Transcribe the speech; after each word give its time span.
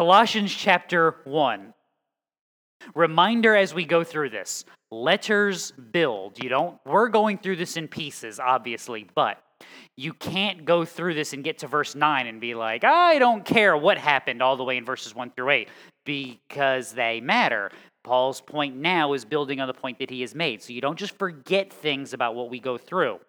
Colossians 0.00 0.54
chapter 0.54 1.16
1. 1.24 1.74
Reminder 2.94 3.54
as 3.54 3.74
we 3.74 3.84
go 3.84 4.02
through 4.02 4.30
this 4.30 4.64
letters 4.90 5.72
build. 5.72 6.42
You 6.42 6.48
don't, 6.48 6.78
we're 6.86 7.10
going 7.10 7.36
through 7.36 7.56
this 7.56 7.76
in 7.76 7.86
pieces, 7.86 8.40
obviously, 8.40 9.06
but 9.14 9.42
you 9.98 10.14
can't 10.14 10.64
go 10.64 10.86
through 10.86 11.12
this 11.12 11.34
and 11.34 11.44
get 11.44 11.58
to 11.58 11.66
verse 11.66 11.94
9 11.94 12.26
and 12.26 12.40
be 12.40 12.54
like, 12.54 12.82
I 12.82 13.18
don't 13.18 13.44
care 13.44 13.76
what 13.76 13.98
happened 13.98 14.40
all 14.40 14.56
the 14.56 14.64
way 14.64 14.78
in 14.78 14.86
verses 14.86 15.14
1 15.14 15.32
through 15.32 15.50
8 15.50 15.68
because 16.06 16.92
they 16.94 17.20
matter. 17.20 17.70
Paul's 18.02 18.40
point 18.40 18.76
now 18.76 19.12
is 19.12 19.26
building 19.26 19.60
on 19.60 19.68
the 19.68 19.74
point 19.74 19.98
that 19.98 20.08
he 20.08 20.22
has 20.22 20.34
made. 20.34 20.62
So 20.62 20.72
you 20.72 20.80
don't 20.80 20.98
just 20.98 21.18
forget 21.18 21.70
things 21.70 22.14
about 22.14 22.34
what 22.34 22.48
we 22.48 22.58
go 22.58 22.78
through. 22.78 23.20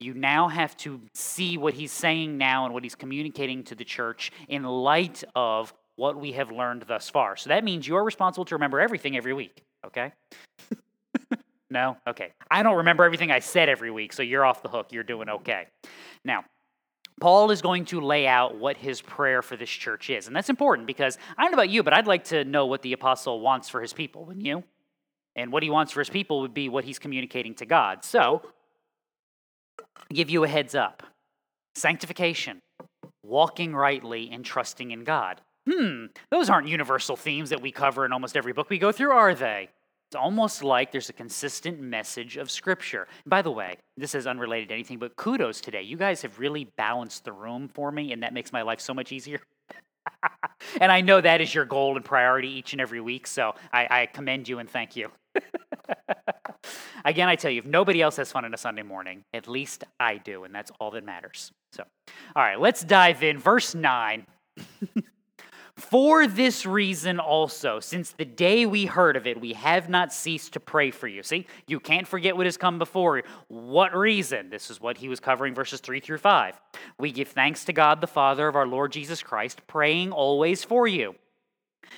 You 0.00 0.14
now 0.14 0.48
have 0.48 0.74
to 0.78 1.02
see 1.12 1.58
what 1.58 1.74
he's 1.74 1.92
saying 1.92 2.38
now 2.38 2.64
and 2.64 2.72
what 2.72 2.82
he's 2.82 2.94
communicating 2.94 3.62
to 3.64 3.74
the 3.74 3.84
church 3.84 4.32
in 4.48 4.62
light 4.62 5.22
of 5.34 5.74
what 5.96 6.16
we 6.16 6.32
have 6.32 6.50
learned 6.50 6.84
thus 6.88 7.08
far. 7.08 7.36
So 7.36 7.48
that 7.48 7.64
means 7.64 7.86
you're 7.86 8.04
responsible 8.04 8.44
to 8.46 8.54
remember 8.54 8.80
everything 8.80 9.16
every 9.16 9.32
week, 9.32 9.62
okay? 9.86 10.12
no? 11.70 11.96
Okay. 12.06 12.32
I 12.50 12.62
don't 12.62 12.76
remember 12.76 13.04
everything 13.04 13.30
I 13.30 13.38
said 13.38 13.68
every 13.68 13.90
week, 13.90 14.12
so 14.12 14.22
you're 14.22 14.44
off 14.44 14.62
the 14.62 14.68
hook. 14.68 14.88
You're 14.90 15.04
doing 15.04 15.28
okay. 15.28 15.66
Now, 16.24 16.44
Paul 17.20 17.50
is 17.52 17.62
going 17.62 17.84
to 17.86 18.00
lay 18.00 18.26
out 18.26 18.56
what 18.56 18.76
his 18.76 19.00
prayer 19.00 19.40
for 19.40 19.56
this 19.56 19.70
church 19.70 20.10
is. 20.10 20.26
And 20.26 20.34
that's 20.34 20.50
important 20.50 20.86
because 20.86 21.16
I 21.38 21.42
don't 21.42 21.52
know 21.52 21.56
about 21.56 21.70
you, 21.70 21.82
but 21.82 21.92
I'd 21.92 22.08
like 22.08 22.24
to 22.24 22.44
know 22.44 22.66
what 22.66 22.82
the 22.82 22.92
apostle 22.92 23.40
wants 23.40 23.68
for 23.68 23.80
his 23.80 23.92
people, 23.92 24.24
wouldn't 24.24 24.44
you? 24.44 24.64
And 25.36 25.52
what 25.52 25.62
he 25.62 25.70
wants 25.70 25.92
for 25.92 26.00
his 26.00 26.10
people 26.10 26.40
would 26.40 26.54
be 26.54 26.68
what 26.68 26.84
he's 26.84 26.98
communicating 26.98 27.54
to 27.56 27.66
God. 27.66 28.04
So, 28.04 28.42
I'll 29.78 30.04
give 30.12 30.30
you 30.30 30.44
a 30.44 30.48
heads 30.48 30.74
up 30.74 31.02
sanctification, 31.76 32.62
walking 33.24 33.74
rightly, 33.74 34.30
and 34.30 34.44
trusting 34.44 34.90
in 34.90 35.04
God. 35.04 35.40
Hmm, 35.70 36.06
those 36.30 36.50
aren't 36.50 36.68
universal 36.68 37.16
themes 37.16 37.50
that 37.50 37.62
we 37.62 37.72
cover 37.72 38.04
in 38.04 38.12
almost 38.12 38.36
every 38.36 38.52
book 38.52 38.68
we 38.68 38.78
go 38.78 38.92
through, 38.92 39.12
are 39.12 39.34
they? 39.34 39.70
It's 40.10 40.16
almost 40.16 40.62
like 40.62 40.92
there's 40.92 41.08
a 41.08 41.14
consistent 41.14 41.80
message 41.80 42.36
of 42.36 42.50
Scripture. 42.50 43.08
By 43.26 43.42
the 43.42 43.50
way, 43.50 43.76
this 43.96 44.14
is 44.14 44.26
unrelated 44.26 44.68
to 44.68 44.74
anything, 44.74 44.98
but 44.98 45.16
kudos 45.16 45.60
today. 45.60 45.82
You 45.82 45.96
guys 45.96 46.22
have 46.22 46.38
really 46.38 46.64
balanced 46.76 47.24
the 47.24 47.32
room 47.32 47.68
for 47.68 47.90
me, 47.90 48.12
and 48.12 48.22
that 48.22 48.34
makes 48.34 48.52
my 48.52 48.62
life 48.62 48.80
so 48.80 48.92
much 48.92 49.10
easier. 49.10 49.40
and 50.80 50.92
I 50.92 51.00
know 51.00 51.20
that 51.20 51.40
is 51.40 51.54
your 51.54 51.64
goal 51.64 51.96
and 51.96 52.04
priority 52.04 52.48
each 52.48 52.72
and 52.72 52.80
every 52.80 53.00
week, 53.00 53.26
so 53.26 53.54
I, 53.72 53.88
I 53.90 54.06
commend 54.06 54.48
you 54.48 54.58
and 54.58 54.68
thank 54.68 54.94
you. 54.94 55.10
Again, 57.06 57.28
I 57.28 57.36
tell 57.36 57.50
you, 57.50 57.60
if 57.60 57.66
nobody 57.66 58.02
else 58.02 58.16
has 58.16 58.30
fun 58.30 58.44
on 58.44 58.54
a 58.54 58.58
Sunday 58.58 58.82
morning, 58.82 59.24
at 59.32 59.48
least 59.48 59.84
I 59.98 60.18
do, 60.18 60.44
and 60.44 60.54
that's 60.54 60.70
all 60.78 60.90
that 60.92 61.04
matters. 61.04 61.50
So, 61.72 61.84
all 62.36 62.42
right, 62.42 62.60
let's 62.60 62.84
dive 62.84 63.22
in. 63.22 63.38
Verse 63.38 63.74
9. 63.74 64.26
For 65.76 66.28
this 66.28 66.64
reason 66.64 67.18
also, 67.18 67.80
since 67.80 68.12
the 68.12 68.24
day 68.24 68.64
we 68.64 68.86
heard 68.86 69.16
of 69.16 69.26
it, 69.26 69.40
we 69.40 69.54
have 69.54 69.88
not 69.88 70.12
ceased 70.12 70.52
to 70.52 70.60
pray 70.60 70.92
for 70.92 71.08
you. 71.08 71.24
See, 71.24 71.48
you 71.66 71.80
can't 71.80 72.06
forget 72.06 72.36
what 72.36 72.46
has 72.46 72.56
come 72.56 72.78
before. 72.78 73.22
What 73.48 73.96
reason? 73.96 74.50
This 74.50 74.70
is 74.70 74.80
what 74.80 74.98
he 74.98 75.08
was 75.08 75.18
covering 75.18 75.52
verses 75.52 75.80
3 75.80 75.98
through 75.98 76.18
5. 76.18 76.60
We 76.98 77.10
give 77.10 77.28
thanks 77.28 77.64
to 77.64 77.72
God 77.72 78.00
the 78.00 78.06
Father 78.06 78.46
of 78.46 78.54
our 78.54 78.68
Lord 78.68 78.92
Jesus 78.92 79.20
Christ, 79.20 79.66
praying 79.66 80.12
always 80.12 80.62
for 80.62 80.86
you. 80.86 81.16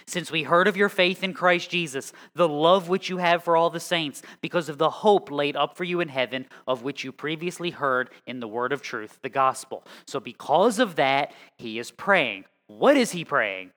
Since 0.06 0.30
we 0.30 0.42
heard 0.42 0.68
of 0.68 0.76
your 0.76 0.88
faith 0.88 1.22
in 1.22 1.34
Christ 1.34 1.68
Jesus, 1.68 2.12
the 2.34 2.48
love 2.48 2.88
which 2.88 3.10
you 3.10 3.18
have 3.18 3.44
for 3.44 3.58
all 3.58 3.70
the 3.70 3.78
saints, 3.78 4.22
because 4.40 4.70
of 4.70 4.78
the 4.78 4.90
hope 4.90 5.30
laid 5.30 5.54
up 5.54 5.76
for 5.76 5.84
you 5.84 6.00
in 6.00 6.08
heaven, 6.08 6.46
of 6.66 6.82
which 6.82 7.04
you 7.04 7.12
previously 7.12 7.70
heard 7.70 8.10
in 8.26 8.40
the 8.40 8.48
word 8.48 8.72
of 8.72 8.80
truth, 8.80 9.18
the 9.22 9.28
gospel. 9.28 9.84
So, 10.06 10.18
because 10.18 10.78
of 10.78 10.96
that, 10.96 11.32
he 11.56 11.78
is 11.78 11.90
praying. 11.90 12.44
What 12.66 12.96
is 12.96 13.12
he 13.12 13.24
praying? 13.24 13.70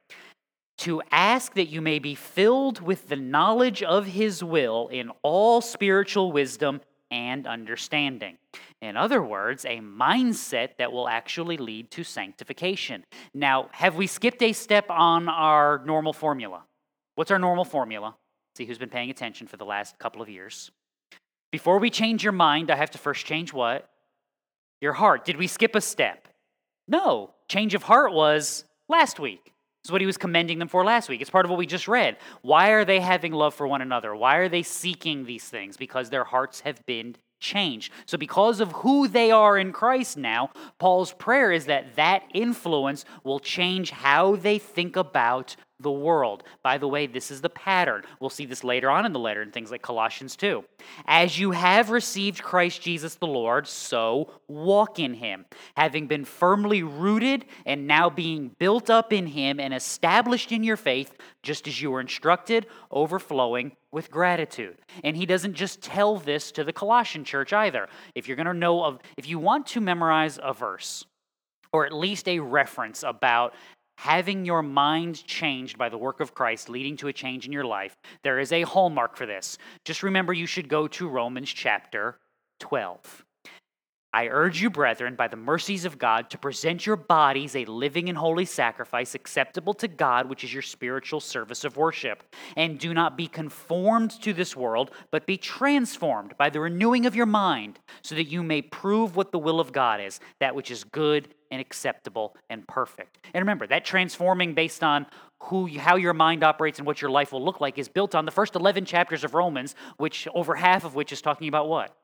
To 0.79 1.01
ask 1.11 1.53
that 1.55 1.67
you 1.67 1.81
may 1.81 1.99
be 1.99 2.15
filled 2.15 2.81
with 2.81 3.07
the 3.09 3.15
knowledge 3.15 3.83
of 3.83 4.05
his 4.05 4.43
will 4.43 4.87
in 4.87 5.11
all 5.23 5.61
spiritual 5.61 6.31
wisdom 6.31 6.81
and 7.11 7.47
understanding. 7.47 8.37
In 8.81 8.95
other 8.95 9.21
words, 9.21 9.65
a 9.65 9.79
mindset 9.79 10.77
that 10.77 10.91
will 10.91 11.07
actually 11.07 11.57
lead 11.57 11.91
to 11.91 12.03
sanctification. 12.03 13.03
Now, 13.33 13.69
have 13.71 13.95
we 13.95 14.07
skipped 14.07 14.41
a 14.41 14.53
step 14.53 14.89
on 14.89 15.27
our 15.27 15.81
normal 15.85 16.13
formula? 16.13 16.63
What's 17.15 17.31
our 17.31 17.39
normal 17.39 17.65
formula? 17.65 18.15
See 18.55 18.65
who's 18.65 18.77
been 18.77 18.89
paying 18.89 19.09
attention 19.09 19.47
for 19.47 19.57
the 19.57 19.65
last 19.65 19.99
couple 19.99 20.21
of 20.21 20.29
years. 20.29 20.71
Before 21.51 21.79
we 21.79 21.89
change 21.89 22.23
your 22.23 22.33
mind, 22.33 22.71
I 22.71 22.75
have 22.75 22.91
to 22.91 22.97
first 22.97 23.25
change 23.25 23.51
what? 23.51 23.89
Your 24.81 24.93
heart. 24.93 25.25
Did 25.25 25.37
we 25.37 25.47
skip 25.47 25.75
a 25.75 25.81
step? 25.81 26.27
No. 26.87 27.31
Change 27.49 27.73
of 27.73 27.83
heart 27.83 28.13
was 28.13 28.63
last 28.89 29.19
week. 29.19 29.53
This 29.83 29.89
is 29.89 29.91
what 29.93 30.01
he 30.01 30.07
was 30.07 30.17
commending 30.17 30.59
them 30.59 30.67
for 30.67 30.83
last 30.83 31.07
week. 31.07 31.21
It's 31.21 31.29
part 31.29 31.45
of 31.45 31.49
what 31.49 31.57
we 31.57 31.65
just 31.65 31.87
read. 31.87 32.17
Why 32.41 32.71
are 32.71 32.83
they 32.83 32.99
having 32.99 33.31
love 33.31 33.53
for 33.53 33.65
one 33.65 33.81
another? 33.81 34.13
Why 34.13 34.35
are 34.35 34.49
they 34.49 34.63
seeking 34.63 35.25
these 35.25 35.45
things? 35.45 35.77
Because 35.77 36.09
their 36.09 36.25
hearts 36.25 36.59
have 36.61 36.85
been 36.85 37.15
changed. 37.39 37.93
So, 38.05 38.17
because 38.17 38.59
of 38.59 38.73
who 38.73 39.07
they 39.07 39.31
are 39.31 39.57
in 39.57 39.71
Christ 39.71 40.17
now, 40.17 40.49
Paul's 40.79 41.13
prayer 41.13 41.53
is 41.53 41.65
that 41.65 41.95
that 41.95 42.23
influence 42.33 43.05
will 43.23 43.39
change 43.39 43.91
how 43.91 44.35
they 44.35 44.59
think 44.59 44.97
about 44.97 45.55
the 45.79 45.91
world. 45.91 46.43
By 46.63 46.77
the 46.77 46.87
way, 46.87 47.07
this 47.07 47.31
is 47.31 47.41
the 47.41 47.49
pattern. 47.49 48.03
We'll 48.19 48.29
see 48.29 48.45
this 48.45 48.63
later 48.63 48.89
on 48.89 49.05
in 49.05 49.13
the 49.13 49.19
letter 49.19 49.41
in 49.41 49.51
things 49.51 49.71
like 49.71 49.81
Colossians 49.81 50.35
2. 50.35 50.63
As 51.05 51.39
you 51.39 51.51
have 51.51 51.89
received 51.89 52.43
Christ 52.43 52.81
Jesus 52.81 53.15
the 53.15 53.27
Lord, 53.27 53.67
so 53.67 54.31
walk 54.47 54.99
in 54.99 55.13
him, 55.13 55.45
having 55.75 56.07
been 56.07 56.25
firmly 56.25 56.83
rooted 56.83 57.45
and 57.65 57.87
now 57.87 58.09
being 58.09 58.51
built 58.59 58.89
up 58.89 59.13
in 59.13 59.27
him 59.27 59.59
and 59.59 59.73
established 59.73 60.51
in 60.51 60.63
your 60.63 60.77
faith, 60.77 61.15
just 61.43 61.67
as 61.67 61.81
you 61.81 61.91
were 61.91 62.01
instructed, 62.01 62.67
overflowing 62.91 63.71
with 63.91 64.11
gratitude. 64.11 64.77
And 65.03 65.15
he 65.15 65.25
doesn't 65.25 65.53
just 65.53 65.81
tell 65.81 66.17
this 66.17 66.51
to 66.53 66.63
the 66.63 66.73
Colossian 66.73 67.23
church 67.23 67.53
either. 67.53 67.87
If 68.15 68.27
you're 68.27 68.37
going 68.37 68.47
to 68.47 68.53
know 68.53 68.83
of 68.83 68.99
if 69.17 69.27
you 69.27 69.39
want 69.39 69.67
to 69.67 69.81
memorize 69.81 70.39
a 70.41 70.53
verse, 70.53 71.05
or 71.71 71.85
at 71.85 71.93
least 71.93 72.27
a 72.27 72.39
reference 72.39 73.03
about 73.03 73.53
having 73.99 74.45
your 74.45 74.63
mind 74.63 75.25
changed 75.25 75.77
by 75.77 75.89
the 75.89 75.97
work 75.97 76.21
of 76.21 76.33
Christ, 76.33 76.69
leading 76.69 76.95
to 76.97 77.09
a 77.09 77.13
change 77.13 77.45
in 77.45 77.51
your 77.51 77.65
life, 77.65 77.97
there 78.23 78.39
is 78.39 78.53
a 78.53 78.61
hallmark 78.61 79.17
for 79.17 79.25
this. 79.25 79.57
Just 79.83 80.03
remember 80.03 80.31
you 80.31 80.45
should 80.45 80.69
go 80.69 80.87
to 80.87 81.09
Romans 81.09 81.49
chapter 81.49 82.17
12. 82.61 83.25
I 84.11 84.27
urge 84.27 84.59
you, 84.59 84.71
brethren, 84.71 85.13
by 85.15 85.27
the 85.27 85.35
mercies 85.35 85.85
of 85.85 85.99
God, 85.99 86.31
to 86.31 86.37
present 86.39 86.83
your 86.83 86.95
bodies 86.95 87.55
a 87.55 87.65
living 87.65 88.09
and 88.09 88.17
holy 88.17 88.45
sacrifice 88.45 89.13
acceptable 89.13 89.75
to 89.75 89.87
God, 89.87 90.27
which 90.27 90.43
is 90.43 90.51
your 90.51 90.63
spiritual 90.63 91.19
service 91.19 91.63
of 91.63 91.77
worship. 91.77 92.23
And 92.57 92.79
do 92.79 92.95
not 92.95 93.15
be 93.15 93.27
conformed 93.27 94.11
to 94.23 94.33
this 94.33 94.55
world, 94.55 94.89
but 95.11 95.27
be 95.27 95.37
transformed 95.37 96.35
by 96.37 96.49
the 96.49 96.59
renewing 96.59 97.05
of 97.05 97.15
your 97.15 97.27
mind, 97.27 97.77
so 98.01 98.15
that 98.15 98.23
you 98.23 98.41
may 98.41 98.63
prove 98.63 99.15
what 99.15 99.31
the 99.31 99.37
will 99.37 99.59
of 99.59 99.71
God 99.71 100.01
is, 100.01 100.19
that 100.39 100.55
which 100.55 100.71
is 100.71 100.83
good 100.83 101.27
and 101.51 101.61
acceptable 101.61 102.35
and 102.49 102.67
perfect. 102.67 103.19
And 103.35 103.43
remember, 103.43 103.67
that 103.67 103.85
transforming 103.85 104.55
based 104.55 104.83
on 104.83 105.05
who 105.43 105.67
how 105.77 105.97
your 105.97 106.13
mind 106.13 106.43
operates 106.43 106.79
and 106.79 106.85
what 106.87 107.01
your 107.01 107.11
life 107.11 107.31
will 107.31 107.43
look 107.45 107.61
like 107.61 107.77
is 107.77 107.87
built 107.87 108.15
on 108.15 108.25
the 108.25 108.31
first 108.31 108.55
11 108.55 108.85
chapters 108.85 109.23
of 109.23 109.35
Romans, 109.35 109.75
which 109.97 110.27
over 110.33 110.55
half 110.55 110.83
of 110.83 110.95
which 110.95 111.11
is 111.11 111.21
talking 111.21 111.47
about 111.47 111.69
what? 111.69 111.95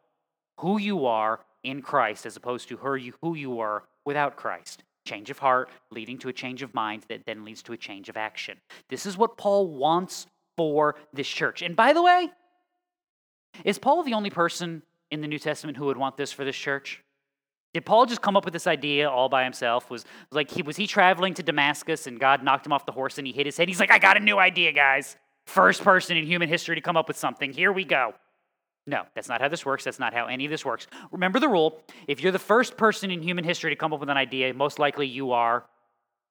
Who 0.59 0.77
you 0.77 1.07
are 1.07 1.41
in 1.65 1.81
Christ 1.81 2.25
as 2.25 2.35
opposed 2.35 2.69
to 2.69 2.77
who 2.77 3.35
you 3.35 3.51
were 3.51 3.83
without 4.05 4.35
Christ. 4.35 4.83
Change 5.05 5.29
of 5.29 5.39
heart 5.39 5.69
leading 5.91 6.17
to 6.19 6.29
a 6.29 6.33
change 6.33 6.61
of 6.61 6.73
mind 6.73 7.03
that 7.09 7.25
then 7.25 7.45
leads 7.45 7.61
to 7.63 7.73
a 7.73 7.77
change 7.77 8.09
of 8.09 8.17
action. 8.17 8.57
This 8.89 9.05
is 9.05 9.17
what 9.17 9.37
Paul 9.37 9.67
wants 9.67 10.27
for 10.57 10.95
this 11.13 11.27
church. 11.27 11.61
And 11.61 11.75
by 11.75 11.93
the 11.93 12.01
way, 12.01 12.29
is 13.63 13.77
Paul 13.77 14.03
the 14.03 14.13
only 14.13 14.29
person 14.29 14.81
in 15.11 15.21
the 15.21 15.27
New 15.27 15.39
Testament 15.39 15.77
who 15.77 15.85
would 15.85 15.97
want 15.97 16.17
this 16.17 16.31
for 16.31 16.43
this 16.43 16.55
church? 16.55 17.01
Did 17.73 17.85
Paul 17.85 18.05
just 18.05 18.21
come 18.21 18.37
up 18.37 18.45
with 18.45 18.53
this 18.53 18.67
idea 18.67 19.09
all 19.09 19.27
by 19.27 19.43
himself? 19.43 19.89
Was 19.89 20.05
like 20.31 20.49
he 20.49 20.61
was 20.61 20.77
he 20.77 20.87
traveling 20.87 21.33
to 21.33 21.43
Damascus 21.43 22.07
and 22.07 22.19
God 22.19 22.41
knocked 22.41 22.65
him 22.65 22.71
off 22.71 22.85
the 22.85 22.93
horse 22.93 23.17
and 23.17 23.27
he 23.27 23.33
hit 23.33 23.45
his 23.45 23.57
head? 23.57 23.67
He's 23.67 23.81
like, 23.81 23.91
I 23.91 23.99
got 23.99 24.17
a 24.17 24.21
new 24.21 24.39
idea, 24.39 24.71
guys. 24.71 25.17
First 25.45 25.83
person 25.83 26.17
in 26.17 26.25
human 26.25 26.49
history 26.49 26.75
to 26.75 26.81
come 26.81 26.97
up 26.97 27.07
with 27.07 27.17
something. 27.17 27.51
Here 27.51 27.71
we 27.71 27.83
go. 27.83 28.13
No, 28.87 29.03
that's 29.15 29.27
not 29.27 29.41
how 29.41 29.47
this 29.47 29.65
works. 29.65 29.83
That's 29.83 29.99
not 29.99 30.13
how 30.13 30.27
any 30.27 30.45
of 30.45 30.51
this 30.51 30.63
works. 30.63 30.87
Remember 31.11 31.39
the 31.39 31.47
rule 31.47 31.81
if 32.07 32.21
you're 32.21 32.31
the 32.31 32.39
first 32.39 32.77
person 32.77 33.09
in 33.09 33.21
human 33.21 33.43
history 33.43 33.71
to 33.71 33.75
come 33.75 33.93
up 33.93 33.99
with 33.99 34.09
an 34.09 34.17
idea, 34.17 34.53
most 34.53 34.77
likely 34.77 35.07
you 35.07 35.31
are 35.31 35.65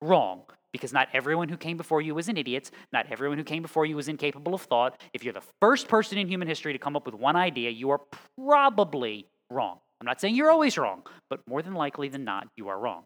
wrong. 0.00 0.42
Because 0.70 0.92
not 0.92 1.08
everyone 1.12 1.48
who 1.48 1.56
came 1.56 1.76
before 1.76 2.00
you 2.00 2.16
was 2.16 2.28
an 2.28 2.36
idiot. 2.36 2.70
Not 2.92 3.06
everyone 3.08 3.38
who 3.38 3.44
came 3.44 3.62
before 3.62 3.86
you 3.86 3.94
was 3.94 4.08
incapable 4.08 4.54
of 4.54 4.62
thought. 4.62 5.00
If 5.12 5.22
you're 5.22 5.32
the 5.32 5.42
first 5.60 5.86
person 5.86 6.18
in 6.18 6.26
human 6.26 6.48
history 6.48 6.72
to 6.72 6.80
come 6.80 6.96
up 6.96 7.06
with 7.06 7.14
one 7.14 7.36
idea, 7.36 7.70
you 7.70 7.90
are 7.90 8.00
probably 8.36 9.28
wrong. 9.50 9.78
I'm 10.00 10.06
not 10.06 10.20
saying 10.20 10.34
you're 10.34 10.50
always 10.50 10.76
wrong, 10.76 11.04
but 11.30 11.40
more 11.48 11.62
than 11.62 11.74
likely 11.74 12.08
than 12.08 12.24
not, 12.24 12.48
you 12.56 12.68
are 12.68 12.78
wrong. 12.78 13.04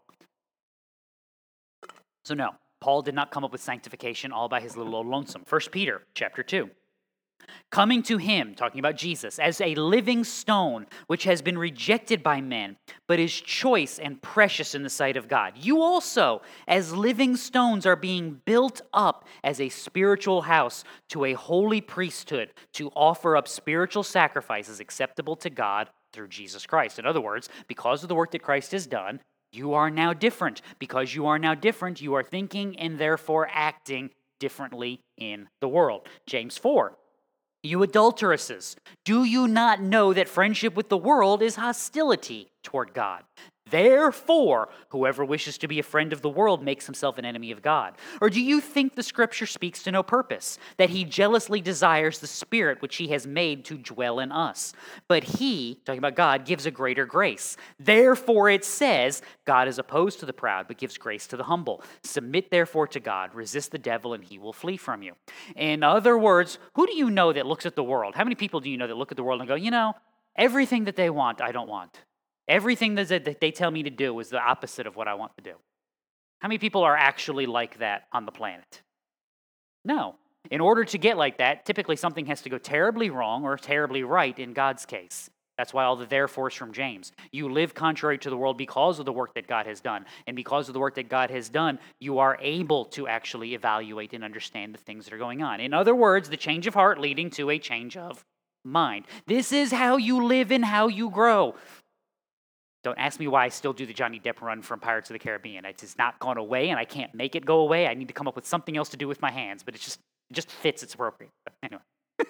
So, 2.25 2.33
no, 2.33 2.55
Paul 2.81 3.03
did 3.03 3.13
not 3.13 3.29
come 3.31 3.43
up 3.43 3.51
with 3.51 3.61
sanctification 3.61 4.31
all 4.31 4.49
by 4.49 4.61
his 4.61 4.75
little 4.75 4.95
old 4.95 5.07
lonesome. 5.07 5.43
1 5.47 5.61
Peter 5.71 6.01
chapter 6.15 6.41
2. 6.41 6.69
Coming 7.69 8.03
to 8.03 8.17
him, 8.17 8.55
talking 8.55 8.79
about 8.79 8.95
Jesus, 8.95 9.39
as 9.39 9.61
a 9.61 9.75
living 9.75 10.23
stone, 10.23 10.87
which 11.07 11.23
has 11.23 11.41
been 11.41 11.57
rejected 11.57 12.23
by 12.23 12.41
men, 12.41 12.77
but 13.07 13.19
is 13.19 13.33
choice 13.33 13.99
and 13.99 14.21
precious 14.21 14.75
in 14.75 14.83
the 14.83 14.89
sight 14.89 15.17
of 15.17 15.27
God. 15.27 15.53
You 15.55 15.81
also, 15.81 16.41
as 16.67 16.93
living 16.93 17.35
stones, 17.35 17.85
are 17.85 17.95
being 17.95 18.41
built 18.45 18.81
up 18.93 19.25
as 19.43 19.59
a 19.59 19.69
spiritual 19.69 20.43
house 20.43 20.83
to 21.09 21.25
a 21.25 21.33
holy 21.33 21.81
priesthood 21.81 22.53
to 22.73 22.89
offer 22.95 23.37
up 23.37 23.47
spiritual 23.47 24.03
sacrifices 24.03 24.79
acceptable 24.79 25.35
to 25.37 25.49
God 25.49 25.89
through 26.13 26.27
Jesus 26.27 26.65
Christ. 26.65 26.99
In 26.99 27.05
other 27.05 27.21
words, 27.21 27.49
because 27.67 28.03
of 28.03 28.09
the 28.09 28.15
work 28.15 28.31
that 28.31 28.41
Christ 28.41 28.71
has 28.71 28.87
done, 28.87 29.19
you 29.51 29.73
are 29.73 29.89
now 29.89 30.13
different. 30.13 30.61
Because 30.79 31.13
you 31.13 31.25
are 31.27 31.39
now 31.39 31.55
different, 31.55 32.01
you 32.01 32.13
are 32.13 32.23
thinking 32.23 32.77
and 32.79 32.97
therefore 32.97 33.47
acting 33.51 34.11
differently 34.39 35.01
in 35.17 35.49
the 35.59 35.67
world. 35.67 36.07
James 36.25 36.57
4 36.57 36.95
you 37.63 37.83
adulteresses, 37.83 38.75
do 39.05 39.23
you 39.23 39.47
not 39.47 39.81
know 39.81 40.13
that 40.13 40.29
friendship 40.29 40.75
with 40.75 40.89
the 40.89 40.97
world 40.97 41.41
is 41.41 41.55
hostility 41.55 42.51
toward 42.63 42.93
God? 42.93 43.23
Therefore, 43.69 44.69
whoever 44.89 45.23
wishes 45.25 45.57
to 45.59 45.67
be 45.67 45.79
a 45.79 45.83
friend 45.83 46.13
of 46.13 46.21
the 46.21 46.29
world 46.29 46.63
makes 46.63 46.85
himself 46.85 47.17
an 47.17 47.25
enemy 47.25 47.51
of 47.51 47.61
God. 47.61 47.95
Or 48.21 48.29
do 48.29 48.41
you 48.41 48.61
think 48.61 48.95
the 48.95 49.03
scripture 49.03 49.45
speaks 49.45 49.83
to 49.83 49.91
no 49.91 50.03
purpose, 50.03 50.57
that 50.77 50.89
he 50.89 51.03
jealously 51.03 51.61
desires 51.61 52.19
the 52.19 52.27
spirit 52.27 52.81
which 52.81 52.95
he 52.95 53.07
has 53.09 53.27
made 53.27 53.65
to 53.65 53.77
dwell 53.77 54.19
in 54.19 54.31
us? 54.31 54.73
But 55.07 55.23
he, 55.23 55.79
talking 55.85 55.99
about 55.99 56.15
God, 56.15 56.45
gives 56.45 56.65
a 56.65 56.71
greater 56.71 57.05
grace. 57.05 57.57
Therefore, 57.79 58.49
it 58.49 58.65
says, 58.65 59.21
God 59.45 59.67
is 59.67 59.79
opposed 59.79 60.19
to 60.19 60.25
the 60.25 60.33
proud, 60.33 60.67
but 60.67 60.77
gives 60.77 60.97
grace 60.97 61.27
to 61.27 61.37
the 61.37 61.43
humble. 61.43 61.83
Submit 62.03 62.51
therefore 62.51 62.87
to 62.87 62.99
God, 62.99 63.33
resist 63.33 63.71
the 63.71 63.77
devil, 63.77 64.13
and 64.13 64.23
he 64.23 64.37
will 64.37 64.53
flee 64.53 64.77
from 64.77 65.03
you. 65.03 65.13
In 65.55 65.83
other 65.83 66.17
words, 66.17 66.59
who 66.73 66.87
do 66.87 66.95
you 66.95 67.09
know 67.09 67.33
that 67.33 67.45
looks 67.45 67.65
at 67.65 67.75
the 67.75 67.83
world? 67.83 68.15
How 68.15 68.23
many 68.23 68.35
people 68.35 68.59
do 68.59 68.69
you 68.69 68.77
know 68.77 68.87
that 68.87 68.97
look 68.97 69.11
at 69.11 69.17
the 69.17 69.23
world 69.23 69.41
and 69.41 69.47
go, 69.47 69.55
you 69.55 69.71
know, 69.71 69.93
everything 70.35 70.85
that 70.85 70.95
they 70.95 71.09
want, 71.09 71.41
I 71.41 71.51
don't 71.51 71.69
want? 71.69 71.99
Everything 72.49 72.95
that 72.95 73.37
they 73.39 73.51
tell 73.51 73.71
me 73.71 73.83
to 73.83 73.89
do 73.89 74.19
is 74.19 74.29
the 74.29 74.41
opposite 74.41 74.87
of 74.87 74.97
what 74.97 75.07
I 75.07 75.13
want 75.13 75.31
to 75.37 75.43
do. 75.43 75.53
How 76.39 76.47
many 76.47 76.57
people 76.57 76.83
are 76.83 76.95
actually 76.97 77.45
like 77.45 77.79
that 77.79 78.07
on 78.11 78.25
the 78.25 78.31
planet? 78.31 78.81
No. 79.85 80.15
In 80.49 80.59
order 80.59 80.83
to 80.83 80.97
get 80.97 81.17
like 81.17 81.37
that, 81.37 81.65
typically 81.65 81.95
something 81.95 82.25
has 82.25 82.41
to 82.41 82.49
go 82.49 82.57
terribly 82.57 83.09
wrong 83.09 83.43
or 83.43 83.55
terribly 83.55 84.03
right 84.03 84.37
in 84.39 84.53
God's 84.53 84.85
case. 84.85 85.29
That's 85.57 85.73
why 85.73 85.83
all 85.83 85.97
the 85.97 86.05
therefores 86.05 86.53
from 86.53 86.71
James. 86.71 87.11
You 87.33 87.49
live 87.49 87.73
contrary 87.75 88.17
to 88.19 88.29
the 88.29 88.37
world 88.37 88.57
because 88.57 88.97
of 88.97 89.05
the 89.05 89.11
work 89.11 89.35
that 89.35 89.45
God 89.45 89.67
has 89.67 89.81
done. 89.81 90.05
And 90.25 90.35
because 90.35 90.69
of 90.69 90.73
the 90.73 90.79
work 90.79 90.95
that 90.95 91.09
God 91.09 91.29
has 91.31 91.49
done, 91.49 91.77
you 91.99 92.19
are 92.19 92.37
able 92.39 92.85
to 92.85 93.09
actually 93.09 93.53
evaluate 93.53 94.13
and 94.13 94.23
understand 94.23 94.73
the 94.73 94.79
things 94.79 95.03
that 95.05 95.13
are 95.13 95.17
going 95.17 95.43
on. 95.43 95.59
In 95.59 95.73
other 95.73 95.93
words, 95.93 96.29
the 96.29 96.37
change 96.37 96.65
of 96.65 96.73
heart 96.73 96.97
leading 96.97 97.29
to 97.31 97.49
a 97.49 97.59
change 97.59 97.97
of 97.97 98.23
mind. 98.63 99.05
This 99.27 99.51
is 99.51 99.71
how 99.71 99.97
you 99.97 100.25
live 100.25 100.51
and 100.51 100.63
how 100.63 100.87
you 100.87 101.09
grow. 101.09 101.55
Don't 102.83 102.97
ask 102.97 103.19
me 103.19 103.27
why 103.27 103.45
I 103.45 103.49
still 103.49 103.73
do 103.73 103.85
the 103.85 103.93
Johnny 103.93 104.19
Depp 104.19 104.41
run 104.41 104.61
from 104.61 104.79
Pirates 104.79 105.09
of 105.09 105.13
the 105.13 105.19
Caribbean. 105.19 105.65
It's 105.65 105.97
not 105.97 106.19
gone 106.19 106.37
away, 106.37 106.69
and 106.69 106.79
I 106.79 106.85
can't 106.85 107.13
make 107.13 107.35
it 107.35 107.45
go 107.45 107.59
away. 107.59 107.87
I 107.87 107.93
need 107.93 108.07
to 108.07 108.13
come 108.13 108.27
up 108.27 108.35
with 108.35 108.45
something 108.45 108.77
else 108.77 108.89
to 108.89 108.97
do 108.97 109.07
with 109.07 109.21
my 109.21 109.31
hands, 109.31 109.63
but 109.63 109.75
it 109.75 109.81
just 109.81 109.99
it 110.29 110.33
just 110.33 110.49
fits. 110.49 110.83
It's 110.83 110.93
appropriate. 110.93 111.31
But 111.43 111.53
anyway, 111.63 111.81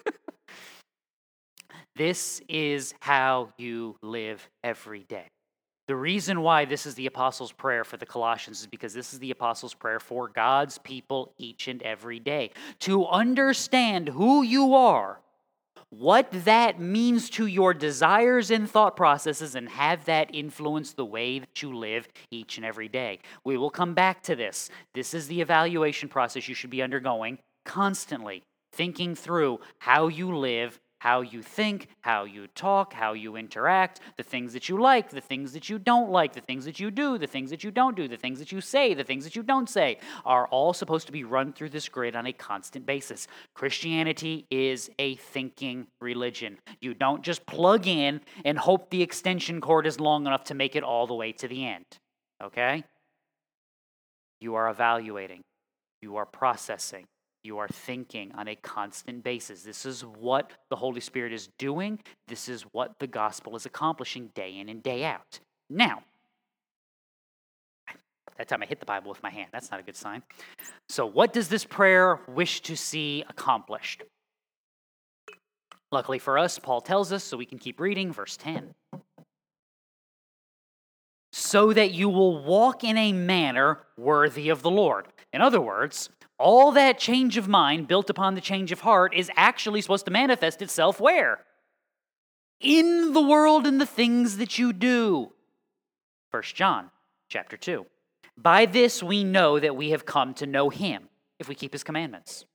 this 1.96 2.42
is 2.50 2.96
how 3.00 3.50
you 3.58 3.96
live 4.02 4.50
every 4.64 5.04
day. 5.04 5.28
The 5.88 5.96
reason 5.96 6.42
why 6.42 6.66
this 6.66 6.86
is 6.86 6.96
the 6.96 7.08
apostles' 7.08 7.52
prayer 7.52 7.84
for 7.84 7.98
the 7.98 8.06
Colossians 8.06 8.62
is 8.62 8.68
because 8.68 8.94
this 8.94 9.12
is 9.12 9.20
the 9.20 9.32
apostles' 9.32 9.74
prayer 9.74 10.00
for 10.00 10.30
God's 10.30 10.78
people 10.78 11.34
each 11.38 11.68
and 11.68 11.82
every 11.82 12.20
day 12.20 12.52
to 12.82 13.08
understand 13.08 14.10
who 14.10 14.44
you 14.44 14.76
are 14.76 15.20
what 15.90 16.28
that 16.46 16.80
means 16.80 17.30
to 17.32 17.48
your 17.48 17.74
desires 17.74 18.52
and 18.52 18.70
thought 18.70 18.96
processes 18.96 19.56
and 19.56 19.68
have 19.70 20.06
that 20.06 20.34
influence 20.34 20.94
the 20.94 21.06
way 21.06 21.40
that 21.40 21.62
you 21.62 21.76
live 21.76 22.08
each 22.30 22.58
and 22.58 22.66
every 22.66 22.88
day. 22.88 23.20
We 23.44 23.58
will 23.58 23.72
come 23.72 23.94
back 23.94 24.22
to 24.24 24.36
this. 24.36 24.70
This 24.94 25.14
is 25.14 25.28
the 25.28 25.42
evaluation 25.42 26.08
process 26.08 26.48
you 26.48 26.56
should 26.56 26.70
be 26.70 26.84
undergoing 26.84 27.40
constantly, 27.66 28.44
thinking 28.74 29.16
through 29.16 29.60
how 29.80 30.08
you 30.08 30.38
live 30.38 30.80
how 31.00 31.22
you 31.22 31.42
think, 31.42 31.88
how 32.02 32.26
you 32.26 32.48
talk, 32.48 32.94
how 32.94 33.14
you 33.14 33.36
interact, 33.36 34.02
the 34.18 34.24
things 34.24 34.54
that 34.54 34.70
you 34.70 34.80
like, 34.80 35.10
the 35.10 35.22
things 35.22 35.54
that 35.54 35.70
you 35.70 35.80
don't 35.80 36.10
like, 36.10 36.34
the 36.34 36.42
things 36.42 36.66
that 36.66 36.80
you 36.80 36.92
do, 36.92 37.18
the 37.18 37.28
things 37.28 37.50
that 37.50 37.64
you 37.64 37.72
don't 37.72 37.96
do, 37.96 38.08
the 38.08 38.18
things 38.18 38.40
that 38.40 38.52
you 38.52 38.62
say, 38.62 38.94
the 38.94 39.04
things 39.04 39.24
that 39.24 39.36
you 39.36 39.42
don't 39.42 39.70
say, 39.70 39.98
are 40.26 40.48
all 40.48 40.74
supposed 40.74 41.08
to 41.08 41.14
be 41.14 41.24
run 41.24 41.54
through 41.54 41.70
this 41.70 41.90
grid 41.90 42.16
on 42.16 42.26
a 42.26 42.34
constant 42.34 42.86
basis. 42.86 43.28
Christianity 43.54 44.46
is 44.52 44.90
a 45.00 45.16
thinking 45.16 45.88
religion. 46.02 46.58
You 46.82 46.94
don't 46.94 47.24
just 47.24 47.46
plug 47.46 47.88
in 47.88 48.22
and 48.44 48.58
hope 48.58 48.90
the 48.90 49.02
extension 49.02 49.62
cord 49.62 49.88
is 49.88 50.00
long 50.00 50.28
enough 50.28 50.44
to 50.46 50.54
make 50.54 50.76
it 50.76 50.84
all 50.84 51.08
the 51.08 51.14
way 51.14 51.32
to 51.34 51.48
the 51.48 51.66
end. 51.66 51.86
Okay? 52.44 52.84
You 54.42 54.56
are 54.56 54.70
evaluating, 54.70 55.42
you 56.02 56.18
are 56.18 56.26
processing, 56.26 57.06
you 57.50 57.58
are 57.58 57.68
thinking 57.68 58.32
on 58.38 58.48
a 58.48 58.56
constant 58.56 59.24
basis. 59.24 59.64
This 59.64 59.84
is 59.84 60.06
what 60.06 60.52
the 60.70 60.76
Holy 60.76 61.02
Spirit 61.02 61.34
is 61.34 61.50
doing. 61.58 61.98
This 62.28 62.48
is 62.48 62.62
what 62.62 63.00
the 63.00 63.08
gospel 63.08 63.56
is 63.56 63.66
accomplishing 63.66 64.30
day 64.36 64.60
in 64.60 64.70
and 64.70 64.84
day 64.84 65.04
out. 65.04 65.40
Now, 65.68 66.04
that 68.38 68.48
time 68.48 68.62
I 68.62 68.68
hit 68.68 68.80
the 68.80 68.86
Bible 68.86 69.10
with 69.10 69.24
my 69.24 69.32
hand. 69.32 69.50
That's 69.52 69.72
not 69.72 69.80
a 69.80 69.84
good 69.84 69.96
sign. 69.96 70.22
So, 70.90 71.08
what 71.08 71.34
does 71.34 71.48
this 71.48 71.66
prayer 71.66 72.20
wish 72.28 72.62
to 72.62 72.78
see 72.78 73.24
accomplished? 73.28 74.04
Luckily 75.92 76.20
for 76.20 76.38
us, 76.38 76.60
Paul 76.60 76.82
tells 76.82 77.12
us, 77.12 77.24
so 77.24 77.36
we 77.36 77.48
can 77.48 77.58
keep 77.58 77.80
reading, 77.80 78.14
verse 78.14 78.38
10. 78.38 78.76
So 81.34 81.74
that 81.74 81.94
you 81.94 82.10
will 82.10 82.44
walk 82.44 82.84
in 82.84 82.96
a 82.96 83.12
manner 83.12 83.80
worthy 83.98 84.50
of 84.50 84.62
the 84.62 84.70
Lord. 84.70 85.08
In 85.34 85.42
other 85.42 85.60
words, 85.60 86.12
all 86.40 86.72
that 86.72 86.98
change 86.98 87.38
of 87.38 87.48
mind 87.48 87.88
built 87.88 88.10
upon 88.10 88.34
the 88.34 88.42
change 88.42 88.72
of 88.72 88.80
heart 88.80 89.14
is 89.14 89.30
actually 89.36 89.82
supposed 89.82 90.06
to 90.06 90.12
manifest 90.12 90.62
itself 90.62 91.00
where? 91.00 91.46
In 92.62 93.14
the 93.14 93.22
world 93.22 93.68
and 93.68 93.80
the 93.80 93.86
things 93.86 94.38
that 94.38 94.58
you 94.58 94.74
do. 94.74 95.34
1 96.32 96.44
John 96.56 96.90
chapter 97.28 97.58
2. 97.58 97.86
By 98.38 98.66
this 98.66 99.04
we 99.04 99.24
know 99.24 99.60
that 99.60 99.76
we 99.76 99.90
have 99.92 100.06
come 100.06 100.34
to 100.36 100.48
know 100.48 100.70
him 100.70 101.10
if 101.38 101.50
we 101.50 101.56
keep 101.56 101.74
his 101.74 101.84
commandments. 101.84 102.46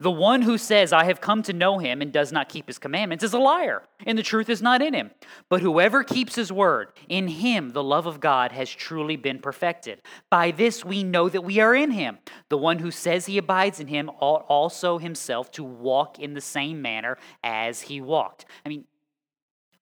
The 0.00 0.10
one 0.10 0.42
who 0.42 0.58
says, 0.58 0.92
I 0.92 1.04
have 1.04 1.20
come 1.20 1.44
to 1.44 1.52
know 1.52 1.78
him 1.78 2.02
and 2.02 2.12
does 2.12 2.32
not 2.32 2.48
keep 2.48 2.66
his 2.66 2.78
commandments 2.78 3.22
is 3.22 3.34
a 3.34 3.38
liar, 3.38 3.84
and 4.04 4.18
the 4.18 4.22
truth 4.24 4.48
is 4.48 4.60
not 4.60 4.82
in 4.82 4.94
him. 4.94 5.12
But 5.48 5.60
whoever 5.60 6.02
keeps 6.02 6.34
his 6.34 6.50
word, 6.50 6.88
in 7.08 7.28
him 7.28 7.70
the 7.70 7.84
love 7.84 8.06
of 8.06 8.18
God 8.18 8.50
has 8.50 8.68
truly 8.68 9.14
been 9.14 9.38
perfected. 9.38 10.02
By 10.28 10.50
this 10.50 10.84
we 10.84 11.04
know 11.04 11.28
that 11.28 11.42
we 11.42 11.60
are 11.60 11.74
in 11.74 11.92
him. 11.92 12.18
The 12.48 12.58
one 12.58 12.80
who 12.80 12.90
says 12.90 13.26
he 13.26 13.38
abides 13.38 13.78
in 13.78 13.86
him 13.86 14.10
ought 14.18 14.44
also 14.48 14.98
himself 14.98 15.52
to 15.52 15.62
walk 15.62 16.18
in 16.18 16.34
the 16.34 16.40
same 16.40 16.82
manner 16.82 17.16
as 17.44 17.82
he 17.82 18.00
walked. 18.00 18.44
I 18.66 18.70
mean, 18.70 18.84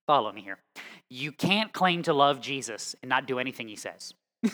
follow 0.07 0.33
me 0.33 0.43
here. 0.43 0.59
You 1.09 1.33
can't 1.33 1.73
claim 1.73 2.03
to 2.03 2.13
love 2.13 2.43
Jesus 2.43 2.95
and 3.03 3.09
not 3.09 3.27
do 3.27 3.39
anything 3.39 3.69
he 3.69 3.77
says. 3.77 4.13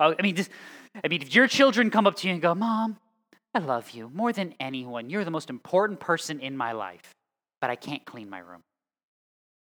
I 0.00 0.14
mean, 0.22 0.36
just, 0.36 0.50
I 1.04 1.08
mean, 1.08 1.22
if 1.22 1.34
your 1.34 1.48
children 1.48 1.90
come 1.90 2.06
up 2.06 2.16
to 2.16 2.28
you 2.28 2.32
and 2.32 2.42
go, 2.42 2.54
Mom, 2.54 2.96
I 3.54 3.60
love 3.60 3.90
you 3.90 4.10
more 4.12 4.32
than 4.32 4.54
anyone. 4.60 5.10
You're 5.10 5.24
the 5.24 5.30
most 5.30 5.50
important 5.50 6.00
person 6.00 6.40
in 6.40 6.56
my 6.56 6.72
life, 6.72 7.14
but 7.60 7.70
I 7.70 7.76
can't 7.76 8.04
clean 8.04 8.28
my 8.28 8.38
room. 8.38 8.62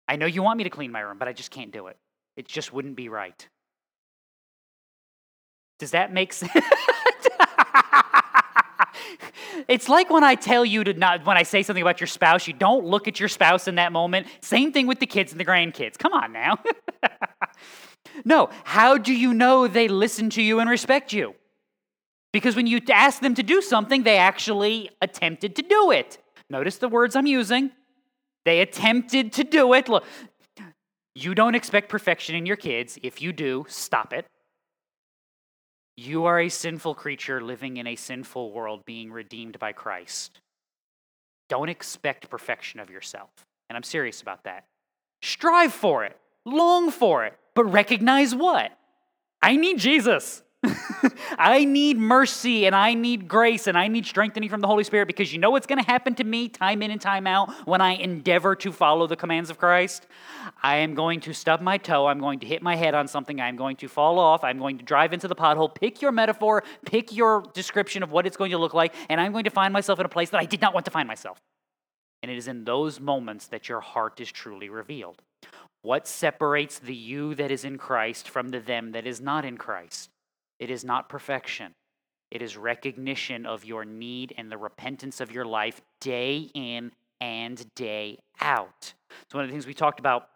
I 0.09 0.17
know 0.17 0.27
you 0.27 0.43
want 0.43 0.57
me 0.57 0.65
to 0.65 0.71
clean 0.71 0.91
my 0.91 1.01
room, 1.01 1.19
but 1.19 1.29
I 1.29 1.33
just 1.33 1.51
can't 1.51 1.71
do 1.71 1.89
it. 1.89 1.97
It 2.37 2.49
just 2.49 2.73
wouldn't 2.73 2.97
be 2.97 3.09
right. 3.09 3.47
Does 5.79 5.91
that 5.93 6.13
make 6.13 6.33
sense? 6.33 6.53
it's 9.69 9.89
like 9.89 10.11
when 10.11 10.25
I 10.25 10.35
tell 10.35 10.65
you 10.65 10.83
to 10.85 10.95
not, 10.95 11.25
when 11.27 11.37
I 11.37 11.43
say 11.43 11.63
something 11.63 11.83
about 11.83 12.01
your 12.01 12.07
spouse, 12.07 12.47
you 12.47 12.55
don't 12.55 12.85
look 12.87 13.07
at 13.07 13.21
your 13.21 13.29
spouse 13.29 13.69
in 13.69 13.77
that 13.77 13.93
moment. 13.93 14.27
Same 14.41 14.73
thing 14.73 14.87
with 14.87 14.99
the 14.99 15.07
kids 15.07 15.31
and 15.33 15.41
the 15.41 15.45
grandkids. 15.45 15.99
Come 15.99 16.13
on 16.13 16.33
now. 16.33 16.59
no, 18.25 18.51
how 18.65 18.99
do 18.99 19.13
you 19.13 19.35
know 19.35 19.69
they 19.69 19.89
listen 19.89 20.31
to 20.31 20.43
you 20.43 20.59
and 20.59 20.71
respect 20.71 21.13
you? 21.13 21.35
Because 22.33 22.57
when 22.57 22.67
you 22.67 22.81
ask 22.91 23.21
them 23.21 23.35
to 23.35 23.43
do 23.43 23.63
something, 23.63 24.03
they 24.03 24.19
actually 24.19 24.91
attempted 25.01 25.57
to 25.57 25.63
do 25.63 25.91
it. 25.91 26.19
Notice 26.51 26.77
the 26.77 26.89
words 26.89 27.17
I'm 27.17 27.27
using. 27.27 27.73
They 28.45 28.61
attempted 28.61 29.33
to 29.35 29.45
do 29.45 29.73
it. 29.75 29.89
Look, 29.89 30.05
you 31.15 31.35
don't 31.35 31.55
expect 31.55 31.89
perfection 31.89 32.35
in 32.35 32.47
your 32.47 32.57
kids. 32.57 32.99
If 33.03 33.21
you 33.21 33.33
do, 33.33 33.67
stop 33.69 34.13
it. 34.13 34.27
You 35.97 36.27
are 36.27 36.41
a 36.41 36.49
sinful 36.49 36.95
creature 36.95 37.41
living 37.41 37.77
in 37.77 37.87
a 37.87 37.97
sinful 37.97 38.53
world 38.53 38.85
being 38.85 39.11
redeemed 39.11 39.59
by 39.59 39.73
Christ. 39.73 40.41
Don't 41.49 41.69
expect 41.69 42.31
perfection 42.31 42.79
of 42.79 42.89
yourself. 42.89 43.31
And 43.69 43.77
I'm 43.77 43.83
serious 43.83 44.23
about 44.23 44.45
that. 44.45 44.67
Strive 45.23 45.73
for 45.73 46.05
it, 46.05 46.17
long 46.45 46.91
for 46.91 47.25
it, 47.25 47.37
but 47.55 47.65
recognize 47.65 48.35
what? 48.35 48.71
I 49.43 49.57
need 49.57 49.79
Jesus. 49.79 50.43
I 51.39 51.65
need 51.65 51.99
mercy 51.99 52.67
and 52.67 52.75
I 52.75 52.95
need 52.95 53.29
grace 53.29 53.69
and 53.69 53.79
I 53.79 53.87
need 53.87 54.07
strengthening 54.07 54.49
from 54.49 54.61
the 54.61 54.67
Holy 54.67 54.83
Spirit 54.83 55.07
because 55.07 55.33
you 55.33 55.39
know 55.39 55.51
what's 55.51 55.67
going 55.67 55.83
to 55.83 55.87
happen 55.87 56.15
to 56.17 56.25
me 56.25 56.49
time 56.49 56.83
in 56.83 56.91
and 56.91 57.01
time 57.01 57.29
out 57.29 57.51
when 57.67 57.81
I 57.81 57.93
endeavor 57.93 58.57
to 58.57 58.73
follow 58.73 59.07
the 59.07 59.15
commands 59.15 59.51
of 59.51 59.59
Christ? 59.59 60.09
I 60.63 60.77
am 60.77 60.95
going 60.95 61.21
to 61.21 61.33
stub 61.33 61.61
my 61.61 61.79
toe. 61.79 62.07
I'm 62.07 62.19
going 62.19 62.41
to 62.41 62.47
hit 62.47 62.61
my 62.61 62.75
head 62.75 62.95
on 62.95 63.07
something. 63.07 63.41
I'm 63.41 63.55
going 63.55 63.77
to 63.77 63.89
fall 63.89 64.19
off. 64.19 64.43
I'm 64.43 64.59
going 64.59 64.79
to 64.79 64.85
drive 64.85 65.13
into 65.13 65.29
the 65.29 65.37
pothole. 65.37 65.73
Pick 65.73 66.03
your 66.03 66.11
metaphor, 66.11 66.65
pick 66.85 67.15
your 67.15 67.43
description 67.55 68.03
of 68.03 68.11
what 68.11 68.27
it's 68.27 68.37
going 68.37 68.51
to 68.51 68.59
look 68.59 68.75
like, 68.75 68.95
and 69.09 69.21
I'm 69.21 69.31
going 69.31 69.45
to 69.45 69.51
find 69.51 69.73
myself 69.73 70.01
in 70.01 70.07
a 70.07 70.11
place 70.11 70.31
that 70.31 70.41
I 70.41 70.45
did 70.45 70.61
not 70.61 70.75
want 70.75 70.87
to 70.87 70.91
find 70.91 71.07
myself. 71.07 71.39
And 72.23 72.33
it 72.33 72.37
is 72.37 72.49
in 72.49 72.65
those 72.65 72.99
moments 72.99 73.47
that 73.47 73.69
your 73.69 73.81
heart 73.81 74.21
is 74.21 74.33
truly 74.33 74.69
revealed. 74.69 75.23
What 75.83 76.09
separates 76.09 76.81
the 76.81 76.95
you 76.95 77.37
that 77.37 77.53
is 77.53 77.65
in 77.65 77.79
Christ 77.79 78.29
from 78.29 78.49
the 78.49 78.59
them 78.59 78.91
that 78.93 79.07
is 79.07 79.21
not 79.21 79.45
in 79.45 79.57
Christ? 79.57 80.11
It 80.59 80.71
is 80.71 80.85
not 80.85 81.09
perfection. 81.09 81.75
It 82.31 82.43
is 82.43 82.57
recognition 82.57 83.47
of 83.47 83.65
your 83.65 83.85
need 83.85 84.35
and 84.37 84.51
the 84.51 84.59
repentance 84.59 85.21
of 85.21 85.31
your 85.31 85.45
life 85.45 85.81
day 86.01 86.51
in 86.55 86.93
and 87.21 87.65
day 87.75 88.19
out. 88.41 88.93
So, 89.31 89.39
one 89.39 89.45
of 89.45 89.51
the 89.51 89.53
things 89.53 89.67
we 89.67 89.75
talked 89.75 89.99
about, 89.99 90.29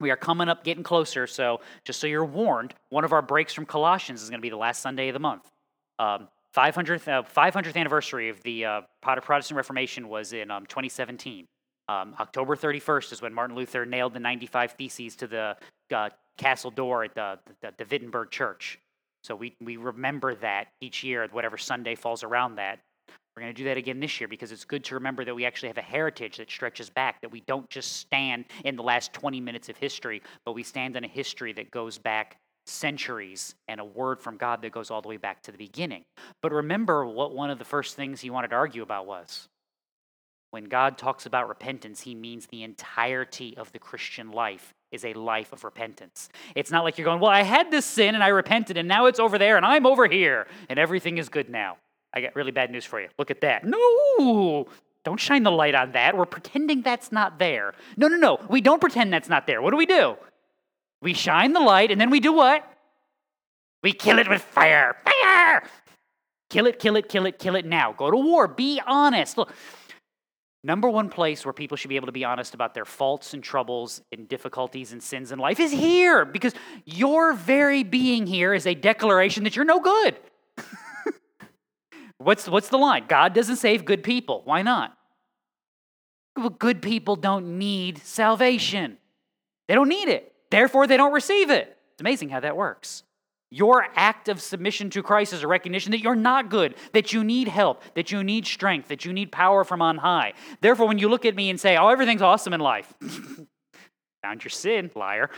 we 0.00 0.10
are 0.10 0.16
coming 0.16 0.48
up, 0.48 0.64
getting 0.64 0.82
closer. 0.82 1.26
So, 1.26 1.60
just 1.84 2.00
so 2.00 2.06
you're 2.06 2.24
warned, 2.24 2.74
one 2.88 3.04
of 3.04 3.12
our 3.12 3.22
breaks 3.22 3.54
from 3.54 3.64
Colossians 3.64 4.22
is 4.22 4.28
going 4.28 4.40
to 4.40 4.42
be 4.42 4.50
the 4.50 4.56
last 4.56 4.82
Sunday 4.82 5.08
of 5.08 5.14
the 5.14 5.20
month. 5.20 5.50
Um, 5.98 6.28
500th, 6.54 7.06
uh, 7.06 7.22
500th 7.22 7.76
anniversary 7.76 8.28
of 8.28 8.42
the 8.42 8.64
uh, 8.64 8.80
Protestant 9.02 9.56
Reformation 9.56 10.08
was 10.08 10.32
in 10.32 10.50
um, 10.50 10.64
2017. 10.66 11.46
Um, 11.88 12.14
October 12.18 12.56
31st 12.56 13.12
is 13.12 13.22
when 13.22 13.32
Martin 13.32 13.54
Luther 13.54 13.84
nailed 13.84 14.14
the 14.14 14.20
95 14.20 14.72
Theses 14.72 15.16
to 15.16 15.26
the 15.26 15.56
uh, 15.94 16.10
castle 16.36 16.70
door 16.70 17.04
at 17.04 17.14
the, 17.14 17.38
the, 17.60 17.72
the 17.76 17.84
Wittenberg 17.88 18.30
Church. 18.30 18.80
So 19.26 19.34
we, 19.34 19.56
we 19.60 19.76
remember 19.76 20.36
that 20.36 20.68
each 20.80 21.02
year, 21.02 21.26
whatever 21.32 21.58
Sunday 21.58 21.96
falls 21.96 22.22
around 22.22 22.54
that. 22.56 22.78
We're 23.34 23.42
going 23.42 23.52
to 23.52 23.60
do 23.60 23.64
that 23.64 23.76
again 23.76 23.98
this 23.98 24.20
year 24.20 24.28
because 24.28 24.52
it's 24.52 24.64
good 24.64 24.84
to 24.84 24.94
remember 24.94 25.24
that 25.24 25.34
we 25.34 25.44
actually 25.44 25.66
have 25.66 25.78
a 25.78 25.82
heritage 25.82 26.36
that 26.36 26.48
stretches 26.48 26.88
back, 26.90 27.20
that 27.22 27.32
we 27.32 27.40
don't 27.40 27.68
just 27.68 27.96
stand 27.96 28.44
in 28.64 28.76
the 28.76 28.84
last 28.84 29.12
20 29.12 29.40
minutes 29.40 29.68
of 29.68 29.76
history, 29.76 30.22
but 30.44 30.52
we 30.52 30.62
stand 30.62 30.96
in 30.96 31.02
a 31.02 31.08
history 31.08 31.52
that 31.54 31.72
goes 31.72 31.98
back 31.98 32.36
centuries 32.66 33.56
and 33.66 33.80
a 33.80 33.84
word 33.84 34.20
from 34.20 34.36
God 34.36 34.62
that 34.62 34.70
goes 34.70 34.92
all 34.92 35.02
the 35.02 35.08
way 35.08 35.16
back 35.16 35.42
to 35.42 35.50
the 35.50 35.58
beginning. 35.58 36.04
But 36.40 36.52
remember 36.52 37.04
what 37.04 37.34
one 37.34 37.50
of 37.50 37.58
the 37.58 37.64
first 37.64 37.96
things 37.96 38.20
he 38.20 38.30
wanted 38.30 38.48
to 38.48 38.56
argue 38.56 38.82
about 38.82 39.06
was. 39.06 39.48
When 40.52 40.64
God 40.64 40.98
talks 40.98 41.26
about 41.26 41.48
repentance, 41.48 42.00
he 42.00 42.14
means 42.14 42.46
the 42.46 42.62
entirety 42.62 43.56
of 43.56 43.72
the 43.72 43.80
Christian 43.80 44.30
life 44.30 44.72
is 44.96 45.04
a 45.04 45.12
life 45.12 45.52
of 45.52 45.62
repentance. 45.62 46.28
It's 46.56 46.72
not 46.72 46.82
like 46.82 46.98
you're 46.98 47.04
going, 47.04 47.20
Well, 47.20 47.30
I 47.30 47.42
had 47.42 47.70
this 47.70 47.84
sin 47.84 48.16
and 48.16 48.24
I 48.24 48.28
repented 48.28 48.76
and 48.76 48.88
now 48.88 49.06
it's 49.06 49.20
over 49.20 49.38
there 49.38 49.56
and 49.56 49.64
I'm 49.64 49.86
over 49.86 50.08
here 50.08 50.48
and 50.68 50.78
everything 50.78 51.18
is 51.18 51.28
good 51.28 51.48
now. 51.48 51.76
I 52.12 52.20
got 52.20 52.34
really 52.34 52.50
bad 52.50 52.72
news 52.72 52.84
for 52.84 53.00
you. 53.00 53.08
Look 53.18 53.30
at 53.30 53.42
that. 53.42 53.62
No, 53.64 54.66
don't 55.04 55.20
shine 55.20 55.44
the 55.44 55.52
light 55.52 55.74
on 55.76 55.92
that. 55.92 56.16
We're 56.16 56.24
pretending 56.24 56.82
that's 56.82 57.12
not 57.12 57.38
there. 57.38 57.74
No, 57.96 58.08
no, 58.08 58.16
no. 58.16 58.40
We 58.48 58.60
don't 58.60 58.80
pretend 58.80 59.12
that's 59.12 59.28
not 59.28 59.46
there. 59.46 59.62
What 59.62 59.70
do 59.70 59.76
we 59.76 59.86
do? 59.86 60.16
We 61.00 61.14
shine 61.14 61.52
the 61.52 61.60
light 61.60 61.92
and 61.92 62.00
then 62.00 62.10
we 62.10 62.18
do 62.18 62.32
what? 62.32 62.68
We 63.82 63.92
kill 63.92 64.18
it 64.18 64.28
with 64.28 64.42
fire. 64.42 64.96
Fire! 65.04 65.62
Kill 66.48 66.66
it, 66.66 66.78
kill 66.78 66.96
it, 66.96 67.08
kill 67.08 67.26
it, 67.26 67.38
kill 67.38 67.54
it 67.54 67.66
now. 67.66 67.92
Go 67.92 68.10
to 68.10 68.16
war. 68.16 68.48
Be 68.48 68.80
honest. 68.86 69.36
Look, 69.36 69.52
number 70.62 70.88
one 70.88 71.08
place 71.08 71.44
where 71.44 71.52
people 71.52 71.76
should 71.76 71.88
be 71.88 71.96
able 71.96 72.06
to 72.06 72.12
be 72.12 72.24
honest 72.24 72.54
about 72.54 72.74
their 72.74 72.84
faults 72.84 73.34
and 73.34 73.42
troubles 73.42 74.02
and 74.12 74.28
difficulties 74.28 74.92
and 74.92 75.02
sins 75.02 75.32
in 75.32 75.38
life 75.38 75.60
is 75.60 75.72
here 75.72 76.24
because 76.24 76.54
your 76.84 77.32
very 77.32 77.82
being 77.82 78.26
here 78.26 78.52
is 78.54 78.66
a 78.66 78.74
declaration 78.74 79.44
that 79.44 79.56
you're 79.56 79.64
no 79.64 79.80
good. 79.80 80.16
what's, 82.18 82.48
what's 82.48 82.68
the 82.68 82.78
line? 82.78 83.04
God 83.08 83.32
doesn't 83.34 83.56
save 83.56 83.84
good 83.84 84.02
people. 84.02 84.42
Why 84.44 84.62
not? 84.62 84.96
Well, 86.36 86.50
good 86.50 86.82
people 86.82 87.16
don't 87.16 87.58
need 87.58 87.98
salvation, 87.98 88.98
they 89.68 89.74
don't 89.74 89.88
need 89.88 90.08
it. 90.08 90.32
Therefore, 90.50 90.86
they 90.86 90.96
don't 90.96 91.12
receive 91.12 91.50
it. 91.50 91.76
It's 91.92 92.00
amazing 92.00 92.28
how 92.28 92.40
that 92.40 92.56
works. 92.56 93.02
Your 93.50 93.86
act 93.94 94.28
of 94.28 94.42
submission 94.42 94.90
to 94.90 95.02
Christ 95.02 95.32
is 95.32 95.42
a 95.42 95.46
recognition 95.46 95.92
that 95.92 96.00
you're 96.00 96.16
not 96.16 96.50
good, 96.50 96.74
that 96.92 97.12
you 97.12 97.22
need 97.22 97.46
help, 97.46 97.82
that 97.94 98.10
you 98.10 98.24
need 98.24 98.44
strength, 98.46 98.88
that 98.88 99.04
you 99.04 99.12
need 99.12 99.30
power 99.30 99.62
from 99.62 99.80
on 99.80 99.98
high. 99.98 100.32
Therefore, 100.60 100.88
when 100.88 100.98
you 100.98 101.08
look 101.08 101.24
at 101.24 101.36
me 101.36 101.48
and 101.48 101.60
say, 101.60 101.76
Oh, 101.76 101.88
everything's 101.88 102.22
awesome 102.22 102.52
in 102.52 102.60
life, 102.60 102.92
found 104.22 104.42
your 104.42 104.50
sin, 104.50 104.90
liar. 104.96 105.30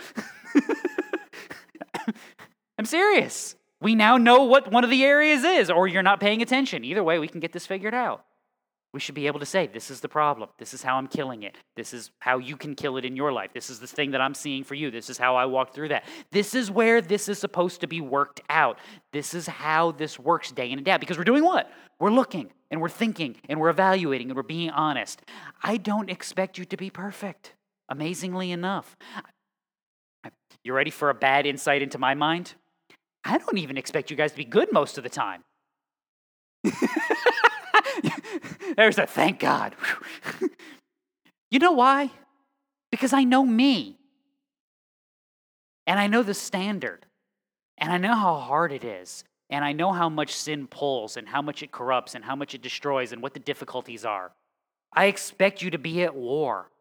I'm 2.79 2.85
serious. 2.85 3.55
We 3.81 3.93
now 3.93 4.17
know 4.17 4.43
what 4.43 4.71
one 4.71 4.83
of 4.83 4.89
the 4.89 5.03
areas 5.03 5.43
is, 5.43 5.69
or 5.69 5.87
you're 5.87 6.03
not 6.03 6.19
paying 6.19 6.41
attention. 6.41 6.83
Either 6.83 7.03
way, 7.03 7.19
we 7.19 7.27
can 7.27 7.39
get 7.39 7.53
this 7.53 7.65
figured 7.65 7.93
out. 7.93 8.25
We 8.91 8.99
should 8.99 9.13
be 9.13 9.27
able 9.27 9.39
to 9.39 9.45
say, 9.45 9.67
This 9.67 9.91
is 9.91 9.99
the 9.99 10.09
problem. 10.09 10.49
This 10.57 10.73
is 10.73 10.81
how 10.81 10.97
I'm 10.97 11.07
killing 11.07 11.43
it. 11.43 11.55
This 11.75 11.93
is 11.93 12.09
how 12.19 12.39
you 12.39 12.57
can 12.57 12.73
kill 12.73 12.97
it 12.97 13.05
in 13.05 13.15
your 13.15 13.31
life. 13.31 13.51
This 13.53 13.69
is 13.69 13.79
the 13.79 13.87
thing 13.87 14.11
that 14.11 14.21
I'm 14.21 14.33
seeing 14.33 14.63
for 14.63 14.73
you. 14.73 14.89
This 14.89 15.09
is 15.09 15.17
how 15.17 15.35
I 15.35 15.45
walk 15.45 15.73
through 15.73 15.89
that. 15.89 16.05
This 16.31 16.55
is 16.55 16.71
where 16.71 16.99
this 17.01 17.29
is 17.29 17.37
supposed 17.37 17.81
to 17.81 17.87
be 17.87 18.01
worked 18.01 18.41
out. 18.49 18.79
This 19.13 19.33
is 19.33 19.45
how 19.45 19.91
this 19.91 20.17
works 20.17 20.51
day 20.51 20.71
in 20.71 20.79
and 20.79 20.85
day 20.85 20.91
out. 20.91 20.99
Because 20.99 21.17
we're 21.17 21.23
doing 21.23 21.43
what? 21.43 21.71
We're 21.99 22.11
looking 22.11 22.51
and 22.71 22.81
we're 22.81 22.89
thinking 22.89 23.35
and 23.47 23.59
we're 23.59 23.69
evaluating 23.69 24.29
and 24.29 24.35
we're 24.35 24.43
being 24.43 24.71
honest. 24.71 25.21
I 25.61 25.77
don't 25.77 26.09
expect 26.09 26.57
you 26.57 26.65
to 26.65 26.77
be 26.77 26.89
perfect, 26.89 27.53
amazingly 27.89 28.51
enough. 28.51 28.97
You 30.63 30.73
ready 30.73 30.91
for 30.91 31.09
a 31.09 31.13
bad 31.13 31.45
insight 31.45 31.81
into 31.81 31.97
my 31.97 32.15
mind? 32.15 32.55
I 33.23 33.37
don't 33.37 33.57
even 33.57 33.77
expect 33.77 34.09
you 34.09 34.17
guys 34.17 34.31
to 34.31 34.37
be 34.37 34.45
good 34.45 34.71
most 34.71 34.97
of 34.97 35.03
the 35.03 35.09
time. 35.09 35.43
There's 38.79 38.97
a 38.97 39.05
thank 39.05 39.39
God. 39.41 39.75
you 41.51 41.59
know 41.59 41.73
why? 41.73 42.11
Because 42.91 43.11
I 43.11 43.25
know 43.25 43.45
me. 43.45 43.97
And 45.85 45.99
I 45.99 46.07
know 46.07 46.23
the 46.23 46.33
standard. 46.33 47.05
And 47.77 47.91
I 47.91 47.97
know 47.97 48.15
how 48.15 48.37
hard 48.37 48.71
it 48.71 48.85
is. 48.85 49.25
And 49.49 49.65
I 49.65 49.73
know 49.73 49.91
how 49.91 50.07
much 50.07 50.33
sin 50.33 50.65
pulls 50.65 51.17
and 51.17 51.27
how 51.27 51.41
much 51.41 51.61
it 51.61 51.73
corrupts 51.73 52.15
and 52.15 52.23
how 52.23 52.37
much 52.37 52.55
it 52.55 52.61
destroys 52.61 53.11
and 53.11 53.21
what 53.21 53.33
the 53.33 53.41
difficulties 53.41 54.05
are. 54.05 54.31
I 54.93 55.07
expect 55.07 55.61
you 55.61 55.71
to 55.71 55.77
be 55.77 56.01
at 56.03 56.15
war. 56.15 56.71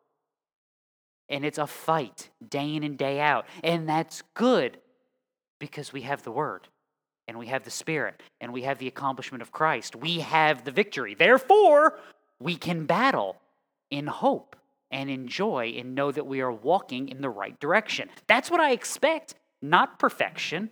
And 1.29 1.45
it's 1.45 1.59
a 1.59 1.67
fight 1.67 2.31
day 2.49 2.77
in 2.77 2.85
and 2.85 2.97
day 2.97 3.19
out. 3.19 3.45
And 3.65 3.89
that's 3.89 4.23
good 4.35 4.79
because 5.59 5.93
we 5.93 6.03
have 6.03 6.23
the 6.23 6.31
word 6.31 6.69
and 7.29 7.39
we 7.39 7.47
have 7.47 7.63
the 7.63 7.71
Spirit, 7.71 8.23
and 8.41 8.53
we 8.53 8.63
have 8.63 8.79
the 8.79 8.89
accomplishment 8.89 9.43
of 9.43 9.53
Christ. 9.53 9.95
We 9.95 10.21
have 10.21 10.65
the 10.65 10.73
victory. 10.73 11.15
Therefore, 11.15 11.99
we 12.41 12.57
can 12.57 12.87
battle 12.87 13.37
in 13.91 14.07
hope 14.07 14.57
and 14.91 15.11
in 15.11 15.29
joy 15.29 15.75
and 15.77 15.95
know 15.95 16.11
that 16.11 16.27
we 16.27 16.41
are 16.41 16.51
walking 16.51 17.09
in 17.09 17.21
the 17.21 17.29
right 17.29 17.61
direction. 17.61 18.09
That's 18.27 18.51
what 18.51 18.61
I 18.61 18.73
expect, 18.73 19.35
not 19.61 19.99
perfection. 19.99 20.71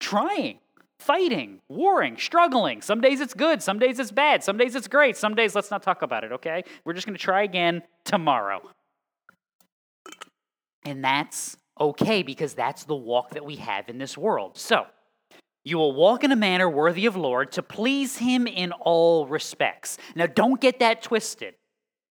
Trying, 0.00 0.58
fighting, 0.98 1.60
warring, 1.68 2.16
struggling. 2.16 2.80
Some 2.80 3.02
days 3.02 3.20
it's 3.20 3.34
good, 3.34 3.62
some 3.62 3.78
days 3.78 3.98
it's 3.98 4.10
bad, 4.10 4.42
some 4.42 4.56
days 4.56 4.74
it's 4.74 4.88
great, 4.88 5.14
some 5.18 5.34
days 5.34 5.54
let's 5.54 5.70
not 5.70 5.82
talk 5.82 6.00
about 6.00 6.24
it, 6.24 6.32
okay? 6.32 6.64
We're 6.84 6.94
just 6.94 7.06
going 7.06 7.16
to 7.16 7.22
try 7.22 7.42
again 7.42 7.82
tomorrow. 8.04 8.62
And 10.86 11.04
that's 11.04 11.58
okay 11.78 12.22
because 12.22 12.54
that's 12.54 12.84
the 12.84 12.96
walk 12.96 13.32
that 13.32 13.44
we 13.44 13.56
have 13.56 13.90
in 13.90 13.98
this 13.98 14.16
world. 14.16 14.56
So, 14.56 14.86
you 15.64 15.76
will 15.78 15.92
walk 15.92 16.24
in 16.24 16.32
a 16.32 16.36
manner 16.36 16.68
worthy 16.68 17.06
of 17.06 17.16
Lord 17.16 17.52
to 17.52 17.62
please 17.62 18.16
him 18.16 18.46
in 18.46 18.72
all 18.72 19.26
respects. 19.26 19.98
Now, 20.14 20.26
don't 20.26 20.60
get 20.60 20.78
that 20.80 21.02
twisted. 21.02 21.54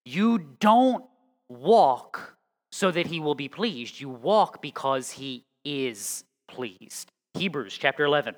You 0.05 0.37
don't 0.59 1.03
walk 1.47 2.37
so 2.71 2.91
that 2.91 3.07
he 3.07 3.19
will 3.19 3.35
be 3.35 3.49
pleased. 3.49 3.99
You 3.99 4.09
walk 4.09 4.61
because 4.61 5.11
he 5.11 5.45
is 5.65 6.23
pleased. 6.47 7.11
Hebrews 7.33 7.77
chapter 7.77 8.05
11. 8.05 8.35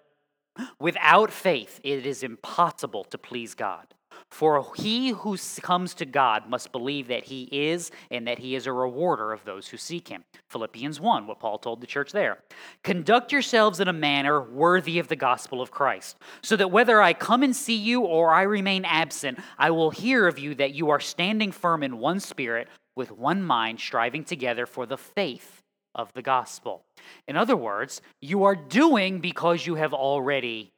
Without 0.79 1.31
faith, 1.31 1.79
it 1.83 2.05
is 2.05 2.23
impossible 2.23 3.03
to 3.05 3.17
please 3.17 3.53
God. 3.53 3.93
For 4.31 4.65
he 4.77 5.09
who 5.09 5.37
comes 5.61 5.93
to 5.95 6.05
God 6.05 6.49
must 6.49 6.71
believe 6.71 7.09
that 7.09 7.25
he 7.25 7.49
is 7.51 7.91
and 8.09 8.25
that 8.27 8.39
he 8.39 8.55
is 8.55 8.65
a 8.65 8.71
rewarder 8.71 9.33
of 9.33 9.43
those 9.43 9.67
who 9.67 9.75
seek 9.75 10.07
him. 10.07 10.23
Philippians 10.47 11.01
1, 11.01 11.27
what 11.27 11.39
Paul 11.39 11.57
told 11.57 11.81
the 11.81 11.87
church 11.87 12.13
there. 12.13 12.39
Conduct 12.81 13.33
yourselves 13.33 13.81
in 13.81 13.89
a 13.89 13.93
manner 13.93 14.41
worthy 14.41 14.99
of 14.99 15.09
the 15.09 15.17
gospel 15.17 15.61
of 15.61 15.69
Christ, 15.69 16.17
so 16.41 16.55
that 16.55 16.71
whether 16.71 17.01
I 17.01 17.11
come 17.13 17.43
and 17.43 17.53
see 17.53 17.75
you 17.75 18.01
or 18.01 18.33
I 18.33 18.43
remain 18.43 18.85
absent, 18.85 19.37
I 19.57 19.71
will 19.71 19.91
hear 19.91 20.27
of 20.27 20.39
you 20.39 20.55
that 20.55 20.73
you 20.73 20.89
are 20.89 21.01
standing 21.01 21.51
firm 21.51 21.83
in 21.83 21.99
one 21.99 22.21
spirit, 22.21 22.69
with 22.95 23.11
one 23.11 23.43
mind, 23.43 23.81
striving 23.81 24.23
together 24.23 24.65
for 24.65 24.85
the 24.85 24.97
faith 24.97 25.61
of 25.93 26.13
the 26.13 26.21
gospel. 26.21 26.83
In 27.27 27.35
other 27.35 27.57
words, 27.57 28.01
you 28.21 28.45
are 28.45 28.55
doing 28.55 29.19
because 29.19 29.67
you 29.67 29.75
have 29.75 29.93
already 29.93 30.71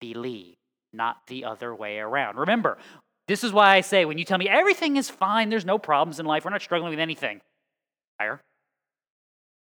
believed 0.00 0.56
not 0.92 1.26
the 1.26 1.44
other 1.44 1.74
way 1.74 1.98
around. 1.98 2.36
Remember, 2.36 2.78
this 3.28 3.44
is 3.44 3.52
why 3.52 3.74
I 3.74 3.80
say 3.80 4.04
when 4.04 4.18
you 4.18 4.24
tell 4.24 4.38
me 4.38 4.48
everything 4.48 4.96
is 4.96 5.08
fine, 5.08 5.48
there's 5.48 5.64
no 5.64 5.78
problems 5.78 6.20
in 6.20 6.26
life, 6.26 6.44
we're 6.44 6.50
not 6.50 6.62
struggling 6.62 6.90
with 6.90 7.00
anything, 7.00 7.40
higher. 8.20 8.40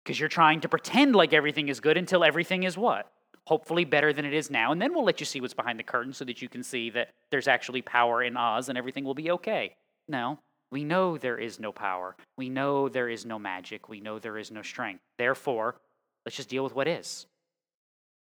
Because 0.04 0.20
you're 0.20 0.28
trying 0.28 0.60
to 0.60 0.68
pretend 0.68 1.14
like 1.14 1.32
everything 1.32 1.68
is 1.68 1.80
good 1.80 1.96
until 1.96 2.24
everything 2.24 2.64
is 2.64 2.76
what? 2.76 3.10
hopefully 3.46 3.84
better 3.84 4.12
than 4.12 4.24
it 4.24 4.32
is 4.32 4.50
now. 4.50 4.72
And 4.72 4.80
then 4.80 4.94
we'll 4.94 5.04
let 5.04 5.20
you 5.20 5.26
see 5.26 5.40
what's 5.40 5.54
behind 5.54 5.78
the 5.78 5.84
curtain 5.84 6.12
so 6.12 6.24
that 6.24 6.40
you 6.40 6.48
can 6.48 6.62
see 6.62 6.90
that 6.90 7.10
there's 7.30 7.48
actually 7.48 7.82
power 7.82 8.22
in 8.22 8.36
Oz 8.36 8.68
and 8.68 8.78
everything 8.78 9.04
will 9.04 9.14
be 9.14 9.30
okay. 9.32 9.76
No, 10.08 10.38
we 10.70 10.84
know 10.84 11.18
there 11.18 11.38
is 11.38 11.60
no 11.60 11.72
power. 11.72 12.16
We 12.36 12.48
know 12.48 12.88
there 12.88 13.08
is 13.08 13.26
no 13.26 13.38
magic. 13.38 13.88
We 13.88 14.00
know 14.00 14.18
there 14.18 14.38
is 14.38 14.50
no 14.50 14.62
strength. 14.62 15.02
Therefore, 15.18 15.76
let's 16.24 16.36
just 16.36 16.48
deal 16.48 16.64
with 16.64 16.74
what 16.74 16.88
is. 16.88 17.26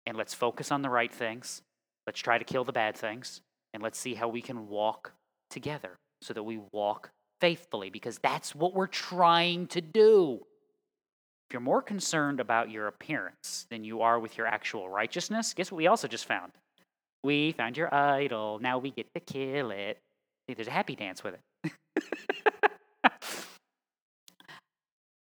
And 0.07 0.17
let's 0.17 0.35
focus 0.35 0.73
on 0.73 0.83
the 0.83 0.91
right 0.91 1.13
things. 1.13 1.63
Let's 2.07 2.21
try 2.21 2.39
to 2.39 2.45
kill 2.45 2.65
the 2.65 2.73
bad 2.73 2.97
things. 2.97 3.41
And 3.75 3.83
let's 3.83 3.99
see 3.99 4.15
how 4.15 4.29
we 4.29 4.43
can 4.43 4.69
walk 4.69 5.13
together 5.51 5.99
so 6.21 6.35
that 6.35 6.43
we 6.43 6.61
walk 6.73 7.11
faithfully, 7.41 7.91
because 7.91 8.19
that's 8.19 8.55
what 8.55 8.75
we're 8.75 8.87
trying 8.87 9.67
to 9.69 9.81
do. 9.81 10.41
If 11.49 11.55
you're 11.55 11.61
more 11.61 11.83
concerned 11.83 12.39
about 12.41 12.71
your 12.71 12.87
appearance 12.87 13.67
than 13.71 13.85
you 13.85 14.03
are 14.03 14.19
with 14.19 14.39
your 14.39 14.47
actual 14.47 14.89
righteousness, 14.89 15.53
guess 15.55 15.73
what 15.73 15.77
we 15.79 15.87
also 15.87 16.09
just 16.09 16.27
found? 16.27 16.53
We 17.25 17.53
found 17.53 17.77
your 17.77 17.93
idol. 17.95 18.59
Now 18.61 18.79
we 18.79 18.91
get 18.91 19.07
to 19.15 19.21
kill 19.21 19.71
it. 19.71 19.99
See, 20.49 20.55
there's 20.55 20.69
a 20.69 20.73
happy 20.73 20.97
dance 20.97 21.23
with 21.23 21.35
it. 21.35 21.73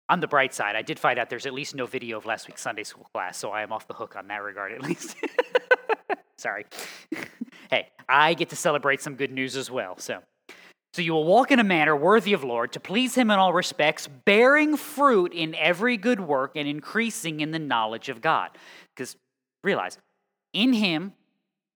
on 0.09 0.19
the 0.19 0.27
bright 0.27 0.53
side, 0.53 0.75
I 0.75 0.81
did 0.81 0.99
find 0.99 1.19
out 1.19 1.29
there's 1.29 1.45
at 1.45 1.53
least 1.53 1.75
no 1.75 1.85
video 1.85 2.17
of 2.17 2.25
last 2.25 2.47
week's 2.47 2.61
Sunday 2.61 2.83
school 2.83 3.07
class, 3.13 3.37
so 3.37 3.51
I 3.51 3.61
am 3.61 3.71
off 3.71 3.87
the 3.87 3.93
hook 3.93 4.15
on 4.15 4.27
that 4.27 4.43
regard 4.43 4.71
at 4.71 4.81
least. 4.81 5.15
Sorry. 6.41 6.65
hey, 7.69 7.89
I 8.09 8.33
get 8.33 8.49
to 8.49 8.55
celebrate 8.55 8.99
some 8.99 9.15
good 9.15 9.31
news 9.31 9.55
as 9.55 9.69
well. 9.69 9.95
So, 9.99 10.21
so 10.93 11.03
you 11.03 11.13
will 11.13 11.23
walk 11.23 11.51
in 11.51 11.59
a 11.59 11.63
manner 11.63 11.95
worthy 11.95 12.33
of 12.33 12.43
Lord, 12.43 12.71
to 12.73 12.79
please 12.79 13.13
him 13.13 13.29
in 13.29 13.37
all 13.37 13.53
respects, 13.53 14.07
bearing 14.07 14.75
fruit 14.75 15.33
in 15.33 15.53
every 15.53 15.97
good 15.97 16.19
work 16.19 16.53
and 16.55 16.67
increasing 16.67 17.41
in 17.41 17.51
the 17.51 17.59
knowledge 17.59 18.09
of 18.09 18.21
God. 18.21 18.49
Because 18.95 19.15
realize, 19.63 19.99
in 20.51 20.73
him 20.73 21.13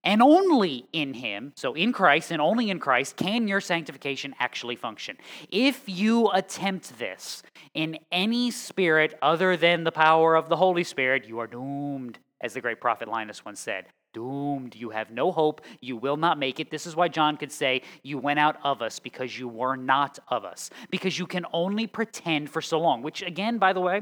and 0.03 0.23
only 0.23 0.87
in 0.91 1.13
him, 1.13 1.53
so 1.55 1.75
in 1.75 1.93
Christ 1.93 2.31
and 2.31 2.41
only 2.41 2.71
in 2.71 2.79
Christ, 2.79 3.17
can 3.17 3.47
your 3.47 3.61
sanctification 3.61 4.33
actually 4.39 4.75
function. 4.75 5.15
If 5.51 5.83
you 5.85 6.29
attempt 6.31 6.97
this 6.97 7.43
in 7.75 7.99
any 8.11 8.49
spirit 8.49 9.15
other 9.21 9.57
than 9.57 9.83
the 9.83 9.91
power 9.91 10.35
of 10.35 10.49
the 10.49 10.55
Holy 10.55 10.83
Spirit, 10.83 11.27
you 11.27 11.37
are 11.37 11.47
doomed, 11.47 12.17
as 12.41 12.53
the 12.53 12.61
great 12.61 12.81
prophet 12.81 13.07
Linus 13.07 13.45
once 13.45 13.59
said 13.59 13.85
doomed. 14.15 14.75
You 14.75 14.89
have 14.89 15.11
no 15.11 15.31
hope. 15.31 15.61
You 15.81 15.97
will 15.97 16.17
not 16.17 16.39
make 16.39 16.59
it. 16.59 16.71
This 16.71 16.87
is 16.87 16.95
why 16.95 17.09
John 17.09 17.35
could 17.37 17.51
say, 17.51 17.81
You 18.01 18.17
went 18.17 18.39
out 18.39 18.57
of 18.63 18.81
us 18.81 18.97
because 18.97 19.37
you 19.37 19.47
were 19.47 19.75
not 19.75 20.17
of 20.29 20.45
us, 20.45 20.71
because 20.89 21.19
you 21.19 21.27
can 21.27 21.45
only 21.53 21.85
pretend 21.85 22.49
for 22.49 22.61
so 22.61 22.79
long, 22.79 23.03
which, 23.03 23.21
again, 23.21 23.57
by 23.59 23.73
the 23.73 23.81
way, 23.81 24.01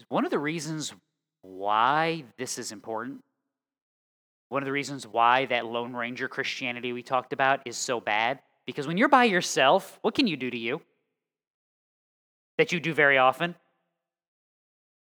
is 0.00 0.06
one 0.08 0.24
of 0.24 0.30
the 0.30 0.38
reasons 0.38 0.92
why 1.42 2.24
this 2.38 2.58
is 2.58 2.72
important. 2.72 3.20
One 4.48 4.62
of 4.62 4.66
the 4.66 4.72
reasons 4.72 5.06
why 5.06 5.46
that 5.46 5.66
Lone 5.66 5.94
Ranger 5.94 6.28
Christianity 6.28 6.92
we 6.92 7.02
talked 7.02 7.32
about 7.32 7.60
is 7.66 7.76
so 7.76 8.00
bad. 8.00 8.40
Because 8.66 8.86
when 8.86 8.96
you're 8.96 9.08
by 9.08 9.24
yourself, 9.24 9.98
what 10.00 10.14
can 10.14 10.26
you 10.26 10.36
do 10.36 10.50
to 10.50 10.56
you? 10.56 10.80
That 12.56 12.72
you 12.72 12.80
do 12.80 12.94
very 12.94 13.18
often? 13.18 13.54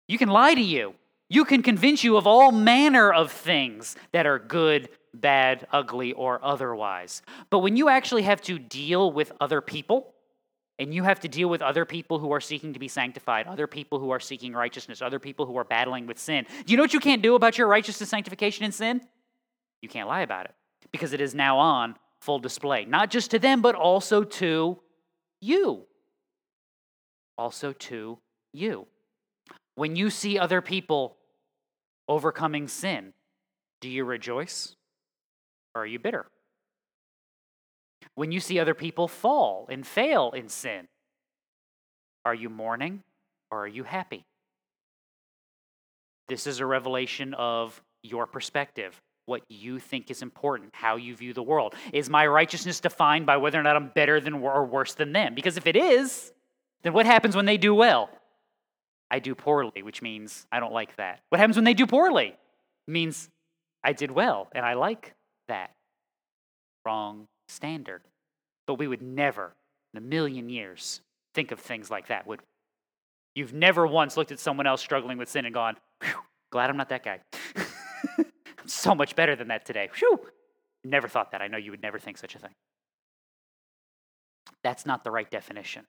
You 0.07 0.17
can 0.17 0.29
lie 0.29 0.53
to 0.53 0.61
you. 0.61 0.93
You 1.29 1.45
can 1.45 1.61
convince 1.61 2.03
you 2.03 2.17
of 2.17 2.25
all 2.25 2.51
manner 2.51 3.13
of 3.13 3.31
things 3.31 3.95
that 4.11 4.25
are 4.25 4.39
good, 4.39 4.89
bad, 5.13 5.67
ugly, 5.71 6.13
or 6.13 6.43
otherwise. 6.43 7.21
But 7.49 7.59
when 7.59 7.77
you 7.77 7.87
actually 7.87 8.23
have 8.23 8.41
to 8.43 8.57
deal 8.57 9.11
with 9.11 9.31
other 9.39 9.61
people, 9.61 10.13
and 10.79 10.93
you 10.93 11.03
have 11.03 11.19
to 11.19 11.27
deal 11.27 11.49
with 11.49 11.61
other 11.61 11.83
people 11.83 12.19
who 12.19 12.31
are 12.31 12.39
seeking 12.39 12.73
to 12.73 12.79
be 12.79 12.87
sanctified, 12.87 13.45
other 13.47 13.67
people 13.67 13.99
who 13.99 14.11
are 14.11 14.19
seeking 14.19 14.53
righteousness, 14.53 15.01
other 15.01 15.19
people 15.19 15.45
who 15.45 15.57
are 15.57 15.65
battling 15.65 16.07
with 16.07 16.17
sin. 16.17 16.45
Do 16.65 16.71
you 16.71 16.77
know 16.77 16.83
what 16.83 16.93
you 16.93 17.01
can't 17.01 17.21
do 17.21 17.35
about 17.35 17.57
your 17.57 17.67
righteousness, 17.67 18.09
sanctification, 18.09 18.63
and 18.63 18.73
sin? 18.73 19.01
You 19.81 19.89
can't 19.89 20.07
lie 20.07 20.21
about 20.21 20.45
it 20.45 20.55
because 20.91 21.11
it 21.11 21.19
is 21.19 21.35
now 21.35 21.57
on 21.57 21.95
full 22.21 22.39
display, 22.39 22.85
not 22.85 23.11
just 23.11 23.31
to 23.31 23.39
them, 23.39 23.61
but 23.61 23.75
also 23.75 24.23
to 24.23 24.79
you. 25.41 25.85
Also 27.37 27.73
to 27.73 28.17
you. 28.53 28.87
When 29.75 29.95
you 29.97 30.09
see 30.09 30.39
other 30.39 30.61
people 30.61 31.17
overcoming 32.09 32.67
sin, 32.67 33.13
do 33.79 33.87
you 33.87 34.03
rejoice 34.03 34.75
or 35.73 35.83
are 35.83 35.85
you 35.85 35.99
bitter? 35.99 36.25
When 38.15 38.31
you 38.33 38.41
see 38.41 38.59
other 38.59 38.73
people 38.73 39.07
fall 39.07 39.67
and 39.69 39.87
fail 39.87 40.31
in 40.31 40.49
sin, 40.49 40.87
are 42.25 42.33
you 42.33 42.49
mourning 42.49 43.03
or 43.49 43.63
are 43.63 43.67
you 43.67 43.83
happy? 43.83 44.25
This 46.27 46.45
is 46.47 46.59
a 46.59 46.65
revelation 46.65 47.33
of 47.35 47.81
your 48.03 48.27
perspective, 48.27 49.01
what 49.25 49.43
you 49.47 49.79
think 49.79 50.11
is 50.11 50.21
important, 50.21 50.71
how 50.73 50.95
you 50.95 51.15
view 51.15 51.33
the 51.33 51.43
world. 51.43 51.75
Is 51.93 52.09
my 52.09 52.27
righteousness 52.27 52.79
defined 52.79 53.25
by 53.25 53.37
whether 53.37 53.59
or 53.59 53.63
not 53.63 53.75
I'm 53.75 53.89
better 53.89 54.19
than 54.19 54.33
or 54.33 54.65
worse 54.65 54.93
than 54.95 55.13
them? 55.13 55.33
Because 55.33 55.57
if 55.57 55.67
it 55.67 55.75
is, 55.75 56.33
then 56.83 56.93
what 56.93 57.05
happens 57.05 57.35
when 57.35 57.45
they 57.45 57.57
do 57.57 57.73
well? 57.73 58.09
I 59.11 59.19
do 59.19 59.35
poorly, 59.35 59.81
which 59.81 60.01
means 60.01 60.45
I 60.51 60.59
don't 60.59 60.73
like 60.73 60.95
that. 60.97 61.21
What 61.29 61.39
happens 61.39 61.57
when 61.57 61.65
they 61.65 61.73
do 61.73 61.87
poorly? 61.87 62.27
It 62.87 62.91
means 62.91 63.29
I 63.83 63.93
did 63.93 64.11
well, 64.11 64.49
and 64.53 64.65
I 64.65 64.73
like 64.73 65.13
that. 65.47 65.71
Wrong 66.85 67.27
standard. 67.47 68.01
But 68.67 68.75
we 68.75 68.87
would 68.87 69.01
never, 69.01 69.55
in 69.93 69.97
a 69.97 70.01
million 70.01 70.49
years, 70.49 71.01
think 71.33 71.51
of 71.51 71.59
things 71.59 71.89
like 71.89 72.07
that, 72.07 72.27
would 72.27 72.41
we? 72.41 72.45
You've 73.35 73.53
never 73.53 73.87
once 73.87 74.17
looked 74.17 74.31
at 74.31 74.39
someone 74.39 74.67
else 74.67 74.81
struggling 74.81 75.17
with 75.17 75.29
sin 75.29 75.45
and 75.45 75.53
gone, 75.53 75.77
glad 76.51 76.69
I'm 76.69 76.77
not 76.77 76.89
that 76.89 77.03
guy. 77.03 77.19
I'm 78.17 78.25
so 78.67 78.93
much 78.93 79.15
better 79.15 79.35
than 79.35 79.47
that 79.47 79.65
today. 79.65 79.89
Whew. 79.97 80.19
Never 80.83 81.07
thought 81.07 81.31
that. 81.31 81.41
I 81.41 81.47
know 81.47 81.57
you 81.57 81.71
would 81.71 81.81
never 81.81 81.99
think 81.99 82.17
such 82.17 82.35
a 82.35 82.39
thing. 82.39 82.53
That's 84.63 84.85
not 84.85 85.03
the 85.03 85.11
right 85.11 85.29
definition. 85.29 85.85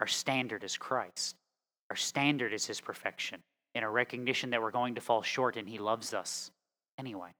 Our 0.00 0.06
standard 0.06 0.64
is 0.64 0.76
Christ. 0.76 1.36
Our 1.90 1.96
standard 1.96 2.52
is 2.52 2.66
his 2.66 2.80
perfection 2.80 3.40
in 3.74 3.82
a 3.82 3.90
recognition 3.90 4.50
that 4.50 4.62
we're 4.62 4.70
going 4.70 4.94
to 4.96 5.00
fall 5.00 5.22
short 5.22 5.56
and 5.56 5.68
he 5.68 5.78
loves 5.78 6.12
us 6.12 6.50
anyway. 6.98 7.30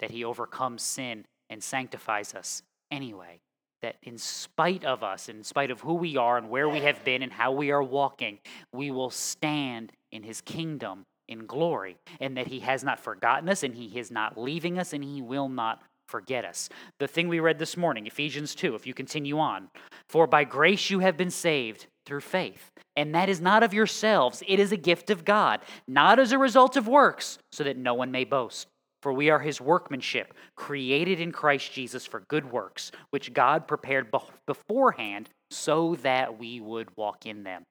That 0.00 0.10
he 0.10 0.24
overcomes 0.24 0.82
sin 0.82 1.24
and 1.50 1.62
sanctifies 1.62 2.34
us 2.34 2.62
anyway. 2.90 3.40
That 3.82 3.96
in 4.02 4.18
spite 4.18 4.84
of 4.84 5.02
us, 5.02 5.28
in 5.28 5.44
spite 5.44 5.70
of 5.70 5.80
who 5.80 5.94
we 5.94 6.16
are 6.16 6.36
and 6.36 6.50
where 6.50 6.68
we 6.68 6.80
have 6.80 7.04
been 7.04 7.22
and 7.22 7.32
how 7.32 7.52
we 7.52 7.70
are 7.70 7.82
walking, 7.82 8.38
we 8.72 8.90
will 8.90 9.10
stand 9.10 9.92
in 10.10 10.22
his 10.22 10.40
kingdom 10.40 11.04
in 11.28 11.46
glory. 11.46 11.96
And 12.20 12.36
that 12.36 12.48
he 12.48 12.60
has 12.60 12.82
not 12.82 12.98
forgotten 12.98 13.48
us 13.48 13.62
and 13.62 13.74
he 13.74 13.98
is 13.98 14.10
not 14.10 14.38
leaving 14.38 14.78
us 14.78 14.92
and 14.92 15.04
he 15.04 15.22
will 15.22 15.48
not 15.48 15.82
forget 16.08 16.44
us. 16.44 16.68
The 16.98 17.06
thing 17.06 17.28
we 17.28 17.38
read 17.38 17.58
this 17.58 17.76
morning, 17.76 18.06
Ephesians 18.06 18.54
2, 18.54 18.74
if 18.74 18.86
you 18.86 18.94
continue 18.94 19.38
on, 19.38 19.68
for 20.08 20.26
by 20.26 20.44
grace 20.44 20.90
you 20.90 21.00
have 21.00 21.16
been 21.16 21.30
saved 21.30 21.86
through 22.06 22.20
faith. 22.22 22.70
And 22.98 23.14
that 23.14 23.28
is 23.28 23.40
not 23.40 23.62
of 23.62 23.72
yourselves, 23.72 24.42
it 24.48 24.58
is 24.58 24.72
a 24.72 24.76
gift 24.76 25.08
of 25.08 25.24
God, 25.24 25.60
not 25.86 26.18
as 26.18 26.32
a 26.32 26.38
result 26.38 26.76
of 26.76 26.88
works, 26.88 27.38
so 27.52 27.62
that 27.62 27.76
no 27.76 27.94
one 27.94 28.10
may 28.10 28.24
boast. 28.24 28.66
For 29.02 29.12
we 29.12 29.30
are 29.30 29.38
his 29.38 29.60
workmanship, 29.60 30.34
created 30.56 31.20
in 31.20 31.30
Christ 31.30 31.72
Jesus 31.72 32.04
for 32.04 32.24
good 32.26 32.50
works, 32.50 32.90
which 33.10 33.32
God 33.32 33.68
prepared 33.68 34.08
beforehand 34.46 35.28
so 35.48 35.94
that 36.02 36.40
we 36.40 36.60
would 36.60 36.88
walk 36.96 37.24
in 37.24 37.44
them. 37.44 37.62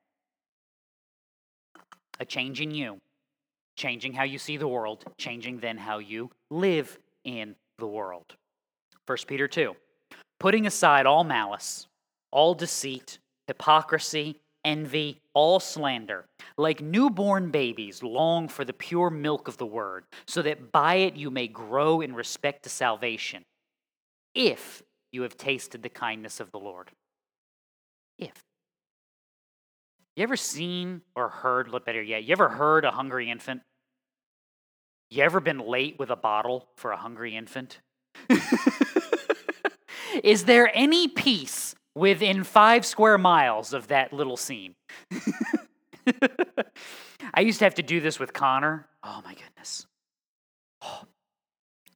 A 2.22 2.26
change 2.26 2.62
in 2.62 2.72
you, 2.72 3.02
changing 3.76 4.14
how 4.14 4.24
you 4.24 4.38
see 4.38 4.56
the 4.56 4.66
world, 4.66 5.04
changing 5.18 5.60
then 5.60 5.78
how 5.78 5.98
you 5.98 6.32
live 6.50 6.98
in 7.26 7.54
the 7.80 7.88
world. 7.88 8.34
1 9.08 9.18
Peter 9.28 9.50
2 9.50 9.76
Putting 10.40 10.66
aside 10.66 11.06
all 11.06 11.26
malice, 11.26 11.86
all 12.32 12.54
deceit, 12.54 13.18
hypocrisy, 13.48 14.38
envy, 14.68 15.22
all 15.34 15.60
slander. 15.60 16.26
Like 16.58 16.82
newborn 16.82 17.50
babies, 17.50 18.04
long 18.04 18.50
for 18.50 18.66
the 18.66 18.74
pure 18.74 19.10
milk 19.10 19.48
of 19.48 19.58
the 19.58 19.66
word, 19.66 20.04
so 20.28 20.42
that 20.42 20.72
by 20.72 20.96
it 20.96 21.16
you 21.16 21.32
may 21.32 21.48
grow 21.48 22.02
in 22.02 22.14
respect 22.14 22.64
to 22.64 22.70
salvation, 22.70 23.46
if 24.36 24.84
you 25.12 25.22
have 25.22 25.38
tasted 25.38 25.82
the 25.82 25.90
kindness 25.90 26.40
of 26.40 26.52
the 26.52 26.60
Lord. 26.60 26.92
If. 28.20 28.44
You 30.16 30.24
ever 30.24 30.36
seen 30.36 31.02
or 31.16 31.30
heard, 31.30 31.70
look 31.70 31.86
better 31.86 32.02
yet, 32.02 32.24
you 32.24 32.34
ever 32.34 32.50
heard 32.50 32.84
a 32.84 32.92
hungry 32.92 33.32
infant? 33.32 33.62
You 35.10 35.24
ever 35.24 35.40
been 35.40 35.60
late 35.60 35.98
with 35.98 36.10
a 36.10 36.16
bottle 36.18 36.68
for 36.76 36.92
a 36.92 36.98
hungry 36.98 37.36
infant? 37.36 37.80
Is 40.24 40.46
there 40.46 40.70
any 40.76 41.08
peace 41.08 41.76
within 41.98 42.44
five 42.44 42.86
square 42.86 43.18
miles 43.18 43.74
of 43.74 43.88
that 43.88 44.14
little 44.14 44.38
scene. 44.38 44.76
I 47.34 47.42
used 47.42 47.60
to 47.60 47.66
have 47.66 47.76
to 47.76 47.84
do 47.84 48.00
this 48.00 48.20
with 48.20 48.34
Connor. 48.34 48.88
Oh 49.04 49.22
my 49.26 49.34
goodness. 49.34 49.86
Oh. 50.82 51.02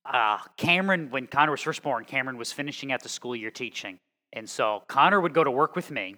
Uh, 0.04 0.40
Cameron, 0.58 1.10
when 1.12 1.28
Connor 1.28 1.52
was 1.52 1.62
first 1.62 1.84
born, 1.84 2.04
Cameron 2.06 2.38
was 2.38 2.52
finishing 2.52 2.92
out 2.92 3.04
the 3.04 3.10
school 3.10 3.36
year 3.36 3.52
teaching. 3.52 4.00
And 4.34 4.50
so 4.50 4.84
Connor 4.88 5.22
would 5.22 5.34
go 5.34 5.44
to 5.44 5.52
work 5.52 5.76
with 5.76 5.92
me. 5.92 6.16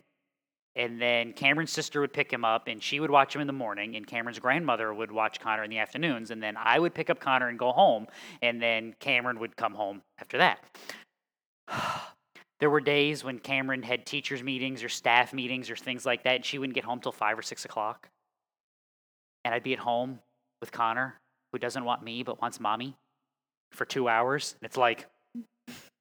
And 0.76 1.00
then 1.00 1.34
Cameron's 1.34 1.72
sister 1.72 2.02
would 2.02 2.14
pick 2.14 2.34
him 2.34 2.44
up, 2.44 2.68
and 2.68 2.82
she 2.82 3.00
would 3.00 3.12
watch 3.12 3.36
him 3.36 3.42
in 3.42 3.48
the 3.48 3.54
morning, 3.54 3.96
and 3.96 4.08
Cameron's 4.08 4.40
grandmother 4.40 4.92
would 4.92 5.12
watch 5.12 5.40
Connor 5.40 5.64
in 5.64 5.70
the 5.70 5.78
afternoons, 5.78 6.32
and 6.32 6.42
then 6.42 6.58
I 6.58 6.80
would 6.80 6.96
pick 6.96 7.12
up 7.12 7.20
Connor 7.20 7.50
and 7.50 7.60
go 7.60 7.72
home, 7.72 8.08
and 8.42 8.60
then 8.60 8.96
Cameron 9.00 9.38
would 9.40 9.56
come 9.56 9.76
home 9.76 10.02
after 10.20 10.40
that. 10.40 10.64
There 12.64 12.70
were 12.70 12.80
days 12.80 13.26
when 13.26 13.40
Cameron 13.40 13.84
had 13.84 14.06
teachers' 14.06 14.42
meetings 14.42 14.86
or 14.86 14.88
staff 14.88 15.34
meetings 15.34 15.70
or 15.70 15.76
things 15.76 16.06
like 16.06 16.24
that, 16.24 16.36
and 16.36 16.46
she 16.46 16.58
wouldn't 16.58 16.76
get 16.76 16.86
home 16.86 17.02
till 17.02 17.12
five 17.12 17.38
or 17.38 17.42
six 17.42 17.66
o'clock. 17.66 18.08
And 19.44 19.54
I'd 19.54 19.64
be 19.64 19.74
at 19.74 19.80
home 19.80 20.20
with 20.62 20.72
Connor, 20.72 21.20
who 21.52 21.60
doesn't 21.60 21.84
want 21.84 22.06
me 22.06 22.24
but 22.24 22.42
wants 22.42 22.62
mommy, 22.62 22.96
for 23.74 23.84
two 23.84 24.08
hours. 24.08 24.56
And 24.62 24.66
it's 24.66 24.78
like, 24.78 25.08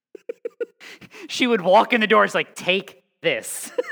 she 1.29 1.48
would 1.48 1.62
walk 1.62 1.92
in 1.92 2.01
the 2.01 2.07
door, 2.07 2.25
it's 2.25 2.33
like, 2.33 2.55
take 2.55 3.03
this. 3.22 3.72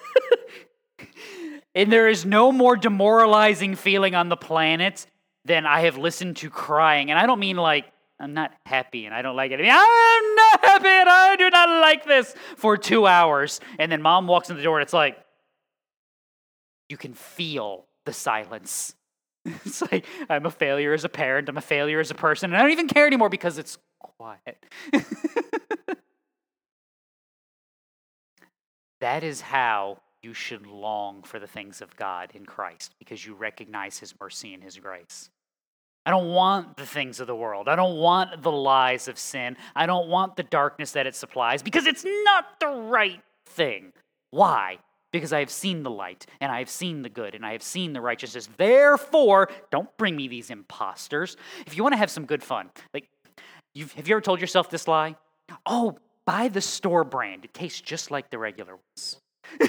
And 1.75 1.93
there 1.93 2.09
is 2.09 2.27
no 2.27 2.51
more 2.51 2.77
demoralizing 2.77 3.77
feeling 3.77 4.15
on 4.15 4.29
the 4.29 4.37
planet 4.37 5.07
than 5.45 5.67
I 5.67 5.83
have 5.83 5.97
listened 5.97 6.37
to 6.39 6.51
crying. 6.51 7.11
And 7.11 7.19
I 7.19 7.27
don't 7.27 7.39
mean 7.39 7.57
like, 7.57 7.93
I'm 8.19 8.35
not 8.35 8.53
happy 8.67 9.07
and 9.07 9.15
I 9.15 9.23
don't 9.23 9.37
like 9.37 9.53
it. 9.53 9.61
I 9.61 9.63
mean, 9.63 9.71
I'm 9.73 10.30
happy 10.81 11.01
and 11.01 11.09
I 11.09 11.37
do 11.37 11.49
not 11.51 11.69
like 11.81 12.05
this 12.07 12.35
for 12.57 12.77
two 12.77 13.07
hours. 13.07 13.61
And 13.79 13.91
then 13.91 14.03
mom 14.03 14.27
walks 14.27 14.51
in 14.51 14.57
the 14.57 14.63
door 14.63 14.79
and 14.79 14.83
it's 14.83 14.93
like, 14.93 15.17
you 16.89 16.97
can 16.97 17.15
feel 17.15 17.87
the 18.05 18.13
silence. 18.13 18.95
It's 19.65 19.81
like, 19.81 20.05
I'm 20.29 20.45
a 20.45 20.51
failure 20.51 20.93
as 20.93 21.05
a 21.05 21.09
parent, 21.09 21.49
I'm 21.49 21.57
a 21.57 21.63
failure 21.63 21.99
as 21.99 22.11
a 22.11 22.15
person, 22.15 22.51
and 22.51 22.59
I 22.59 22.61
don't 22.61 22.73
even 22.73 22.89
care 22.89 23.07
anymore 23.07 23.31
because 23.31 23.57
it's 23.57 23.79
quiet. 23.99 24.63
that 29.01 29.25
is 29.25 29.41
how 29.41 30.03
you 30.23 30.35
should 30.35 30.67
long 30.67 31.23
for 31.23 31.39
the 31.39 31.47
things 31.47 31.81
of 31.81 31.97
God 31.97 32.33
in 32.35 32.45
Christ 32.45 32.95
because 32.99 33.25
you 33.25 33.33
recognize 33.33 33.99
His 33.99 34.13
mercy 34.21 34.53
and 34.53 34.63
His 34.63 34.77
grace. 34.77 35.31
I 36.07 36.11
don't 36.11 36.29
want 36.29 36.77
the 36.77 36.87
things 36.87 37.21
of 37.21 37.27
the 37.27 37.37
world. 37.37 37.69
I 37.69 37.77
don't 37.77 37.99
want 37.99 38.43
the 38.43 38.51
lies 38.51 39.07
of 39.07 39.19
sin. 39.19 39.57
I 39.77 39.87
don't 39.87 40.09
want 40.09 40.37
the 40.37 40.43
darkness 40.43 40.93
that 40.93 41.07
it 41.07 41.15
supplies 41.15 41.63
because 41.63 41.87
it's 41.87 42.05
not 42.25 42.59
the 42.59 42.69
right 42.69 43.21
thing. 43.47 43.93
Why? 44.31 44.79
Because 45.13 45.33
I 45.33 45.41
have 45.41 45.51
seen 45.51 45.83
the 45.83 45.91
light 45.91 46.25
and 46.41 46.51
I 46.51 46.61
have 46.61 46.71
seen 46.71 47.03
the 47.03 47.11
good 47.11 47.35
and 47.35 47.45
I 47.45 47.53
have 47.53 47.63
seen 47.63 47.93
the 47.93 48.01
righteousness. 48.01 48.49
Therefore, 48.57 49.51
don't 49.71 49.95
bring 49.99 50.17
me 50.17 50.27
these 50.29 50.51
imposters. 50.51 51.37
If 51.67 51.77
you 51.77 51.83
want 51.83 51.93
to 51.93 51.99
have 51.99 52.11
some 52.11 52.25
good 52.25 52.43
fun, 52.43 52.71
like, 52.95 53.09
have 53.77 54.09
you 54.09 54.15
ever 54.15 54.21
told 54.21 54.41
yourself 54.41 54.71
this 54.71 54.89
lie? 54.89 55.17
Oh, 55.67 55.99
buy 56.25 56.49
the 56.49 56.61
store 56.61 57.05
brand. 57.05 57.45
It 57.45 57.53
tastes 57.53 57.81
just 57.81 58.11
like 58.11 58.31
the 58.31 58.39
regular 58.39 58.77
ones. 58.77 59.21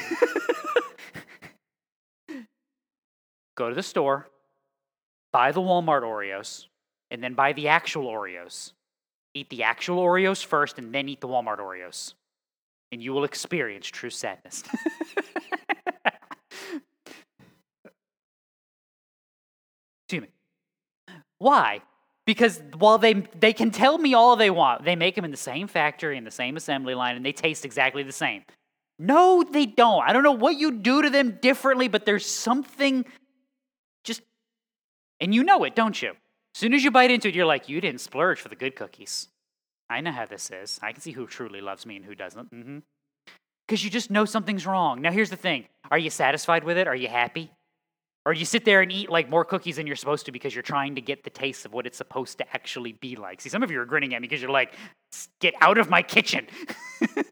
Go 3.55 3.69
to 3.69 3.75
the 3.75 3.83
store, 3.83 4.27
buy 5.31 5.51
the 5.51 5.61
Walmart 5.61 6.03
Oreos, 6.03 6.67
and 7.09 7.23
then 7.23 7.33
buy 7.33 7.53
the 7.53 7.67
actual 7.67 8.05
Oreos. 8.05 8.73
Eat 9.33 9.49
the 9.49 9.63
actual 9.63 10.03
Oreos 10.03 10.43
first 10.43 10.77
and 10.77 10.93
then 10.93 11.07
eat 11.07 11.21
the 11.21 11.27
Walmart 11.27 11.59
Oreos. 11.59 12.13
And 12.91 13.01
you 13.01 13.13
will 13.13 13.23
experience 13.23 13.87
true 13.87 14.09
sadness. 14.09 14.63
Excuse 20.03 20.23
me. 20.23 20.27
Why? 21.37 21.81
Because 22.25 22.61
while 22.77 22.97
they, 22.97 23.13
they 23.39 23.53
can 23.53 23.71
tell 23.71 23.97
me 23.97 24.13
all 24.13 24.35
they 24.35 24.49
want, 24.49 24.83
they 24.83 24.97
make 24.97 25.15
them 25.15 25.23
in 25.23 25.31
the 25.31 25.37
same 25.37 25.67
factory, 25.67 26.17
in 26.17 26.25
the 26.25 26.31
same 26.31 26.57
assembly 26.57 26.93
line, 26.93 27.15
and 27.15 27.25
they 27.25 27.31
taste 27.31 27.63
exactly 27.63 28.03
the 28.03 28.11
same. 28.11 28.43
No, 28.99 29.43
they 29.43 29.65
don't. 29.65 30.03
I 30.03 30.13
don't 30.13 30.23
know 30.23 30.33
what 30.33 30.57
you 30.57 30.73
do 30.73 31.01
to 31.01 31.09
them 31.09 31.39
differently, 31.41 31.87
but 31.87 32.05
there's 32.05 32.25
something 32.25 33.05
and 35.21 35.33
you 35.33 35.43
know 35.43 35.63
it, 35.63 35.75
don't 35.75 36.01
you? 36.01 36.09
As 36.09 36.59
soon 36.59 36.73
as 36.73 36.83
you 36.83 36.91
bite 36.91 37.11
into 37.11 37.29
it, 37.29 37.35
you're 37.35 37.45
like, 37.45 37.69
you 37.69 37.79
didn't 37.79 38.01
splurge 38.01 38.41
for 38.41 38.49
the 38.49 38.55
good 38.55 38.75
cookies. 38.75 39.29
I 39.89 40.01
know 40.01 40.11
how 40.11 40.25
this 40.25 40.51
is. 40.51 40.79
I 40.81 40.91
can 40.91 41.01
see 41.01 41.11
who 41.11 41.27
truly 41.27 41.61
loves 41.61 41.85
me 41.85 41.95
and 41.95 42.03
who 42.03 42.15
doesn't. 42.15 42.53
Mm-hmm. 42.53 42.79
Because 43.67 43.83
you 43.83 43.89
just 43.89 44.11
know 44.11 44.25
something's 44.25 44.65
wrong. 44.65 45.01
Now, 45.01 45.11
here's 45.11 45.29
the 45.29 45.37
thing 45.37 45.65
Are 45.89 45.97
you 45.97 46.09
satisfied 46.09 46.63
with 46.63 46.77
it? 46.77 46.87
Are 46.87 46.95
you 46.95 47.07
happy? 47.07 47.51
Or 48.25 48.33
you 48.33 48.45
sit 48.45 48.65
there 48.65 48.81
and 48.81 48.91
eat 48.91 49.09
like 49.09 49.29
more 49.29 49.43
cookies 49.43 49.77
than 49.77 49.87
you're 49.87 49.95
supposed 49.95 50.27
to 50.27 50.31
because 50.31 50.53
you're 50.53 50.61
trying 50.61 50.95
to 50.95 51.01
get 51.01 51.23
the 51.23 51.29
taste 51.29 51.65
of 51.65 51.73
what 51.73 51.87
it's 51.87 51.97
supposed 51.97 52.37
to 52.37 52.45
actually 52.53 52.93
be 52.93 53.15
like. 53.15 53.41
See, 53.41 53.49
some 53.49 53.63
of 53.63 53.71
you 53.71 53.79
are 53.79 53.85
grinning 53.85 54.13
at 54.13 54.21
me 54.21 54.27
because 54.27 54.41
you're 54.41 54.51
like, 54.51 54.73
get 55.39 55.55
out 55.59 55.77
of 55.77 55.89
my 55.89 56.03
kitchen. 56.03 56.45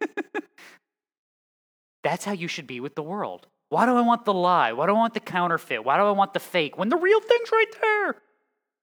That's 2.04 2.26
how 2.26 2.32
you 2.32 2.48
should 2.48 2.66
be 2.66 2.80
with 2.80 2.96
the 2.96 3.04
world. 3.04 3.48
Why 3.70 3.86
do 3.86 3.96
I 3.96 4.02
want 4.02 4.26
the 4.26 4.34
lie? 4.34 4.74
Why 4.74 4.88
do 4.88 4.94
I 4.94 4.96
want 4.96 5.14
the 5.14 5.20
counterfeit? 5.20 5.86
Why 5.86 5.98
do 5.98 6.04
I 6.04 6.12
want 6.12 6.34
the 6.34 6.40
fake 6.40 6.78
when 6.78 6.90
the 6.90 6.98
real 6.98 7.20
thing's 7.20 7.52
right 7.52 7.82
there? 7.82 8.16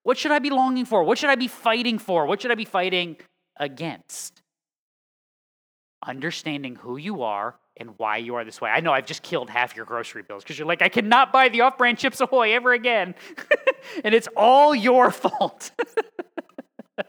What 0.05 0.16
should 0.16 0.31
I 0.31 0.38
be 0.38 0.51
longing 0.51 0.85
for? 0.85 1.03
What 1.03 1.18
should 1.18 1.31
I 1.31 1.35
be 1.35 1.49
fighting 1.49 1.99
for? 1.99 2.27
What 2.27 2.40
should 2.40 2.53
I 2.53 2.55
be 2.55 2.64
fighting 2.64 3.16
against? 3.57 4.42
Understanding 6.07 6.77
who 6.77 6.96
you 6.96 7.22
are 7.22 7.57
and 7.77 7.99
why 7.99 8.18
you 8.18 8.37
are 8.37 8.44
this 8.44 8.61
way. 8.61 8.70
I 8.70 8.79
know 8.79 8.92
I've 8.92 9.07
just 9.07 9.25
killed 9.25 9.51
half 9.51 9.75
your 9.75 9.85
grocery 9.85 10.22
bills 10.22 10.44
because 10.44 10.57
you're 10.59 10.68
like, 10.68 10.81
I 10.81 10.88
cannot 10.88 11.33
buy 11.33 11.49
the 11.49 11.62
off 11.62 11.77
brand 11.77 11.99
Chips 11.99 12.20
Ahoy 12.20 12.55
ever 12.55 12.72
again. 12.72 13.16
and 14.05 14.14
it's 14.14 14.29
all 14.37 14.72
your 14.72 15.11
fault. 15.11 15.72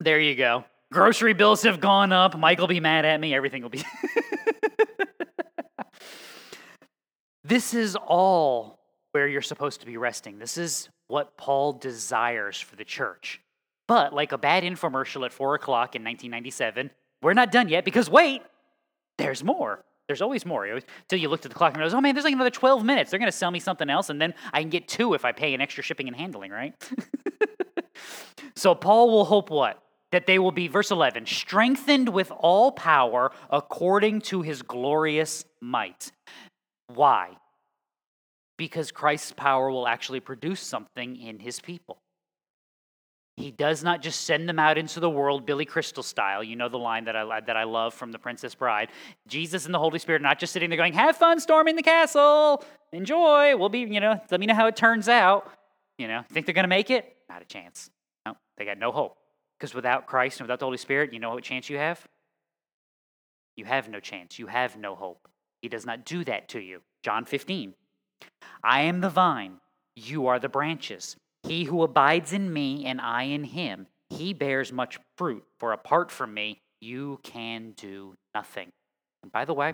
there 0.00 0.20
you 0.20 0.34
go. 0.34 0.64
Grocery 0.92 1.32
bills 1.32 1.62
have 1.62 1.80
gone 1.80 2.12
up. 2.12 2.38
Mike 2.38 2.58
will 2.58 2.66
be 2.66 2.80
mad 2.80 3.06
at 3.06 3.18
me. 3.18 3.34
Everything 3.34 3.62
will 3.62 3.70
be. 3.70 3.82
this 7.44 7.74
is 7.74 7.96
all 7.96 8.78
where 9.12 9.28
you're 9.28 9.42
supposed 9.42 9.80
to 9.80 9.86
be 9.86 9.96
resting. 9.96 10.38
This 10.38 10.58
is 10.58 10.88
what 11.06 11.36
Paul 11.36 11.74
desires 11.74 12.58
for 12.58 12.74
the 12.76 12.84
church. 12.84 13.40
But 13.86 14.14
like 14.14 14.32
a 14.32 14.38
bad 14.38 14.64
infomercial 14.64 15.24
at 15.24 15.32
four 15.32 15.54
o'clock 15.54 15.94
in 15.94 16.02
1997, 16.02 16.90
we're 17.22 17.34
not 17.34 17.52
done 17.52 17.68
yet 17.68 17.84
because 17.84 18.08
wait, 18.08 18.42
there's 19.18 19.44
more. 19.44 19.84
There's 20.06 20.22
always 20.22 20.44
more. 20.44 20.66
Until 20.66 21.18
you 21.18 21.28
looked 21.28 21.46
at 21.46 21.50
the 21.50 21.56
clock 21.56 21.74
and 21.74 21.82
goes, 21.82 21.94
oh 21.94 22.00
man, 22.00 22.14
there's 22.14 22.24
like 22.24 22.34
another 22.34 22.50
12 22.50 22.84
minutes. 22.84 23.10
They're 23.10 23.18
going 23.18 23.30
to 23.30 23.36
sell 23.36 23.50
me 23.50 23.60
something 23.60 23.88
else, 23.88 24.10
and 24.10 24.20
then 24.20 24.34
I 24.52 24.60
can 24.60 24.70
get 24.70 24.88
two 24.88 25.14
if 25.14 25.24
I 25.24 25.32
pay 25.32 25.54
an 25.54 25.60
extra 25.60 25.82
shipping 25.82 26.08
and 26.08 26.16
handling, 26.16 26.50
right? 26.50 26.74
so 28.56 28.74
Paul 28.74 29.10
will 29.10 29.24
hope 29.24 29.50
what? 29.50 29.80
that 30.14 30.26
they 30.26 30.38
will 30.38 30.52
be, 30.52 30.68
verse 30.68 30.92
11, 30.92 31.26
strengthened 31.26 32.08
with 32.08 32.30
all 32.38 32.70
power 32.70 33.32
according 33.50 34.20
to 34.20 34.42
his 34.42 34.62
glorious 34.62 35.44
might. 35.60 36.12
Why? 36.88 37.36
Because 38.56 38.92
Christ's 38.92 39.32
power 39.32 39.70
will 39.70 39.88
actually 39.88 40.20
produce 40.20 40.60
something 40.60 41.16
in 41.16 41.38
his 41.38 41.60
people. 41.60 41.98
He 43.36 43.50
does 43.50 43.82
not 43.82 44.00
just 44.00 44.22
send 44.22 44.48
them 44.48 44.60
out 44.60 44.78
into 44.78 45.00
the 45.00 45.10
world, 45.10 45.44
Billy 45.44 45.64
Crystal 45.64 46.04
style. 46.04 46.44
You 46.44 46.54
know 46.54 46.68
the 46.68 46.78
line 46.78 47.06
that 47.06 47.16
I, 47.16 47.40
that 47.40 47.56
I 47.56 47.64
love 47.64 47.92
from 47.92 48.12
The 48.12 48.18
Princess 48.18 48.54
Bride. 48.54 48.90
Jesus 49.26 49.64
and 49.64 49.74
the 49.74 49.78
Holy 49.78 49.98
Spirit 49.98 50.22
are 50.22 50.22
not 50.22 50.38
just 50.38 50.52
sitting 50.52 50.70
there 50.70 50.76
going, 50.76 50.92
Have 50.92 51.16
fun 51.16 51.40
storming 51.40 51.74
the 51.74 51.82
castle. 51.82 52.64
Enjoy. 52.92 53.56
We'll 53.56 53.70
be, 53.70 53.80
you 53.80 53.98
know, 53.98 54.20
let 54.30 54.38
me 54.38 54.46
know 54.46 54.54
how 54.54 54.68
it 54.68 54.76
turns 54.76 55.08
out. 55.08 55.50
You 55.98 56.06
know, 56.06 56.22
think 56.30 56.46
they're 56.46 56.54
going 56.54 56.64
to 56.64 56.68
make 56.68 56.90
it? 56.90 57.16
Not 57.28 57.42
a 57.42 57.44
chance. 57.44 57.90
No, 58.24 58.36
they 58.56 58.64
got 58.64 58.78
no 58.78 58.92
hope. 58.92 59.16
Because 59.58 59.74
without 59.74 60.06
Christ 60.06 60.38
and 60.38 60.46
without 60.46 60.60
the 60.60 60.66
Holy 60.66 60.78
Spirit, 60.78 61.12
you 61.12 61.18
know 61.18 61.30
what 61.30 61.42
chance 61.42 61.68
you 61.68 61.78
have? 61.78 62.06
You 63.56 63.64
have 63.64 63.88
no 63.88 63.98
chance. 63.98 64.38
You 64.38 64.46
have 64.46 64.76
no 64.76 64.94
hope. 64.94 65.28
He 65.64 65.70
does 65.70 65.86
not 65.86 66.04
do 66.04 66.24
that 66.24 66.50
to 66.50 66.60
you. 66.60 66.82
John 67.02 67.24
15. 67.24 67.72
I 68.62 68.82
am 68.82 69.00
the 69.00 69.08
vine, 69.08 69.60
you 69.96 70.26
are 70.26 70.38
the 70.38 70.50
branches. 70.50 71.16
He 71.42 71.64
who 71.64 71.82
abides 71.82 72.34
in 72.34 72.52
me 72.52 72.84
and 72.84 73.00
I 73.00 73.22
in 73.22 73.44
him, 73.44 73.86
he 74.10 74.34
bears 74.34 74.74
much 74.74 74.98
fruit, 75.16 75.42
for 75.58 75.72
apart 75.72 76.10
from 76.10 76.34
me, 76.34 76.60
you 76.82 77.18
can 77.22 77.72
do 77.78 78.12
nothing. 78.34 78.72
And 79.22 79.32
by 79.32 79.46
the 79.46 79.54
way, 79.54 79.72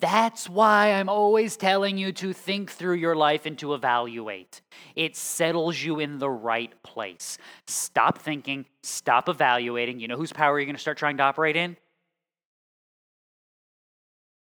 that's 0.00 0.48
why 0.48 0.92
I'm 0.92 1.10
always 1.10 1.58
telling 1.58 1.98
you 1.98 2.12
to 2.12 2.32
think 2.32 2.70
through 2.70 2.94
your 2.94 3.14
life 3.14 3.44
and 3.44 3.58
to 3.58 3.74
evaluate. 3.74 4.62
It 4.96 5.14
settles 5.14 5.82
you 5.82 6.00
in 6.00 6.18
the 6.18 6.30
right 6.30 6.72
place. 6.82 7.36
Stop 7.66 8.16
thinking, 8.16 8.64
stop 8.82 9.28
evaluating. 9.28 10.00
You 10.00 10.08
know 10.08 10.16
whose 10.16 10.32
power 10.32 10.58
you're 10.58 10.64
going 10.64 10.74
to 10.74 10.80
start 10.80 10.96
trying 10.96 11.18
to 11.18 11.22
operate 11.22 11.54
in? 11.54 11.76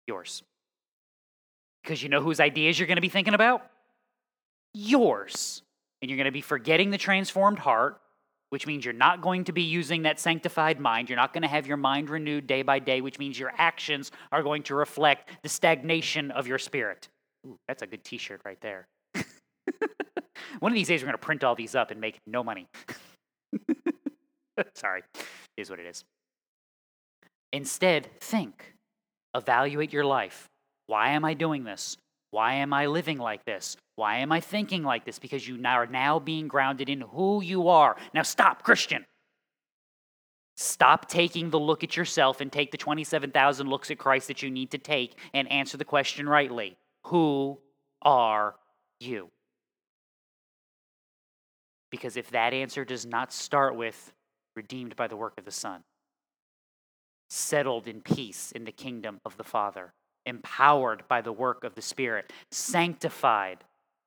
Yours. 0.07 0.43
Because 1.83 2.01
you 2.01 2.09
know 2.09 2.21
whose 2.21 2.39
ideas 2.39 2.79
you're 2.79 2.87
going 2.87 2.97
to 2.97 3.01
be 3.01 3.09
thinking 3.09 3.33
about? 3.33 3.65
Yours. 4.73 5.61
And 6.01 6.09
you're 6.09 6.17
going 6.17 6.25
to 6.25 6.31
be 6.31 6.41
forgetting 6.41 6.91
the 6.91 6.97
transformed 6.97 7.59
heart 7.59 7.99
which 8.53 8.67
means 8.67 8.85
you're 8.85 8.93
not 8.93 9.19
going 9.19 9.45
to 9.45 9.51
be 9.51 9.63
using 9.63 10.03
that 10.03 10.19
sanctified 10.19 10.79
mind. 10.79 11.09
You're 11.09 11.17
not 11.17 11.33
going 11.33 11.41
to 11.41 11.47
have 11.47 11.65
your 11.65 11.75
mind 11.75 12.11
renewed 12.11 12.45
day 12.45 12.61
by 12.61 12.77
day, 12.77 13.01
which 13.01 13.17
means 13.17 13.39
your 13.39 13.51
actions 13.57 14.11
are 14.31 14.43
going 14.43 14.61
to 14.63 14.75
reflect 14.75 15.27
the 15.41 15.49
stagnation 15.49 16.29
of 16.29 16.45
your 16.45 16.59
spirit. 16.59 17.09
Ooh, 17.47 17.57
that's 17.67 17.81
a 17.81 17.87
good 17.87 18.03
t 18.03 18.19
shirt 18.19 18.41
right 18.45 18.61
there. 18.61 18.87
One 20.59 20.71
of 20.71 20.75
these 20.75 20.87
days, 20.87 21.01
we're 21.01 21.07
going 21.07 21.13
to 21.13 21.17
print 21.17 21.43
all 21.43 21.55
these 21.55 21.73
up 21.73 21.89
and 21.89 21.99
make 21.99 22.19
no 22.27 22.43
money. 22.43 22.67
Sorry, 24.75 25.01
it 25.15 25.25
is 25.57 25.71
what 25.71 25.79
it 25.79 25.87
is. 25.87 26.03
Instead, 27.53 28.07
think 28.19 28.75
Evaluate 29.35 29.93
your 29.93 30.05
life. 30.05 30.49
Why 30.87 31.11
am 31.11 31.25
I 31.25 31.33
doing 31.33 31.63
this? 31.63 31.97
Why 32.31 32.55
am 32.55 32.73
I 32.73 32.87
living 32.87 33.19
like 33.19 33.45
this? 33.45 33.77
Why 33.95 34.17
am 34.17 34.31
I 34.31 34.39
thinking 34.39 34.83
like 34.83 35.05
this? 35.05 35.19
Because 35.19 35.47
you 35.47 35.61
are 35.65 35.85
now 35.85 36.19
being 36.19 36.47
grounded 36.47 36.89
in 36.89 37.01
who 37.01 37.43
you 37.43 37.67
are. 37.67 37.95
Now 38.13 38.23
stop, 38.23 38.63
Christian. 38.63 39.05
Stop 40.55 41.07
taking 41.07 41.49
the 41.49 41.59
look 41.59 41.83
at 41.83 41.97
yourself 41.97 42.41
and 42.41 42.51
take 42.51 42.71
the 42.71 42.77
27,000 42.77 43.67
looks 43.67 43.89
at 43.89 43.97
Christ 43.97 44.27
that 44.27 44.43
you 44.43 44.51
need 44.51 44.71
to 44.71 44.77
take 44.77 45.17
and 45.33 45.51
answer 45.51 45.77
the 45.77 45.85
question 45.85 46.29
rightly. 46.29 46.77
Who 47.07 47.59
are 48.01 48.55
you? 48.99 49.29
Because 51.89 52.17
if 52.17 52.31
that 52.31 52.53
answer 52.53 52.85
does 52.85 53.05
not 53.05 53.31
start 53.31 53.75
with 53.75 54.11
redeemed 54.55 54.95
by 54.95 55.07
the 55.07 55.15
work 55.15 55.33
of 55.37 55.45
the 55.45 55.51
Son, 55.51 55.83
settled 57.33 57.87
in 57.87 58.01
peace 58.01 58.51
in 58.51 58.63
the 58.63 58.71
kingdom 58.71 59.19
of 59.25 59.35
the 59.37 59.43
Father, 59.43 59.93
empowered 60.25 61.03
by 61.07 61.21
the 61.21 61.31
work 61.31 61.63
of 61.63 61.75
the 61.75 61.81
Spirit, 61.81 62.31
sanctified 62.51 63.63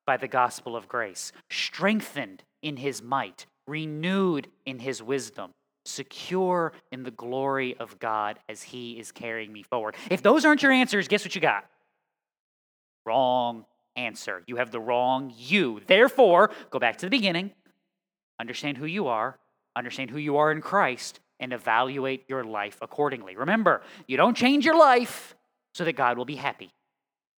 by 0.07 0.17
the 0.17 0.29
gospel 0.29 0.77
of 0.77 0.89
grace, 0.89 1.33
strengthened 1.51 2.45
in 2.63 2.77
his 2.77 3.03
might, 3.03 3.47
renewed 3.67 4.47
in 4.65 4.79
his 4.79 5.03
wisdom, 5.03 5.51
secure 5.85 6.73
in 6.93 7.03
the 7.03 7.11
glory 7.11 7.77
of 7.79 7.99
God 7.99 8.39
as 8.49 8.63
he 8.63 8.99
is 8.99 9.11
carrying 9.11 9.53
me 9.53 9.63
forward. 9.63 9.97
If 10.09 10.23
those 10.23 10.45
aren't 10.45 10.63
your 10.63 10.73
answers, 10.73 11.09
guess 11.09 11.25
what 11.25 11.35
you 11.35 11.41
got? 11.41 11.67
Wrong 13.05 13.65
answer. 13.97 14.43
You 14.47 14.57
have 14.57 14.71
the 14.71 14.81
wrong 14.81 15.33
you. 15.37 15.81
Therefore, 15.87 16.51
go 16.71 16.79
back 16.79 16.99
to 16.99 17.07
the 17.07 17.11
beginning 17.11 17.51
understand 18.39 18.77
who 18.77 18.85
you 18.85 19.07
are, 19.07 19.39
understand 19.75 20.11
who 20.11 20.19
you 20.19 20.37
are 20.37 20.53
in 20.53 20.61
Christ, 20.61 21.21
and 21.41 21.53
evaluate 21.53 22.25
your 22.29 22.45
life 22.45 22.79
accordingly. 22.81 23.37
Remember, 23.37 23.83
you 24.07 24.17
don't 24.17 24.37
change 24.37 24.65
your 24.65 24.79
life 24.79 25.35
so 25.75 25.85
that 25.85 25.95
God 25.95 26.17
will 26.17 26.25
be 26.25 26.37
happy. 26.37 26.71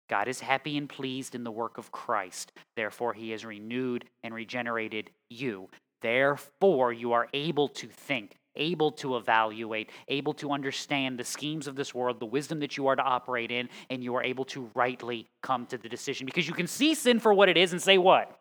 God 0.10 0.28
is 0.28 0.40
happy 0.40 0.78
and 0.78 0.88
pleased 0.88 1.36
in 1.36 1.44
the 1.44 1.52
work 1.52 1.78
of 1.78 1.92
Christ. 1.92 2.54
Therefore, 2.76 3.14
he 3.14 3.32
has 3.32 3.44
renewed 3.44 4.06
and 4.24 4.34
regenerated 4.34 5.10
you. 5.30 5.70
Therefore, 6.02 6.94
you 6.94 7.14
are 7.14 7.28
able 7.34 7.68
to 7.70 7.88
think, 7.88 8.38
able 8.56 8.92
to 8.92 9.18
evaluate, 9.18 9.90
able 10.08 10.34
to 10.36 10.52
understand 10.52 11.20
the 11.20 11.24
schemes 11.24 11.68
of 11.68 11.76
this 11.76 11.94
world, 11.94 12.20
the 12.20 12.26
wisdom 12.26 12.60
that 12.60 12.78
you 12.78 12.88
are 12.88 12.96
to 12.96 13.02
operate 13.02 13.52
in, 13.52 13.68
and 13.90 14.04
you 14.04 14.16
are 14.16 14.24
able 14.24 14.46
to 14.46 14.70
rightly 14.76 15.28
come 15.42 15.66
to 15.66 15.78
the 15.78 15.90
decision 15.90 16.26
because 16.26 16.48
you 16.48 16.54
can 16.54 16.68
see 16.68 16.94
sin 16.94 17.20
for 17.20 17.34
what 17.34 17.50
it 17.50 17.58
is 17.58 17.74
and 17.74 17.82
say, 17.82 17.98
What? 17.98 18.40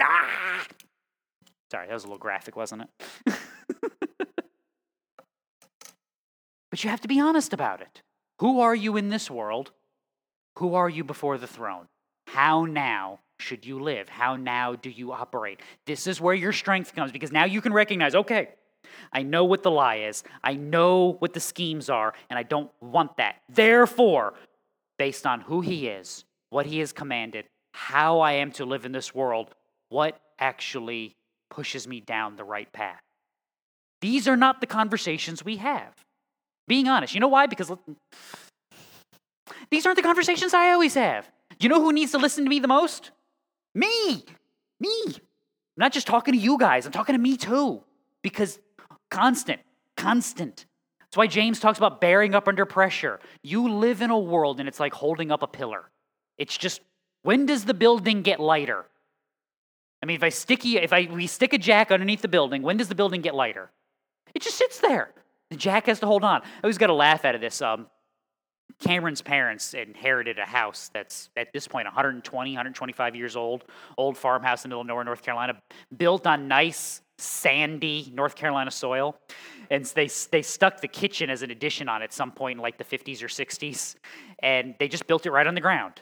Ah! 0.00 0.66
Sorry, 1.70 1.86
that 1.86 1.94
was 1.94 2.04
a 2.04 2.06
little 2.06 2.18
graphic, 2.18 2.56
wasn't 2.56 2.82
it? 2.82 3.34
but 6.72 6.82
you 6.82 6.88
have 6.88 7.02
to 7.02 7.08
be 7.08 7.20
honest 7.20 7.52
about 7.52 7.82
it. 7.82 8.00
Who 8.40 8.60
are 8.60 8.74
you 8.74 8.96
in 8.96 9.10
this 9.10 9.30
world? 9.30 9.72
Who 10.58 10.74
are 10.74 10.88
you 10.88 11.04
before 11.04 11.36
the 11.36 11.46
throne? 11.46 11.86
How 12.28 12.64
now 12.64 13.20
should 13.38 13.66
you 13.66 13.82
live? 13.82 14.08
How 14.08 14.36
now 14.36 14.74
do 14.74 14.88
you 14.88 15.12
operate? 15.12 15.60
This 15.84 16.06
is 16.06 16.18
where 16.18 16.34
your 16.34 16.54
strength 16.54 16.94
comes 16.94 17.12
because 17.12 17.30
now 17.30 17.44
you 17.44 17.60
can 17.60 17.74
recognize 17.74 18.14
okay, 18.14 18.48
I 19.12 19.22
know 19.22 19.44
what 19.44 19.62
the 19.62 19.70
lie 19.70 19.96
is, 19.96 20.24
I 20.42 20.54
know 20.54 21.16
what 21.18 21.34
the 21.34 21.40
schemes 21.40 21.90
are, 21.90 22.14
and 22.30 22.38
I 22.38 22.42
don't 22.42 22.70
want 22.80 23.18
that. 23.18 23.42
Therefore, 23.50 24.32
based 24.98 25.26
on 25.26 25.42
who 25.42 25.60
he 25.60 25.88
is, 25.88 26.24
what 26.48 26.64
he 26.64 26.78
has 26.78 26.94
commanded, 26.94 27.44
how 27.72 28.20
I 28.20 28.32
am 28.32 28.50
to 28.52 28.64
live 28.64 28.86
in 28.86 28.92
this 28.92 29.14
world, 29.14 29.54
what 29.90 30.18
actually 30.38 31.16
pushes 31.50 31.86
me 31.86 32.00
down 32.00 32.36
the 32.36 32.44
right 32.44 32.72
path. 32.72 33.02
These 34.00 34.26
are 34.26 34.38
not 34.38 34.62
the 34.62 34.66
conversations 34.66 35.44
we 35.44 35.58
have. 35.58 35.94
Being 36.72 36.88
honest. 36.88 37.12
You 37.12 37.20
know 37.20 37.28
why? 37.28 37.44
Because 37.44 37.70
these 39.70 39.84
aren't 39.84 39.96
the 39.96 40.02
conversations 40.02 40.54
I 40.54 40.70
always 40.70 40.94
have. 40.94 41.30
You 41.60 41.68
know 41.68 41.82
who 41.82 41.92
needs 41.92 42.12
to 42.12 42.18
listen 42.18 42.44
to 42.44 42.48
me 42.48 42.60
the 42.60 42.66
most? 42.66 43.10
Me. 43.74 44.24
Me. 44.80 45.02
I'm 45.06 45.76
not 45.76 45.92
just 45.92 46.06
talking 46.06 46.32
to 46.32 46.40
you 46.40 46.56
guys, 46.56 46.86
I'm 46.86 46.92
talking 46.92 47.14
to 47.14 47.20
me 47.20 47.36
too. 47.36 47.82
Because 48.22 48.58
constant, 49.10 49.60
constant. 49.98 50.64
That's 51.00 51.18
why 51.18 51.26
James 51.26 51.60
talks 51.60 51.76
about 51.76 52.00
bearing 52.00 52.34
up 52.34 52.48
under 52.48 52.64
pressure. 52.64 53.20
You 53.42 53.70
live 53.70 54.00
in 54.00 54.08
a 54.08 54.18
world 54.18 54.58
and 54.58 54.66
it's 54.66 54.80
like 54.80 54.94
holding 54.94 55.30
up 55.30 55.42
a 55.42 55.46
pillar. 55.46 55.90
It's 56.38 56.56
just, 56.56 56.80
when 57.22 57.44
does 57.44 57.66
the 57.66 57.74
building 57.74 58.22
get 58.22 58.40
lighter? 58.40 58.86
I 60.02 60.06
mean, 60.06 60.14
if 60.14 60.22
I 60.22 60.30
stick 60.30 60.64
if 60.64 60.94
I 60.94 61.06
we 61.12 61.26
stick 61.26 61.52
a 61.52 61.58
jack 61.58 61.92
underneath 61.92 62.22
the 62.22 62.28
building, 62.28 62.62
when 62.62 62.78
does 62.78 62.88
the 62.88 62.94
building 62.94 63.20
get 63.20 63.34
lighter? 63.34 63.70
It 64.34 64.40
just 64.40 64.56
sits 64.56 64.80
there. 64.80 65.10
Jack 65.58 65.86
has 65.86 66.00
to 66.00 66.06
hold 66.06 66.24
on. 66.24 66.42
I 66.42 66.64
always 66.64 66.78
got 66.78 66.88
to 66.88 66.94
laugh 66.94 67.24
out 67.24 67.34
of 67.34 67.40
this. 67.40 67.62
Um, 67.62 67.86
Cameron's 68.78 69.22
parents 69.22 69.74
inherited 69.74 70.38
a 70.38 70.44
house 70.44 70.90
that's 70.92 71.30
at 71.36 71.52
this 71.52 71.68
point 71.68 71.86
120, 71.86 72.50
125 72.50 73.14
years 73.14 73.36
old, 73.36 73.64
old 73.96 74.16
farmhouse 74.16 74.64
in 74.64 74.70
the 74.70 74.74
middle 74.74 74.80
of 74.80 74.86
nowhere, 74.88 75.04
North 75.04 75.22
Carolina, 75.22 75.54
built 75.96 76.26
on 76.26 76.48
nice, 76.48 77.00
sandy 77.18 78.10
North 78.14 78.34
Carolina 78.34 78.70
soil. 78.70 79.16
And 79.70 79.84
they, 79.84 80.08
they 80.30 80.42
stuck 80.42 80.80
the 80.80 80.88
kitchen 80.88 81.30
as 81.30 81.42
an 81.42 81.50
addition 81.50 81.88
on 81.88 82.02
at 82.02 82.12
some 82.12 82.32
point 82.32 82.58
in 82.58 82.62
like 82.62 82.78
the 82.78 82.84
50s 82.84 83.22
or 83.22 83.28
60s. 83.28 83.94
And 84.40 84.74
they 84.78 84.88
just 84.88 85.06
built 85.06 85.26
it 85.26 85.30
right 85.30 85.46
on 85.46 85.54
the 85.54 85.60
ground 85.60 86.00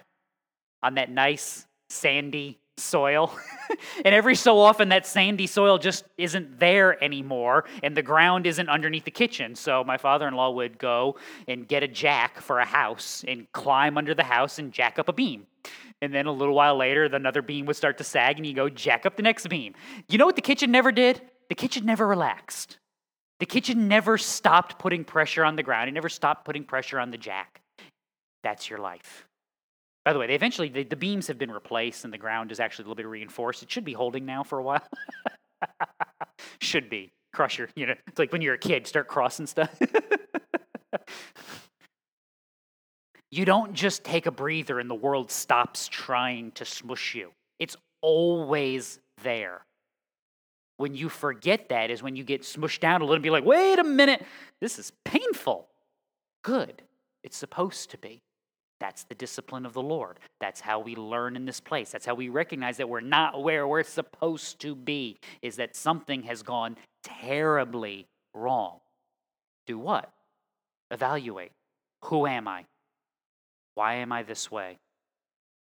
on 0.82 0.94
that 0.94 1.10
nice, 1.10 1.66
sandy 1.90 2.59
soil. 2.80 3.36
and 4.04 4.14
every 4.14 4.34
so 4.34 4.58
often, 4.58 4.88
that 4.88 5.06
sandy 5.06 5.46
soil 5.46 5.78
just 5.78 6.04
isn't 6.18 6.58
there 6.58 7.02
anymore, 7.02 7.64
and 7.82 7.96
the 7.96 8.02
ground 8.02 8.46
isn't 8.46 8.68
underneath 8.68 9.04
the 9.04 9.10
kitchen. 9.10 9.54
So 9.54 9.84
my 9.84 9.96
father 9.96 10.26
in 10.26 10.34
law 10.34 10.50
would 10.50 10.78
go 10.78 11.16
and 11.46 11.66
get 11.66 11.82
a 11.82 11.88
jack 11.88 12.40
for 12.40 12.58
a 12.58 12.64
house 12.64 13.24
and 13.26 13.50
climb 13.52 13.96
under 13.96 14.14
the 14.14 14.24
house 14.24 14.58
and 14.58 14.72
jack 14.72 14.98
up 14.98 15.08
a 15.08 15.12
beam. 15.12 15.46
And 16.02 16.14
then 16.14 16.26
a 16.26 16.32
little 16.32 16.54
while 16.54 16.76
later, 16.76 17.04
another 17.04 17.42
beam 17.42 17.66
would 17.66 17.76
start 17.76 17.98
to 17.98 18.04
sag, 18.04 18.36
and 18.36 18.46
you 18.46 18.54
go 18.54 18.68
jack 18.68 19.04
up 19.04 19.16
the 19.16 19.22
next 19.22 19.48
beam. 19.48 19.74
You 20.08 20.18
know 20.18 20.26
what 20.26 20.36
the 20.36 20.42
kitchen 20.42 20.70
never 20.70 20.92
did? 20.92 21.20
The 21.48 21.54
kitchen 21.54 21.84
never 21.84 22.06
relaxed. 22.06 22.78
The 23.38 23.46
kitchen 23.46 23.88
never 23.88 24.18
stopped 24.18 24.78
putting 24.78 25.04
pressure 25.04 25.44
on 25.44 25.56
the 25.56 25.62
ground. 25.62 25.88
It 25.88 25.92
never 25.92 26.08
stopped 26.08 26.44
putting 26.44 26.64
pressure 26.64 26.98
on 26.98 27.10
the 27.10 27.18
jack. 27.18 27.60
That's 28.42 28.68
your 28.70 28.78
life. 28.78 29.26
By 30.04 30.12
the 30.12 30.18
way, 30.18 30.26
they 30.26 30.34
eventually 30.34 30.68
the, 30.68 30.84
the 30.84 30.96
beams 30.96 31.26
have 31.26 31.38
been 31.38 31.50
replaced 31.50 32.04
and 32.04 32.12
the 32.12 32.18
ground 32.18 32.52
is 32.52 32.60
actually 32.60 32.84
a 32.84 32.86
little 32.86 32.96
bit 32.96 33.06
reinforced. 33.06 33.62
It 33.62 33.70
should 33.70 33.84
be 33.84 33.92
holding 33.92 34.24
now 34.24 34.42
for 34.42 34.58
a 34.58 34.62
while. 34.62 34.86
should 36.60 36.88
be. 36.88 37.12
Crusher, 37.32 37.68
you 37.76 37.86
know, 37.86 37.94
it's 38.08 38.18
like 38.18 38.32
when 38.32 38.42
you're 38.42 38.54
a 38.54 38.58
kid, 38.58 38.86
start 38.86 39.06
crossing 39.06 39.46
stuff. 39.46 39.70
you 43.30 43.44
don't 43.44 43.72
just 43.74 44.02
take 44.02 44.26
a 44.26 44.32
breather 44.32 44.80
and 44.80 44.90
the 44.90 44.94
world 44.94 45.30
stops 45.30 45.86
trying 45.86 46.50
to 46.52 46.64
smush 46.64 47.14
you. 47.14 47.30
It's 47.58 47.76
always 48.00 48.98
there. 49.22 49.64
When 50.78 50.94
you 50.94 51.08
forget 51.08 51.68
that 51.68 51.90
is 51.90 52.02
when 52.02 52.16
you 52.16 52.24
get 52.24 52.42
smushed 52.42 52.80
down 52.80 53.02
a 53.02 53.04
little 53.04 53.14
and 53.14 53.22
be 53.22 53.30
like, 53.30 53.44
wait 53.44 53.78
a 53.78 53.84
minute, 53.84 54.24
this 54.60 54.78
is 54.78 54.92
painful. 55.04 55.68
Good. 56.42 56.82
It's 57.22 57.36
supposed 57.36 57.90
to 57.90 57.98
be. 57.98 58.22
That's 58.80 59.04
the 59.04 59.14
discipline 59.14 59.66
of 59.66 59.74
the 59.74 59.82
Lord. 59.82 60.18
That's 60.40 60.60
how 60.60 60.80
we 60.80 60.96
learn 60.96 61.36
in 61.36 61.44
this 61.44 61.60
place. 61.60 61.90
That's 61.90 62.06
how 62.06 62.14
we 62.14 62.30
recognize 62.30 62.78
that 62.78 62.88
we're 62.88 63.00
not 63.00 63.42
where 63.42 63.68
we're 63.68 63.84
supposed 63.84 64.58
to 64.60 64.74
be, 64.74 65.18
is 65.42 65.56
that 65.56 65.76
something 65.76 66.22
has 66.22 66.42
gone 66.42 66.76
terribly 67.04 68.06
wrong. 68.34 68.78
Do 69.66 69.78
what? 69.78 70.10
Evaluate. 70.90 71.52
Who 72.04 72.26
am 72.26 72.48
I? 72.48 72.64
Why 73.74 73.96
am 73.96 74.12
I 74.12 74.22
this 74.22 74.50
way? 74.50 74.78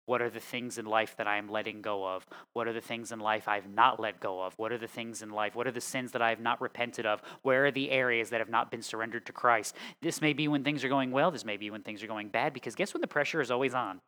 What 0.09 0.23
are 0.23 0.31
the 0.31 0.41
things 0.41 0.79
in 0.79 0.87
life 0.87 1.15
that 1.19 1.27
I 1.27 1.37
am 1.37 1.51
letting 1.51 1.83
go 1.83 2.09
of? 2.09 2.27
What 2.55 2.67
are 2.67 2.73
the 2.73 2.81
things 2.81 3.13
in 3.13 3.21
life 3.21 3.47
I've 3.47 3.69
not 3.69 4.01
let 4.01 4.21
go 4.21 4.43
of? 4.43 4.55
What 4.57 4.73
are 4.73 4.79
the 4.79 4.89
things 4.89 5.21
in 5.21 5.29
life? 5.29 5.55
What 5.55 5.67
are 5.67 5.71
the 5.71 5.83
sins 5.83 6.13
that 6.13 6.23
I 6.23 6.31
have 6.31 6.41
not 6.41 6.63
repented 6.63 7.05
of? 7.05 7.21
Where 7.43 7.67
are 7.67 7.71
the 7.71 7.91
areas 7.91 8.31
that 8.31 8.41
have 8.41 8.49
not 8.49 8.71
been 8.71 8.81
surrendered 8.81 9.27
to 9.27 9.33
Christ? 9.33 9.77
This 10.01 10.23
may 10.23 10.33
be 10.33 10.49
when 10.49 10.65
things 10.65 10.83
are 10.83 10.89
going 10.89 11.11
well. 11.11 11.31
This 11.31 11.45
may 11.45 11.59
be 11.59 11.69
when 11.69 11.83
things 11.83 12.03
are 12.03 12.07
going 12.07 12.29
bad 12.29 12.55
because 12.55 12.75
guess 12.75 12.95
when 12.95 13.03
The 13.03 13.07
pressure 13.07 13.43
is 13.43 13.51
always 13.51 13.75
on. 13.75 14.01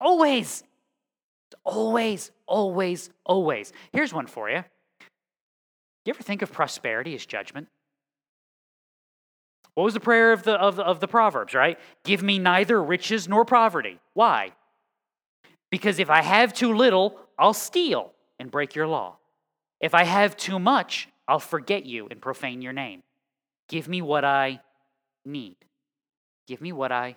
Always. 0.00 0.62
Always, 1.64 2.30
always, 2.46 3.10
always. 3.26 3.72
Here's 3.90 4.14
one 4.14 4.28
for 4.28 4.48
you. 4.48 4.62
You 6.04 6.14
ever 6.14 6.22
think 6.22 6.42
of 6.42 6.52
prosperity 6.52 7.16
as 7.16 7.26
judgment? 7.26 7.66
What 9.74 9.82
was 9.82 9.94
the 9.94 10.00
prayer 10.00 10.32
of 10.32 10.44
the, 10.44 10.52
of 10.52 10.76
the, 10.76 10.84
of 10.84 11.00
the 11.00 11.08
Proverbs, 11.08 11.54
right? 11.54 11.76
Give 12.04 12.22
me 12.22 12.38
neither 12.38 12.80
riches 12.80 13.26
nor 13.26 13.44
poverty. 13.44 13.98
Why? 14.14 14.52
Because 15.70 15.98
if 15.98 16.10
I 16.10 16.22
have 16.22 16.52
too 16.52 16.74
little, 16.74 17.18
I'll 17.38 17.54
steal 17.54 18.12
and 18.38 18.50
break 18.50 18.74
your 18.74 18.86
law. 18.86 19.16
If 19.80 19.94
I 19.94 20.04
have 20.04 20.36
too 20.36 20.58
much, 20.58 21.08
I'll 21.26 21.38
forget 21.38 21.84
you 21.84 22.08
and 22.10 22.20
profane 22.20 22.62
your 22.62 22.72
name. 22.72 23.02
Give 23.68 23.86
me 23.86 24.02
what 24.02 24.24
I 24.24 24.60
need. 25.24 25.56
Give 26.46 26.60
me 26.60 26.72
what 26.72 26.90
I 26.90 27.16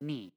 need. 0.00 0.32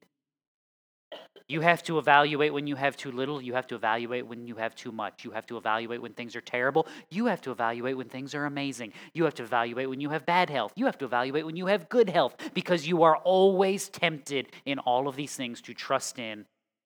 You 1.47 1.61
have 1.61 1.83
to 1.83 1.99
evaluate 1.99 2.53
when 2.53 2.67
you 2.67 2.75
have 2.75 2.95
too 2.95 3.11
little. 3.11 3.41
You 3.41 3.53
have 3.53 3.67
to 3.67 3.75
evaluate 3.75 4.25
when 4.25 4.47
you 4.47 4.55
have 4.55 4.75
too 4.75 4.91
much. 4.91 5.23
You 5.23 5.31
have 5.31 5.45
to 5.47 5.57
evaluate 5.57 6.01
when 6.01 6.13
things 6.13 6.35
are 6.35 6.41
terrible. 6.41 6.87
You 7.09 7.25
have 7.25 7.41
to 7.41 7.51
evaluate 7.51 7.97
when 7.97 8.07
things 8.07 8.33
are 8.33 8.45
amazing. 8.45 8.93
You 9.13 9.25
have 9.25 9.35
to 9.35 9.43
evaluate 9.43 9.89
when 9.89 9.99
you 9.99 10.09
have 10.09 10.25
bad 10.25 10.49
health. 10.49 10.73
You 10.75 10.85
have 10.85 10.97
to 10.99 11.05
evaluate 11.05 11.45
when 11.45 11.55
you 11.55 11.67
have 11.67 11.89
good 11.89 12.09
health 12.09 12.35
because 12.53 12.87
you 12.87 13.03
are 13.03 13.17
always 13.17 13.89
tempted 13.89 14.47
in 14.65 14.79
all 14.79 15.07
of 15.07 15.15
these 15.15 15.35
things 15.35 15.61
to 15.61 15.73
trust 15.73 16.17
in 16.17 16.45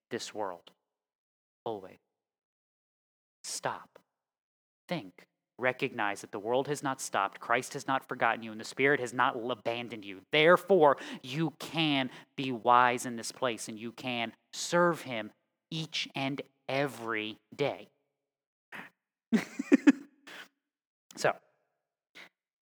this 0.09 0.33
world. 0.33 0.71
Always. 1.65 1.97
Stop. 3.43 3.99
Think. 4.87 5.27
Recognize 5.59 6.21
that 6.21 6.31
the 6.31 6.39
world 6.39 6.67
has 6.67 6.83
not 6.83 7.01
stopped, 7.01 7.39
Christ 7.39 7.73
has 7.73 7.87
not 7.87 8.07
forgotten 8.07 8.43
you, 8.43 8.51
and 8.51 8.61
the 8.61 8.65
Spirit 8.65 8.99
has 8.99 9.11
not 9.11 9.35
abandoned 9.49 10.05
you. 10.05 10.21
Therefore, 10.31 10.97
you 11.23 11.51
can 11.57 12.11
be 12.35 12.51
wise 12.51 13.07
in 13.07 13.15
this 13.15 13.31
place 13.31 13.67
and 13.67 13.79
you 13.79 13.91
can 13.91 14.33
serve 14.53 15.01
Him 15.01 15.31
each 15.71 16.07
and 16.13 16.41
every 16.69 17.39
day. 17.55 17.87
so, 21.15 21.33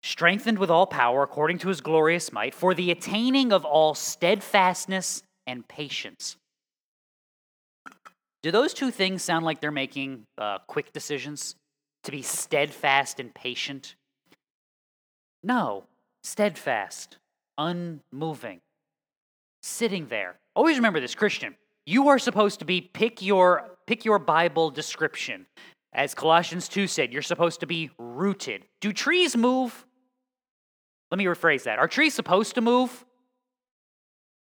strengthened 0.04 0.60
with 0.60 0.70
all 0.70 0.86
power 0.86 1.24
according 1.24 1.58
to 1.60 1.70
his 1.70 1.82
glorious 1.82 2.32
might, 2.32 2.54
for 2.54 2.74
the 2.74 2.92
attaining 2.92 3.52
of 3.52 3.66
all 3.66 3.96
steadfastness 3.96 5.24
and 5.48 5.68
patience. 5.68 6.38
Do 8.44 8.52
those 8.52 8.74
two 8.74 8.92
things 8.92 9.24
sound 9.24 9.46
like 9.46 9.62
they're 9.62 9.72
making 9.72 10.26
uh, 10.38 10.60
quick 10.68 10.94
decisions? 10.94 11.56
to 12.04 12.12
be 12.12 12.22
steadfast 12.22 13.20
and 13.20 13.34
patient? 13.34 13.96
No, 15.42 15.86
steadfast, 16.24 17.18
unmoving, 17.58 18.62
sitting 19.62 20.08
there. 20.08 20.36
Always 20.56 20.78
remember 20.78 21.00
this, 21.00 21.16
Christian. 21.16 21.56
You 21.86 22.10
are 22.10 22.20
supposed 22.20 22.60
to 22.60 22.66
be 22.66 22.82
pick 22.82 23.22
your 23.22 23.78
pick 23.88 24.06
your 24.06 24.20
Bible 24.20 24.70
description. 24.70 25.46
As 25.94 26.16
Colossians 26.16 26.68
2 26.70 26.88
said, 26.88 27.14
you're 27.14 27.22
supposed 27.22 27.60
to 27.60 27.68
be 27.68 27.92
rooted. 28.00 28.64
Do 28.82 28.92
trees 28.94 29.36
move? 29.38 29.86
Let 31.12 31.20
me 31.20 31.26
rephrase 31.26 31.64
that. 31.64 31.78
Are 31.78 31.88
trees 31.88 32.16
supposed 32.16 32.56
to 32.56 32.62
move? 32.62 33.06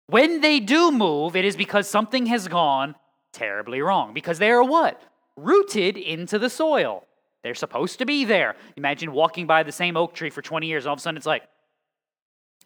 When 0.07 0.41
they 0.41 0.59
do 0.59 0.91
move, 0.91 1.35
it 1.35 1.45
is 1.45 1.55
because 1.55 1.87
something 1.87 2.25
has 2.25 2.47
gone 2.47 2.95
terribly 3.33 3.81
wrong. 3.81 4.13
Because 4.13 4.39
they 4.39 4.51
are 4.51 4.63
what? 4.63 5.01
Rooted 5.35 5.97
into 5.97 6.39
the 6.39 6.49
soil. 6.49 7.05
They're 7.43 7.55
supposed 7.55 7.99
to 7.99 8.05
be 8.05 8.25
there. 8.25 8.55
Imagine 8.75 9.11
walking 9.11 9.47
by 9.47 9.63
the 9.63 9.71
same 9.71 9.95
oak 9.95 10.13
tree 10.13 10.29
for 10.29 10.41
20 10.41 10.67
years, 10.67 10.85
all 10.85 10.93
of 10.93 10.99
a 10.99 11.01
sudden 11.01 11.17
it's 11.17 11.25
like, 11.25 11.43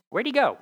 where'd 0.09 0.25
he 0.25 0.31
go? 0.31 0.57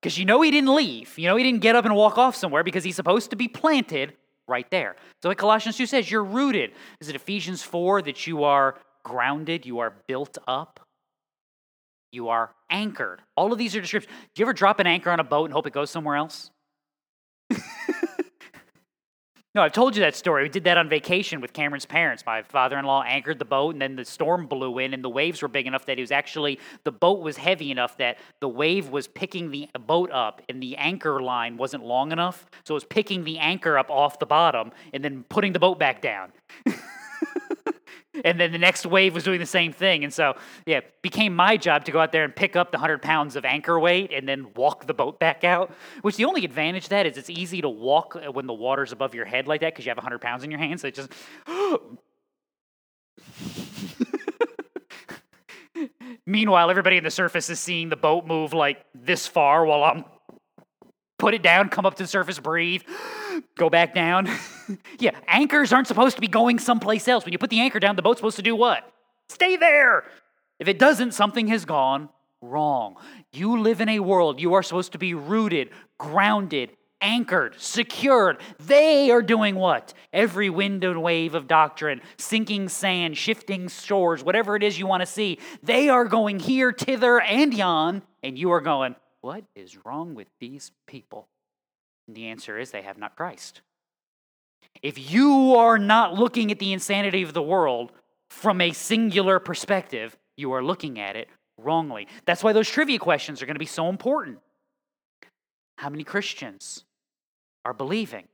Because 0.00 0.18
you 0.18 0.24
know 0.24 0.40
he 0.42 0.50
didn't 0.50 0.74
leave. 0.74 1.16
You 1.18 1.28
know 1.28 1.36
he 1.36 1.44
didn't 1.44 1.60
get 1.60 1.76
up 1.76 1.84
and 1.84 1.94
walk 1.94 2.18
off 2.18 2.34
somewhere 2.34 2.64
because 2.64 2.82
he's 2.82 2.96
supposed 2.96 3.30
to 3.30 3.36
be 3.36 3.48
planted 3.48 4.14
right 4.48 4.68
there. 4.70 4.96
So, 5.22 5.28
like 5.28 5.38
Colossians 5.38 5.76
2 5.76 5.86
says, 5.86 6.10
you're 6.10 6.24
rooted. 6.24 6.72
Is 7.00 7.08
it 7.08 7.14
Ephesians 7.14 7.62
4 7.62 8.02
that 8.02 8.26
you 8.26 8.44
are 8.44 8.76
grounded, 9.04 9.66
you 9.66 9.78
are 9.80 9.94
built 10.06 10.38
up, 10.46 10.80
you 12.10 12.28
are 12.28 12.50
anchored? 12.70 13.22
All 13.36 13.52
of 13.52 13.58
these 13.58 13.76
are 13.76 13.80
descriptions. 13.80 14.12
Do 14.34 14.40
you 14.40 14.44
ever 14.44 14.52
drop 14.52 14.80
an 14.80 14.86
anchor 14.86 15.10
on 15.10 15.20
a 15.20 15.24
boat 15.24 15.44
and 15.44 15.52
hope 15.52 15.66
it 15.66 15.72
goes 15.72 15.90
somewhere 15.90 16.16
else? 16.16 16.50
No, 19.54 19.60
I've 19.60 19.72
told 19.72 19.94
you 19.94 20.00
that 20.00 20.16
story. 20.16 20.44
We 20.44 20.48
did 20.48 20.64
that 20.64 20.78
on 20.78 20.88
vacation 20.88 21.42
with 21.42 21.52
Cameron's 21.52 21.84
parents. 21.84 22.24
My 22.24 22.40
father 22.40 22.78
in 22.78 22.86
law 22.86 23.02
anchored 23.02 23.38
the 23.38 23.44
boat, 23.44 23.74
and 23.74 23.82
then 23.82 23.96
the 23.96 24.04
storm 24.04 24.46
blew 24.46 24.78
in, 24.78 24.94
and 24.94 25.04
the 25.04 25.10
waves 25.10 25.42
were 25.42 25.48
big 25.48 25.66
enough 25.66 25.84
that 25.86 25.98
it 25.98 26.00
was 26.00 26.10
actually, 26.10 26.58
the 26.84 26.92
boat 26.92 27.20
was 27.20 27.36
heavy 27.36 27.70
enough 27.70 27.98
that 27.98 28.16
the 28.40 28.48
wave 28.48 28.88
was 28.88 29.08
picking 29.08 29.50
the 29.50 29.68
boat 29.86 30.10
up, 30.10 30.40
and 30.48 30.62
the 30.62 30.74
anchor 30.78 31.20
line 31.20 31.58
wasn't 31.58 31.84
long 31.84 32.12
enough. 32.12 32.46
So 32.64 32.72
it 32.72 32.76
was 32.76 32.84
picking 32.84 33.24
the 33.24 33.38
anchor 33.38 33.76
up 33.76 33.90
off 33.90 34.18
the 34.18 34.26
bottom 34.26 34.72
and 34.94 35.04
then 35.04 35.22
putting 35.28 35.52
the 35.52 35.60
boat 35.60 35.78
back 35.78 36.00
down. 36.00 36.32
and 38.24 38.38
then 38.38 38.52
the 38.52 38.58
next 38.58 38.84
wave 38.84 39.14
was 39.14 39.24
doing 39.24 39.40
the 39.40 39.46
same 39.46 39.72
thing. 39.72 40.04
And 40.04 40.12
so, 40.12 40.34
yeah, 40.66 40.80
became 41.00 41.34
my 41.34 41.56
job 41.56 41.86
to 41.86 41.92
go 41.92 42.00
out 42.00 42.12
there 42.12 42.24
and 42.24 42.36
pick 42.36 42.56
up 42.56 42.70
the 42.70 42.76
100 42.76 43.00
pounds 43.00 43.36
of 43.36 43.44
anchor 43.44 43.80
weight 43.80 44.12
and 44.12 44.28
then 44.28 44.52
walk 44.54 44.86
the 44.86 44.94
boat 44.94 45.18
back 45.18 45.44
out. 45.44 45.74
Which 46.02 46.16
the 46.16 46.26
only 46.26 46.44
advantage 46.44 46.88
that 46.88 47.06
is 47.06 47.16
it's 47.16 47.30
easy 47.30 47.62
to 47.62 47.68
walk 47.68 48.16
uh, 48.16 48.30
when 48.30 48.46
the 48.46 48.52
water's 48.52 48.92
above 48.92 49.14
your 49.14 49.24
head 49.24 49.48
like 49.48 49.62
that 49.62 49.72
because 49.72 49.86
you 49.86 49.90
have 49.90 49.96
100 49.96 50.20
pounds 50.20 50.44
in 50.44 50.50
your 50.50 50.60
hands. 50.60 50.82
So 50.82 50.88
it 50.88 50.94
just. 50.94 51.12
Meanwhile, 56.26 56.70
everybody 56.70 56.98
in 56.98 57.04
the 57.04 57.10
surface 57.10 57.50
is 57.50 57.58
seeing 57.58 57.88
the 57.88 57.96
boat 57.96 58.26
move 58.26 58.52
like 58.52 58.84
this 58.94 59.26
far 59.26 59.64
while 59.64 59.82
I'm 59.82 60.04
put 61.18 61.34
it 61.34 61.42
down, 61.42 61.68
come 61.68 61.86
up 61.86 61.94
to 61.94 62.02
the 62.02 62.08
surface, 62.08 62.38
breathe, 62.40 62.82
go 63.56 63.70
back 63.70 63.94
down. 63.94 64.28
yeah, 64.98 65.12
anchors 65.26 65.72
aren't 65.72 65.88
supposed 65.88 66.16
to 66.16 66.20
be 66.20 66.28
going 66.28 66.58
someplace 66.58 67.08
else. 67.08 67.24
When 67.24 67.32
you 67.32 67.38
put 67.38 67.50
the 67.50 67.60
anchor 67.60 67.80
down, 67.80 67.96
the 67.96 68.02
boat's 68.02 68.18
supposed 68.18 68.36
to 68.36 68.42
do 68.42 68.56
what? 68.56 68.90
Stay 69.28 69.56
there. 69.56 70.04
If 70.58 70.68
it 70.68 70.78
doesn't, 70.78 71.12
something 71.12 71.48
has 71.48 71.64
gone 71.64 72.08
wrong. 72.40 72.96
You 73.32 73.60
live 73.60 73.80
in 73.80 73.88
a 73.88 74.00
world, 74.00 74.40
you 74.40 74.54
are 74.54 74.62
supposed 74.62 74.92
to 74.92 74.98
be 74.98 75.14
rooted, 75.14 75.70
grounded, 75.98 76.70
anchored, 77.00 77.54
secured. 77.58 78.38
They 78.60 79.10
are 79.10 79.22
doing 79.22 79.56
what? 79.56 79.92
Every 80.12 80.50
wind 80.50 80.84
and 80.84 81.02
wave 81.02 81.34
of 81.34 81.48
doctrine, 81.48 82.00
sinking 82.16 82.68
sand, 82.68 83.16
shifting 83.16 83.68
shores, 83.68 84.22
whatever 84.22 84.56
it 84.56 84.62
is 84.62 84.78
you 84.78 84.86
want 84.86 85.00
to 85.00 85.06
see, 85.06 85.38
they 85.62 85.88
are 85.88 86.04
going 86.04 86.38
here, 86.38 86.72
thither, 86.72 87.20
and 87.20 87.52
yon, 87.52 88.02
and 88.22 88.38
you 88.38 88.52
are 88.52 88.60
going, 88.60 88.94
what 89.20 89.44
is 89.54 89.84
wrong 89.84 90.14
with 90.14 90.28
these 90.40 90.70
people? 90.86 91.28
And 92.12 92.16
the 92.18 92.28
answer 92.28 92.58
is 92.58 92.70
they 92.70 92.82
have 92.82 92.98
not 92.98 93.16
Christ. 93.16 93.62
If 94.82 95.10
you 95.10 95.54
are 95.54 95.78
not 95.78 96.12
looking 96.12 96.52
at 96.52 96.58
the 96.58 96.74
insanity 96.74 97.22
of 97.22 97.32
the 97.32 97.40
world 97.40 97.90
from 98.28 98.60
a 98.60 98.72
singular 98.72 99.38
perspective, 99.38 100.14
you 100.36 100.52
are 100.52 100.62
looking 100.62 101.00
at 101.00 101.16
it 101.16 101.30
wrongly. 101.56 102.08
That's 102.26 102.44
why 102.44 102.52
those 102.52 102.68
trivia 102.68 102.98
questions 102.98 103.40
are 103.40 103.46
going 103.46 103.54
to 103.54 103.58
be 103.58 103.64
so 103.64 103.88
important. 103.88 104.40
How 105.78 105.88
many 105.88 106.04
Christians 106.04 106.84
are 107.64 107.72
believing 107.72 108.28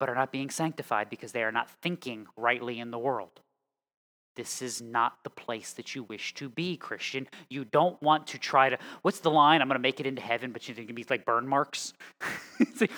but 0.00 0.08
are 0.08 0.14
not 0.14 0.32
being 0.32 0.48
sanctified 0.48 1.10
because 1.10 1.32
they 1.32 1.42
are 1.42 1.52
not 1.52 1.68
thinking 1.82 2.26
rightly 2.34 2.80
in 2.80 2.92
the 2.92 2.98
world? 2.98 3.42
This 4.36 4.60
is 4.60 4.82
not 4.82 5.14
the 5.24 5.30
place 5.30 5.72
that 5.72 5.94
you 5.94 6.02
wish 6.02 6.34
to 6.34 6.50
be, 6.50 6.76
Christian. 6.76 7.26
You 7.48 7.64
don't 7.64 8.00
want 8.02 8.26
to 8.28 8.38
try 8.38 8.68
to. 8.68 8.78
What's 9.00 9.20
the 9.20 9.30
line? 9.30 9.62
I'm 9.62 9.68
going 9.68 9.78
to 9.78 9.82
make 9.82 9.98
it 9.98 10.06
into 10.06 10.20
heaven, 10.20 10.52
but 10.52 10.68
you 10.68 10.74
think 10.74 10.90
it 10.90 10.92
be 10.92 11.06
like 11.08 11.24
burn 11.24 11.48
marks? 11.48 11.94
it's 12.60 12.82
like, 12.82 12.92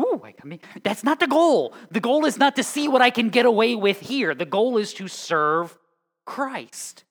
ooh, 0.00 0.20
I 0.24 0.34
that's 0.82 1.04
not 1.04 1.20
the 1.20 1.28
goal. 1.28 1.74
The 1.92 2.00
goal 2.00 2.24
is 2.24 2.38
not 2.38 2.56
to 2.56 2.64
see 2.64 2.88
what 2.88 3.02
I 3.02 3.10
can 3.10 3.28
get 3.28 3.46
away 3.46 3.76
with 3.76 4.00
here. 4.00 4.34
The 4.34 4.44
goal 4.44 4.76
is 4.76 4.92
to 4.94 5.06
serve 5.06 5.78
Christ. 6.26 7.04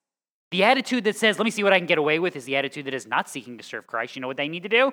The 0.51 0.65
attitude 0.65 1.05
that 1.05 1.15
says, 1.15 1.39
let 1.39 1.45
me 1.45 1.51
see 1.51 1.63
what 1.63 1.73
I 1.73 1.79
can 1.79 1.87
get 1.87 1.97
away 1.97 2.19
with, 2.19 2.35
is 2.35 2.43
the 2.43 2.57
attitude 2.57 2.85
that 2.85 2.93
is 2.93 3.07
not 3.07 3.29
seeking 3.29 3.57
to 3.57 3.63
serve 3.63 3.87
Christ. 3.87 4.15
You 4.15 4.21
know 4.21 4.27
what 4.27 4.37
they 4.37 4.49
need 4.49 4.63
to 4.63 4.69
do? 4.69 4.91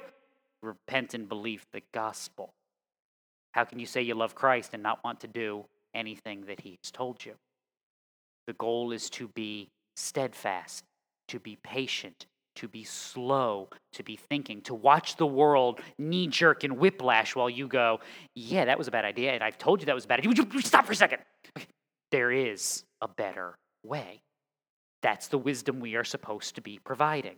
Repent 0.63 1.13
and 1.13 1.29
believe 1.29 1.67
the 1.73 1.83
gospel. 1.93 2.55
How 3.53 3.65
can 3.65 3.81
you 3.81 3.87
say 3.87 4.01
you 4.01 4.15
love 4.15 4.37
Christ 4.37 4.75
and 4.75 4.83
not 4.83 5.03
want 5.03 5.21
to 5.21 5.27
do 5.27 5.65
anything 5.93 6.45
that 6.47 6.61
he's 6.61 6.91
told 6.93 7.25
you? 7.25 7.35
The 8.51 8.55
goal 8.55 8.91
is 8.91 9.09
to 9.11 9.29
be 9.29 9.69
steadfast, 9.95 10.83
to 11.29 11.39
be 11.39 11.57
patient, 11.63 12.27
to 12.57 12.67
be 12.67 12.83
slow, 12.83 13.69
to 13.93 14.03
be 14.03 14.17
thinking, 14.17 14.61
to 14.63 14.75
watch 14.75 15.15
the 15.15 15.25
world 15.25 15.79
knee 16.01 16.27
jerk 16.27 16.65
and 16.65 16.77
whiplash 16.77 17.37
while 17.37 17.49
you 17.49 17.69
go, 17.69 18.01
Yeah, 18.35 18.65
that 18.65 18.77
was 18.77 18.89
a 18.89 18.91
bad 18.91 19.05
idea. 19.05 19.35
And 19.35 19.45
I've 19.45 19.57
told 19.57 19.79
you 19.79 19.87
that 19.87 19.95
was 19.95 20.05
a 20.05 20.09
bad 20.09 20.19
idea. 20.19 20.31
Would 20.31 20.53
you 20.53 20.61
stop 20.63 20.85
for 20.85 20.91
a 20.91 20.97
second? 20.97 21.21
There 22.11 22.33
is 22.33 22.83
a 23.01 23.07
better 23.07 23.55
way. 23.85 24.21
That's 25.01 25.29
the 25.29 25.39
wisdom 25.39 25.79
we 25.79 25.95
are 25.95 26.03
supposed 26.03 26.57
to 26.57 26.61
be 26.61 26.81
providing. 26.83 27.37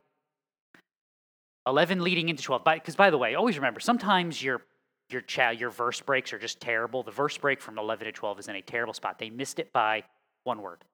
11 1.67 2.03
leading 2.03 2.31
into 2.31 2.43
12. 2.43 2.65
Because, 2.65 2.97
by 2.97 3.11
the 3.11 3.19
way, 3.19 3.35
always 3.35 3.59
remember 3.59 3.81
sometimes 3.81 4.43
your 4.43 4.63
your 5.11 5.21
chat, 5.21 5.59
your 5.59 5.69
verse 5.69 6.01
breaks 6.01 6.33
are 6.33 6.39
just 6.39 6.59
terrible. 6.59 7.03
The 7.03 7.11
verse 7.11 7.37
break 7.37 7.61
from 7.61 7.79
11 7.79 8.07
to 8.07 8.13
12 8.13 8.39
is 8.39 8.49
in 8.49 8.57
a 8.57 8.63
terrible 8.63 8.95
spot. 8.95 9.19
They 9.19 9.29
missed 9.29 9.59
it 9.59 9.75
by 9.75 10.05
one 10.45 10.63
word. 10.63 10.87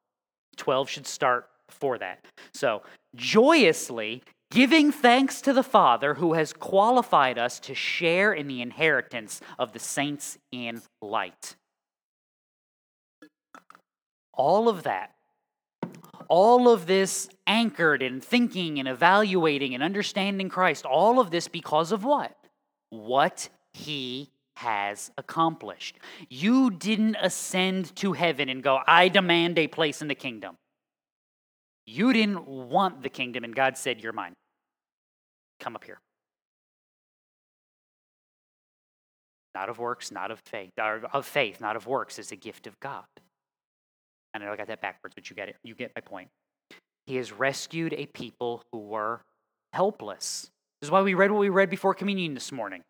12 0.59 0.89
should 0.89 1.07
start 1.07 1.49
before 1.67 1.99
that. 1.99 2.25
So, 2.53 2.83
joyously 3.15 4.23
giving 4.51 4.93
thanks 4.93 5.41
to 5.43 5.53
the 5.53 5.63
Father 5.63 6.15
who 6.15 6.35
has 6.35 6.53
qualified 6.53 7.39
us 7.39 7.61
to 7.61 7.75
share 7.75 8.33
in 8.33 8.49
the 8.49 8.63
inheritance 8.63 9.41
of 9.59 9.73
the 9.73 9.79
saints 9.79 10.39
in 10.53 10.83
light. 11.03 11.57
All 14.33 14.69
of 14.69 14.85
that, 14.85 15.15
all 16.29 16.69
of 16.69 16.87
this 16.87 17.29
anchored 17.47 18.03
in 18.03 18.21
thinking 18.21 18.79
and 18.79 18.89
evaluating 18.89 19.75
and 19.75 19.83
understanding 19.83 20.49
Christ, 20.49 20.85
all 20.85 21.19
of 21.19 21.31
this 21.31 21.49
because 21.49 21.93
of 21.93 22.05
what? 22.05 22.37
What 22.91 23.49
He 23.73 24.31
has 24.59 25.11
accomplished. 25.17 25.99
You 26.29 26.71
didn't 26.71 27.17
ascend 27.21 27.95
to 27.97 28.13
heaven 28.13 28.49
and 28.49 28.63
go, 28.63 28.81
I 28.87 29.09
demand 29.09 29.59
a 29.59 29.67
place 29.67 30.03
in 30.03 30.09
the 30.09 30.15
kingdom. 30.15 30.57
You 31.87 32.13
didn't 32.13 32.47
want 32.47 33.03
the 33.03 33.09
kingdom, 33.09 33.45
and 33.45 33.55
God 33.55 33.79
said, 33.79 34.03
You're 34.03 34.13
mine. 34.13 34.35
Come 35.61 35.75
up 35.75 35.85
here. 35.85 36.01
not 39.59 39.69
of 39.69 39.79
works, 39.81 40.13
not 40.13 40.31
of 40.31 40.39
faith, 40.45 40.71
of 40.79 41.27
faith, 41.27 41.61
not 41.61 41.75
of 41.75 41.89
works, 41.89 42.21
is 42.21 42.31
a 42.31 42.37
gift 42.37 42.69
of 42.69 42.79
God. 42.79 43.05
I 44.33 44.39
know 44.39 44.53
I 44.53 44.57
got 44.57 44.69
that 44.69 44.81
backwards, 44.81 45.17
but 45.17 45.29
you 45.29 45.35
get 45.35 45.49
it. 45.49 45.57
You 45.65 45.75
get 45.75 45.91
my 45.97 46.01
point. 46.01 46.29
He 47.07 47.17
has 47.17 47.33
rescued 47.33 47.93
a 47.93 48.07
people 48.07 48.63
who 48.71 48.79
were 48.79 49.23
helpless. 49.73 50.51
This 50.81 50.89
is 50.89 50.91
why 50.93 51.03
we 51.03 51.15
read 51.15 51.33
what 51.33 51.41
we 51.41 51.49
read 51.49 51.71
before 51.71 51.93
communion 51.93 52.35
this 52.35 52.53
morning. 52.53 52.85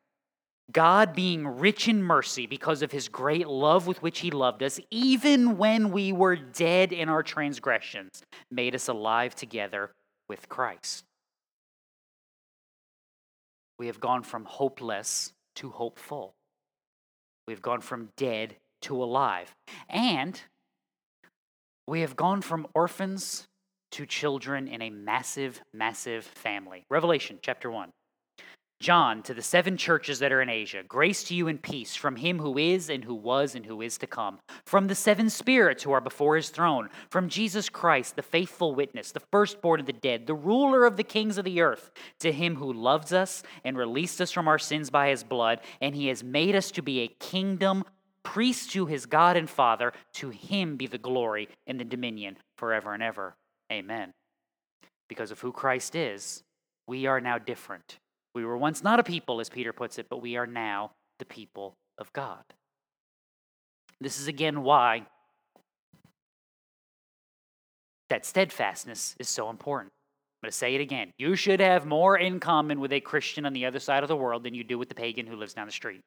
God, 0.71 1.15
being 1.15 1.47
rich 1.47 1.89
in 1.89 2.03
mercy 2.03 2.47
because 2.47 2.83
of 2.83 2.93
his 2.93 3.09
great 3.09 3.49
love 3.49 3.87
with 3.87 4.03
which 4.03 4.21
he 4.21 4.31
loved 4.31 4.63
us, 4.63 4.79
even 4.91 5.57
when 5.57 5.91
we 5.91 6.13
were 6.13 6.37
dead 6.37 6.93
in 6.93 7.09
our 7.09 7.23
transgressions, 7.23 8.23
made 8.51 8.75
us 8.75 8.89
alive 8.89 9.35
together 9.35 9.93
with 10.29 10.49
Christ. 10.49 11.05
We 13.79 13.87
have 13.87 14.01
gone 14.01 14.23
from 14.23 14.45
hopeless 14.45 15.33
to 15.57 15.71
hopeful. 15.71 16.35
We've 17.47 17.63
gone 17.63 17.81
from 17.81 18.11
dead 18.17 18.57
to 18.83 19.03
alive. 19.03 19.55
And 19.89 20.41
we 21.87 22.03
have 22.03 22.17
gone 22.17 22.43
from 22.43 22.67
orphans 22.75 23.49
to 23.93 24.05
children 24.05 24.69
in 24.69 24.83
a 24.83 24.91
massive, 24.91 25.63
massive 25.73 26.25
family. 26.25 26.85
Revelation 26.91 27.39
chapter 27.41 27.71
1. 27.71 27.91
John, 28.81 29.25
to 29.25 29.35
the 29.35 29.43
seven 29.43 29.77
churches 29.77 30.21
that 30.21 30.31
are 30.31 30.41
in 30.41 30.49
Asia, 30.49 30.85
grace 30.87 31.25
to 31.25 31.35
you 31.35 31.49
and 31.49 31.61
peace 31.61 31.97
from 31.97 32.15
him 32.15 32.39
who 32.39 32.57
is, 32.59 32.89
and 32.89 33.03
who 33.03 33.15
was, 33.15 33.57
and 33.57 33.67
who 33.67 33.83
is 33.83 33.99
to 33.99 34.07
come, 34.07 34.39
from 34.65 34.87
the 34.87 34.95
seven 34.95 35.31
spirits 35.31 35.83
who 35.83 35.91
are 35.91 36.01
before 36.01 36.37
his 36.37 36.51
throne, 36.51 36.89
from 37.11 37.29
Jesus 37.29 37.69
Christ, 37.69 38.15
the 38.15 38.23
faithful 38.23 38.77
witness, 38.77 39.11
the 39.11 39.19
firstborn 39.33 39.81
of 39.81 39.87
the 39.87 39.93
dead, 39.93 40.29
the 40.29 40.35
ruler 40.35 40.85
of 40.85 40.97
the 40.97 41.03
kings 41.03 41.39
of 41.39 41.45
the 41.45 41.61
earth, 41.61 41.91
to 42.21 42.31
him 42.31 42.55
who 42.55 42.73
loves 42.73 43.13
us 43.13 43.43
and 43.65 43.77
released 43.77 44.21
us 44.21 44.31
from 44.31 44.47
our 44.47 44.61
sins 44.61 44.91
by 44.91 45.09
his 45.09 45.25
blood, 45.25 45.61
and 45.81 45.97
he 45.97 46.07
has 46.07 46.23
made 46.23 46.55
us 46.55 46.71
to 46.71 46.83
be 46.83 47.01
a 47.01 47.09
kingdom, 47.09 47.83
priests 48.23 48.73
to 48.75 48.87
his 48.87 49.07
God 49.07 49.37
and 49.37 49.51
Father. 49.51 49.93
To 50.15 50.31
him 50.31 50.77
be 50.77 50.87
the 50.87 50.99
glory 50.99 51.49
and 51.67 51.81
the 51.81 51.85
dominion 51.85 52.37
forever 52.57 52.95
and 52.95 53.03
ever. 53.03 53.35
Amen. 53.73 54.13
Because 55.09 55.33
of 55.33 55.41
who 55.41 55.51
Christ 55.51 55.97
is, 55.97 56.45
we 56.87 57.07
are 57.07 57.21
now 57.21 57.39
different. 57.39 57.99
We 58.35 58.45
were 58.45 58.57
once 58.57 58.83
not 58.83 59.01
a 59.01 59.03
people, 59.03 59.41
as 59.41 59.49
Peter 59.49 59.73
puts 59.73 59.99
it, 59.99 60.07
but 60.09 60.23
we 60.23 60.37
are 60.37 60.47
now 60.47 60.93
the 61.19 61.25
people 61.25 61.77
of 61.99 62.13
God. 62.13 62.45
This 64.01 64.21
is 64.21 64.29
again 64.29 64.63
why 64.63 65.07
that 68.09 68.25
steadfastness 68.25 69.17
is 69.19 69.29
so 69.29 69.51
important. 69.51 69.93
I'm 70.41 70.47
going 70.47 70.53
to 70.53 70.57
say 70.57 70.75
it 70.77 70.81
again. 70.81 71.13
You 71.19 71.35
should 71.35 71.59
have 71.59 71.85
more 71.85 72.17
in 72.17 72.39
common 72.39 72.79
with 72.79 72.93
a 72.93 73.01
Christian 73.01 73.45
on 73.45 73.53
the 73.53 73.67
other 73.67 73.81
side 73.81 74.05
of 74.05 74.09
the 74.09 74.17
world 74.17 74.45
than 74.45 74.55
you 74.55 74.63
do 74.63 74.79
with 74.79 74.89
the 74.89 74.95
pagan 74.95 75.27
who 75.27 75.35
lives 75.35 75.55
down 75.55 75.67
the 75.67 75.73
street. 75.73 76.03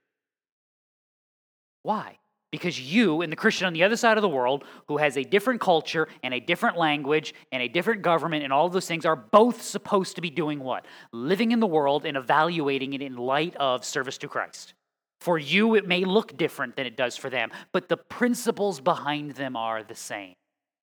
Why? 1.84 2.18
Because 2.52 2.80
you 2.80 3.22
and 3.22 3.32
the 3.32 3.38
Christian 3.38 3.66
on 3.66 3.74
the 3.74 3.84
other 3.84 3.96
side 3.96 4.18
of 4.18 4.22
the 4.22 4.30
world, 4.30 4.66
who 4.88 4.98
has 4.98 5.18
a 5.18 5.24
different 5.24 5.62
culture 5.62 6.10
and 6.22 6.34
a 6.34 6.40
different 6.40 6.78
language 6.78 7.34
and 7.52 7.64
a 7.64 7.70
different 7.70 8.02
government 8.02 8.44
and 8.44 8.52
all 8.52 8.68
those 8.68 8.88
things, 8.88 9.06
are 9.06 9.16
both 9.16 9.62
supposed 9.62 10.16
to 10.16 10.22
be 10.22 10.30
doing 10.30 10.60
what? 10.60 10.86
Living 11.14 11.52
in 11.52 11.62
the 11.62 11.68
world 11.68 12.06
and 12.06 12.18
evaluating 12.18 12.94
it 12.94 13.02
in 13.02 13.16
light 13.16 13.56
of 13.56 13.86
service 13.86 14.18
to 14.18 14.28
Christ. 14.28 14.74
For 15.22 15.38
you, 15.38 15.76
it 15.76 15.88
may 15.88 16.04
look 16.04 16.36
different 16.36 16.76
than 16.76 16.88
it 16.88 16.98
does 16.98 17.16
for 17.16 17.30
them, 17.30 17.52
but 17.72 17.88
the 17.88 17.98
principles 17.98 18.82
behind 18.82 19.32
them 19.32 19.56
are 19.56 19.84
the 19.84 19.96
same. 19.96 20.34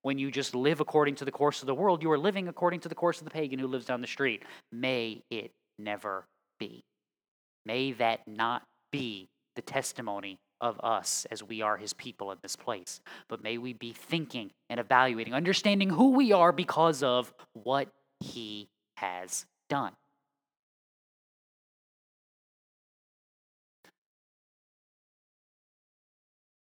When 0.02 0.16
you 0.16 0.30
just 0.30 0.54
live 0.54 0.80
according 0.80 1.16
to 1.16 1.24
the 1.24 1.32
course 1.32 1.60
of 1.60 1.66
the 1.66 1.74
world, 1.74 2.02
you 2.02 2.10
are 2.10 2.18
living 2.18 2.48
according 2.48 2.80
to 2.80 2.88
the 2.88 2.94
course 2.94 3.18
of 3.18 3.24
the 3.24 3.30
pagan 3.30 3.58
who 3.58 3.66
lives 3.66 3.84
down 3.84 4.00
the 4.00 4.06
street. 4.06 4.44
May 4.72 5.22
it 5.28 5.50
never 5.78 6.24
be. 6.58 6.82
May 7.66 7.92
that 7.92 8.26
not 8.26 8.62
be 8.92 9.28
the 9.56 9.62
testimony 9.62 10.38
of 10.60 10.80
us 10.82 11.26
as 11.30 11.42
we 11.42 11.62
are 11.62 11.76
his 11.76 11.92
people 11.92 12.32
in 12.32 12.38
this 12.42 12.56
place. 12.56 13.00
But 13.28 13.42
may 13.42 13.58
we 13.58 13.72
be 13.72 13.92
thinking 13.92 14.50
and 14.68 14.80
evaluating, 14.80 15.34
understanding 15.34 15.90
who 15.90 16.10
we 16.10 16.32
are 16.32 16.52
because 16.52 17.02
of 17.02 17.32
what 17.52 17.88
he 18.20 18.68
has 18.96 19.46
done. 19.68 19.92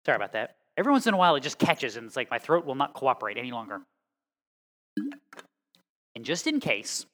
Sorry 0.05 0.15
about 0.15 0.33
that. 0.33 0.55
Every 0.77 0.91
once 0.91 1.07
in 1.07 1.13
a 1.13 1.17
while, 1.17 1.35
it 1.35 1.41
just 1.41 1.59
catches, 1.59 1.95
and 1.95 2.07
it's 2.07 2.15
like 2.15 2.31
my 2.31 2.39
throat 2.39 2.65
will 2.65 2.75
not 2.75 2.93
cooperate 2.93 3.37
any 3.37 3.51
longer. 3.51 3.81
And 6.15 6.25
just 6.25 6.47
in 6.47 6.59
case 6.59 7.05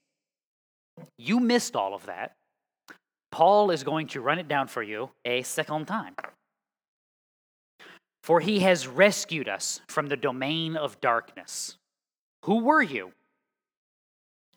you 1.17 1.39
missed 1.39 1.75
all 1.75 1.93
of 1.93 2.05
that, 2.07 2.33
Paul 3.31 3.71
is 3.71 3.83
going 3.83 4.07
to 4.07 4.21
run 4.21 4.39
it 4.39 4.47
down 4.47 4.67
for 4.67 4.81
you 4.81 5.11
a 5.23 5.43
second 5.43 5.85
time. 5.85 6.15
For 8.21 8.39
he 8.39 8.59
has 8.59 8.87
rescued 8.87 9.47
us 9.47 9.81
from 9.87 10.07
the 10.07 10.17
domain 10.17 10.75
of 10.75 10.99
darkness. 11.01 11.77
Who 12.43 12.63
were 12.63 12.81
you? 12.81 13.13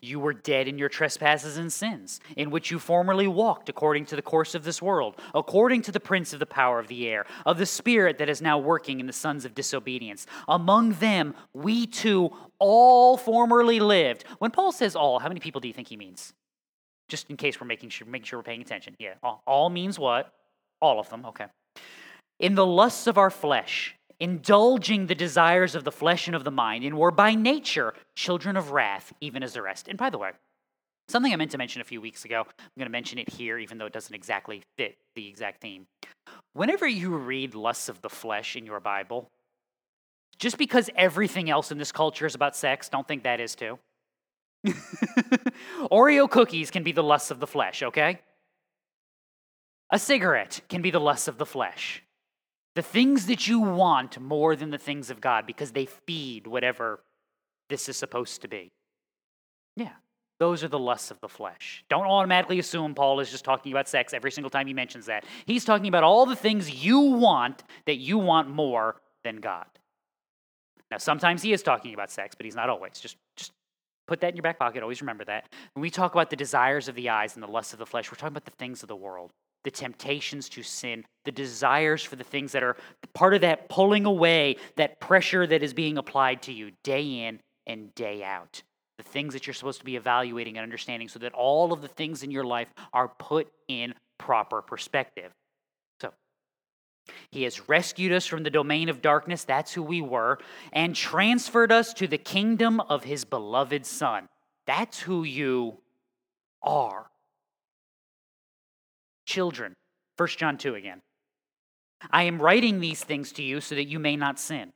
You 0.05 0.19
were 0.19 0.33
dead 0.33 0.67
in 0.67 0.79
your 0.79 0.89
trespasses 0.89 1.57
and 1.57 1.73
sins, 1.73 2.19
in 2.37 2.51
which 2.51 2.73
you 2.73 2.81
formerly 2.81 3.29
walked 3.29 3.69
according 3.69 4.07
to 4.07 4.17
the 4.17 4.23
course 4.23 4.57
of 4.57 4.65
this 4.65 4.83
world, 4.83 5.15
according 5.33 5.83
to 5.83 5.93
the 5.93 6.01
prince 6.01 6.33
of 6.33 6.41
the 6.41 6.47
power 6.47 6.81
of 6.81 6.89
the 6.89 7.09
air, 7.09 7.25
of 7.47 7.57
the 7.57 7.67
spirit 7.67 8.19
that 8.19 8.29
is 8.29 8.43
now 8.43 8.59
working 8.59 8.99
in 8.99 9.07
the 9.07 9.13
sons 9.13 9.45
of 9.45 9.55
disobedience. 9.55 10.27
Among 10.49 10.95
them, 10.95 11.37
we 11.55 11.87
too 11.87 12.33
all 12.59 13.17
formerly 13.17 13.79
lived. 13.79 14.25
When 14.39 14.51
Paul 14.51 14.73
says 14.73 14.97
all, 14.97 15.21
how 15.21 15.29
many 15.29 15.39
people 15.39 15.61
do 15.61 15.69
you 15.69 15.75
think 15.75 15.87
he 15.87 15.97
means? 15.97 16.35
Just 17.09 17.31
in 17.31 17.37
case 17.37 17.61
we're 17.61 17.69
making 17.69 17.91
sure, 17.91 18.09
making 18.09 18.27
sure 18.27 18.41
we're 18.41 18.45
paying 18.45 18.63
attention. 18.63 18.97
Yeah, 18.99 19.15
all, 19.23 19.45
all 19.47 19.71
means 19.71 20.01
what? 20.01 20.33
All 20.81 20.99
of 20.99 21.09
them, 21.11 21.27
okay 21.27 21.47
in 22.43 22.57
the 22.57 22.67
lusts 22.67 23.07
of 23.07 23.17
our 23.17 23.31
flesh, 23.31 23.97
indulging 24.21 25.07
the 25.07 25.15
desires 25.15 25.75
of 25.75 25.85
the 25.85 25.93
flesh 25.93 26.27
and 26.27 26.35
of 26.35 26.45
the 26.45 26.51
mind, 26.51 26.85
and 26.85 26.99
were 26.99 27.13
by 27.13 27.35
nature 27.35 27.95
children 28.17 28.57
of 28.57 28.73
wrath, 28.73 29.13
even 29.21 29.43
as 29.43 29.55
the 29.55 29.63
rest. 29.63 29.87
And 29.89 29.97
by 29.97 30.11
the 30.11 30.19
way, 30.19 30.33
something 31.09 31.33
I 31.33 31.37
meant 31.37 31.53
to 31.53 31.59
mention 31.59 31.81
a 31.81 31.85
few 31.85 32.01
weeks 32.01 32.25
ago, 32.25 32.41
I'm 32.41 32.67
going 32.77 32.87
to 32.87 32.93
mention 32.93 33.19
it 33.19 33.29
here, 33.29 33.59
even 33.59 33.79
though 33.79 33.87
it 33.87 33.93
doesn't 33.93 34.15
exactly 34.15 34.63
fit 34.77 34.97
the 35.15 35.29
exact 35.29 35.63
theme. 35.63 35.87
Whenever 36.53 36.87
you 36.87 37.17
read 37.17 37.55
lusts 37.55 37.89
of 37.89 38.03
the 38.03 38.11
flesh 38.11 38.57
in 38.57 38.67
your 38.67 38.81
Bible, 38.81 39.31
just 40.39 40.59
because 40.59 40.91
everything 40.97 41.49
else 41.49 41.71
in 41.71 41.79
this 41.79 41.93
culture 41.93 42.27
is 42.27 42.35
about 42.35 42.57
sex, 42.57 42.89
don't 42.89 43.07
think 43.07 43.23
that 43.23 43.39
is 43.39 43.55
too. 43.55 43.79
Oreo 45.93 46.29
cookies 46.29 46.73
can 46.73 46.83
be 46.83 46.93
the 46.93 47.03
lusts 47.05 47.31
of 47.31 47.39
the 47.39 47.47
flesh, 47.47 47.85
okay? 47.85 48.19
A 49.91 49.99
cigarette 49.99 50.61
can 50.69 50.83
be 50.83 50.91
the 50.91 51.01
lusts 51.01 51.29
of 51.29 51.39
the 51.39 51.47
flesh. 51.47 52.03
The 52.75 52.83
things 52.83 53.27
that 53.27 53.47
you 53.47 53.61
want 53.61 54.19
more 54.21 54.57
than 54.57 54.71
the 54.71 54.79
things 54.79 55.11
of 55.11 55.21
God 55.21 55.47
because 55.47 55.73
they 55.73 55.87
feed 55.87 56.47
whatever 56.47 57.01
this 57.69 57.89
is 57.89 57.97
supposed 57.97 58.43
to 58.43 58.49
be. 58.49 58.73
Yeah, 59.77 59.93
those 60.39 60.65
are 60.65 60.69
the 60.69 60.79
lusts 60.79 61.11
of 61.11 61.21
the 61.21 61.29
flesh. 61.29 61.85
Don't 61.89 62.07
automatically 62.07 62.59
assume 62.59 62.95
Paul 62.95 63.21
is 63.21 63.31
just 63.31 63.45
talking 63.45 63.73
about 63.73 63.89
sex 63.89 64.13
every 64.13 64.31
single 64.31 64.51
time 64.51 64.67
he 64.67 64.75
mentions 64.75 65.07
that. 65.07 65.25
He's 65.47 65.65
talking 65.65 65.87
about 65.87 66.03
all 66.03 66.27
the 66.27 66.37
things 66.37 66.85
you 66.85 67.01
want 67.01 67.63
that 67.87 67.97
you 67.97 68.19
want 68.19 68.49
more 68.49 68.97
than 69.23 69.37
God. 69.37 69.67
Now, 70.91 70.99
sometimes 70.99 71.43
he 71.43 71.53
is 71.53 71.63
talking 71.63 71.95
about 71.95 72.11
sex, 72.11 72.35
but 72.35 72.45
he's 72.45 72.55
not 72.55 72.69
always. 72.69 73.01
Just, 73.01 73.17
just 73.37 73.53
put 74.07 74.21
that 74.21 74.31
in 74.31 74.37
your 74.37 74.43
back 74.43 74.59
pocket. 74.59 74.83
Always 74.83 75.01
remember 75.01 75.25
that. 75.25 75.49
When 75.75 75.81
we 75.81 75.91
talk 75.91 76.13
about 76.13 76.29
the 76.29 76.37
desires 76.37 76.89
of 76.89 76.95
the 76.95 77.09
eyes 77.09 77.35
and 77.35 77.43
the 77.43 77.47
lusts 77.47 77.73
of 77.73 77.79
the 77.79 77.87
flesh, 77.87 78.11
we're 78.11 78.17
talking 78.17 78.33
about 78.33 78.45
the 78.45 78.51
things 78.51 78.83
of 78.83 78.89
the 78.89 78.97
world 78.97 79.31
the 79.65 79.71
temptations 79.71 80.49
to 80.51 80.63
sin, 80.63 81.05
the 81.25 81.33
desires 81.33 82.03
for 82.03 82.17
the 82.17 82.25
things 82.25 82.53
that 82.53 82.63
are 82.63 82.77
part 83.15 83.35
of 83.35 83.43
that 83.43 83.69
pulling 83.69 84.05
away, 84.05 84.57
that 84.77 85.01
pressure 85.01 85.47
that 85.47 85.63
is 85.63 85.73
being 85.73 85.99
applied 85.99 86.43
to 86.43 86.53
you 86.53 86.73
day 86.83 87.25
in 87.25 87.41
and 87.67 87.95
day 87.95 88.25
out. 88.25 88.63
The 88.99 89.05
things 89.05 89.35
that 89.35 89.47
you're 89.47 89.55
supposed 89.55 89.79
to 89.81 89.85
be 89.85 89.97
evaluating 89.97 90.57
and 90.57 90.63
understanding 90.63 91.09
so 91.09 91.19
that 91.21 91.33
all 91.33 91.73
of 91.73 91.81
the 91.81 91.89
things 91.89 92.23
in 92.23 92.31
your 92.31 92.45
life 92.45 92.69
are 92.93 93.09
put 93.09 93.49
in 93.69 93.95
proper 94.19 94.63
perspective. 94.63 95.33
So, 96.01 96.13
He 97.31 97.45
has 97.45 97.69
rescued 97.69 98.13
us 98.13 98.27
from 98.27 98.43
the 98.43 98.51
domain 98.51 98.89
of 98.89 99.01
darkness, 99.01 99.45
that's 99.45 99.73
who 99.73 99.83
we 99.83 100.03
were, 100.03 100.39
and 100.73 100.95
transferred 100.95 101.73
us 101.73 101.95
to 101.95 102.07
the 102.07 102.19
kingdom 102.19 102.81
of 102.81 103.05
His 103.05 103.25
beloved 103.25 103.87
Son. 103.87 104.29
That's 104.67 105.01
who 105.01 105.25
you 105.25 105.79
are 106.63 107.12
children. 109.33 109.73
1 110.19 110.29
John 110.37 110.59
2 110.59 110.75
again. 110.75 111.01
I 112.11 112.25
am 112.25 112.43
writing 112.43 112.81
these 112.81 113.03
things 113.03 113.33
to 113.33 113.43
you 113.43 113.61
so 113.63 113.75
that 113.75 113.89
you 113.89 113.99
may 113.99 114.15
not 114.15 114.39
sin. 114.39 114.73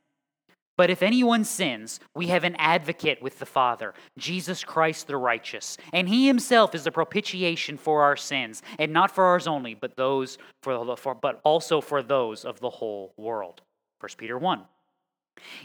But 0.77 0.89
if 0.89 1.03
anyone 1.03 1.43
sins, 1.43 1.99
we 2.15 2.27
have 2.27 2.43
an 2.43 2.55
advocate 2.57 3.21
with 3.21 3.37
the 3.37 3.45
Father, 3.45 3.93
Jesus 4.17 4.63
Christ 4.63 5.07
the 5.07 5.17
righteous. 5.17 5.77
And 5.93 6.09
he 6.09 6.25
himself 6.25 6.73
is 6.73 6.83
the 6.83 6.91
propitiation 6.91 7.77
for 7.77 8.03
our 8.03 8.15
sins, 8.15 8.63
and 8.79 8.91
not 8.91 9.11
for 9.11 9.25
ours 9.25 9.47
only, 9.47 9.75
but 9.75 9.95
those 9.95 10.37
for, 10.63 10.85
the, 10.85 10.97
for 10.97 11.13
but 11.13 11.39
also 11.43 11.79
for 11.79 12.01
those 12.01 12.43
of 12.43 12.59
the 12.59 12.69
whole 12.69 13.13
world. 13.17 13.61
1 13.99 14.09
Peter 14.17 14.37
1. 14.37 14.61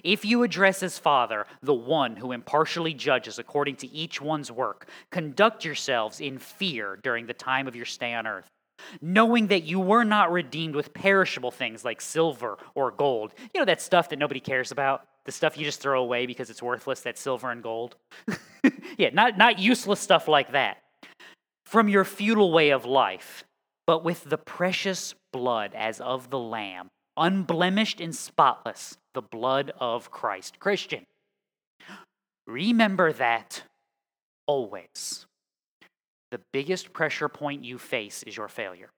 If 0.05 0.25
you 0.25 0.43
address 0.43 0.83
as 0.83 0.99
Father 0.99 1.47
the 1.63 1.75
one 1.75 2.17
who 2.17 2.33
impartially 2.33 2.93
judges 2.93 3.39
according 3.39 3.77
to 3.77 3.91
each 3.91 4.21
one's 4.21 4.53
work, 4.53 4.87
conduct 5.11 5.65
yourselves 5.65 6.21
in 6.21 6.39
fear 6.39 6.99
during 7.03 7.27
the 7.27 7.35
time 7.35 7.67
of 7.67 7.77
your 7.77 7.87
stay 7.87 8.13
on 8.13 8.27
earth 8.27 8.51
knowing 9.01 9.49
that 9.49 9.63
you 9.65 9.81
were 9.81 10.05
not 10.05 10.33
redeemed 10.33 10.75
with 10.75 10.93
perishable 10.95 11.51
things 11.51 11.85
like 11.85 12.01
silver 12.01 12.59
or 12.75 12.91
gold. 12.91 13.33
You 13.55 13.61
know, 13.61 13.65
that 13.65 13.81
stuff 13.81 14.09
that 14.11 14.19
nobody 14.19 14.41
cares 14.41 14.71
about, 14.73 15.07
the 15.25 15.33
stuff 15.33 15.57
you 15.57 15.65
just 15.65 15.81
throw 15.81 16.03
away 16.03 16.27
because 16.27 16.51
it's 16.51 16.63
worthless, 16.63 17.01
that 17.03 17.19
silver 17.19 17.51
and 17.51 17.63
gold. 17.63 17.97
yeah, 18.99 19.11
not, 19.13 19.39
not 19.39 19.59
useless 19.59 20.01
stuff 20.01 20.29
like 20.29 20.53
that. 20.53 20.79
From 21.67 21.89
your 21.89 22.05
futile 22.05 22.53
way 22.53 22.71
of 22.71 22.85
life, 22.85 23.45
but 23.87 24.05
with 24.05 24.25
the 24.25 24.39
precious 24.39 25.15
blood 25.33 25.73
as 25.75 26.01
of 26.01 26.31
the 26.31 26.39
Lamb, 26.39 26.89
unblemished 27.17 28.01
and 28.01 28.15
spotless, 28.15 28.99
the 29.15 29.23
blood 29.23 29.73
of 29.79 30.11
Christ. 30.11 30.59
Christian, 30.59 31.07
remember 32.47 33.13
that 33.13 33.63
always. 34.47 35.27
The 36.33 36.41
biggest 36.51 36.95
pressure 36.95 37.29
point 37.29 37.63
you 37.63 37.77
face 37.77 38.23
is 38.23 38.35
your 38.35 38.49
failure. 38.49 38.89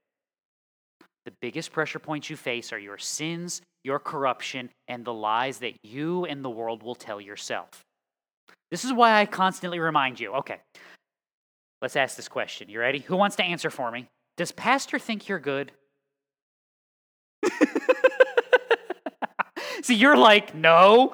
The 1.24 1.32
biggest 1.40 1.72
pressure 1.72 1.98
points 1.98 2.30
you 2.30 2.36
face 2.36 2.72
are 2.72 2.78
your 2.78 2.96
sins, 2.96 3.60
your 3.82 3.98
corruption, 3.98 4.70
and 4.86 5.04
the 5.04 5.12
lies 5.12 5.58
that 5.58 5.74
you 5.82 6.26
and 6.26 6.44
the 6.44 6.50
world 6.50 6.84
will 6.84 6.94
tell 6.94 7.20
yourself. 7.20 7.82
This 8.70 8.84
is 8.84 8.92
why 8.92 9.20
I 9.20 9.26
constantly 9.26 9.80
remind 9.80 10.20
you 10.20 10.32
okay, 10.34 10.60
let's 11.82 11.96
ask 11.96 12.16
this 12.16 12.28
question. 12.28 12.68
You 12.68 12.78
ready? 12.78 13.00
Who 13.00 13.16
wants 13.16 13.34
to 13.36 13.42
answer 13.42 13.68
for 13.68 13.90
me? 13.90 14.06
Does 14.36 14.52
Pastor 14.52 15.00
think 15.00 15.28
you're 15.28 15.40
good? 15.40 15.72
See, 19.88 19.96
you're 19.96 20.16
like, 20.16 20.54
no. 20.54 21.12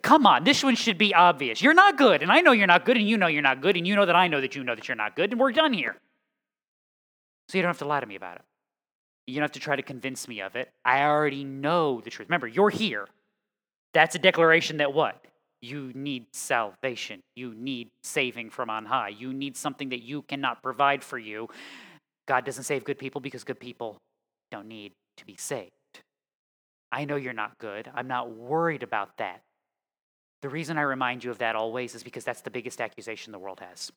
Come 0.00 0.28
on, 0.28 0.44
this 0.44 0.62
one 0.62 0.76
should 0.76 0.96
be 0.96 1.12
obvious. 1.12 1.60
You're 1.60 1.74
not 1.74 1.98
good, 1.98 2.22
and 2.22 2.30
I 2.30 2.40
know 2.40 2.52
you're 2.52 2.68
not 2.68 2.84
good, 2.84 2.96
and 2.96 3.08
you 3.08 3.16
know 3.16 3.26
you're 3.26 3.42
not 3.42 3.60
good, 3.60 3.76
and 3.76 3.84
you 3.84 3.96
know 3.96 4.06
that 4.06 4.14
I 4.14 4.28
know 4.28 4.40
that 4.40 4.54
you 4.54 4.62
know 4.62 4.76
that 4.76 4.86
you're 4.86 4.96
not 4.96 5.16
good, 5.16 5.32
and 5.32 5.40
we're 5.40 5.50
done 5.50 5.72
here. 5.72 5.96
So 7.48 7.58
you 7.58 7.62
don't 7.62 7.70
have 7.70 7.78
to 7.78 7.84
lie 7.84 7.98
to 7.98 8.06
me 8.06 8.14
about 8.14 8.36
it. 8.36 8.42
You 9.26 9.34
don't 9.34 9.42
have 9.42 9.50
to 9.52 9.58
try 9.58 9.74
to 9.74 9.82
convince 9.82 10.28
me 10.28 10.40
of 10.40 10.54
it. 10.54 10.70
I 10.84 11.02
already 11.02 11.42
know 11.42 12.00
the 12.00 12.10
truth. 12.10 12.28
Remember, 12.28 12.46
you're 12.46 12.70
here. 12.70 13.08
That's 13.92 14.14
a 14.14 14.20
declaration 14.20 14.76
that 14.76 14.94
what? 14.94 15.24
You 15.60 15.90
need 15.92 16.26
salvation. 16.30 17.24
You 17.34 17.54
need 17.56 17.90
saving 18.04 18.50
from 18.50 18.70
on 18.70 18.84
high. 18.84 19.08
You 19.08 19.32
need 19.32 19.56
something 19.56 19.88
that 19.88 20.04
you 20.04 20.22
cannot 20.22 20.62
provide 20.62 21.02
for 21.02 21.18
you. 21.18 21.48
God 22.28 22.44
doesn't 22.44 22.64
save 22.64 22.84
good 22.84 22.98
people 22.98 23.20
because 23.20 23.42
good 23.42 23.58
people 23.58 23.96
don't 24.52 24.68
need 24.68 24.92
to 25.16 25.26
be 25.26 25.34
saved. 25.36 25.72
I 26.96 27.04
know 27.04 27.16
you're 27.16 27.34
not 27.34 27.58
good. 27.58 27.90
I'm 27.94 28.08
not 28.08 28.30
worried 28.30 28.82
about 28.82 29.18
that. 29.18 29.42
The 30.40 30.48
reason 30.48 30.78
I 30.78 30.80
remind 30.80 31.24
you 31.24 31.30
of 31.30 31.36
that 31.38 31.54
always 31.54 31.94
is 31.94 32.02
because 32.02 32.24
that's 32.24 32.40
the 32.40 32.48
biggest 32.48 32.80
accusation 32.80 33.32
the 33.32 33.38
world 33.38 33.60
has. 33.60 33.92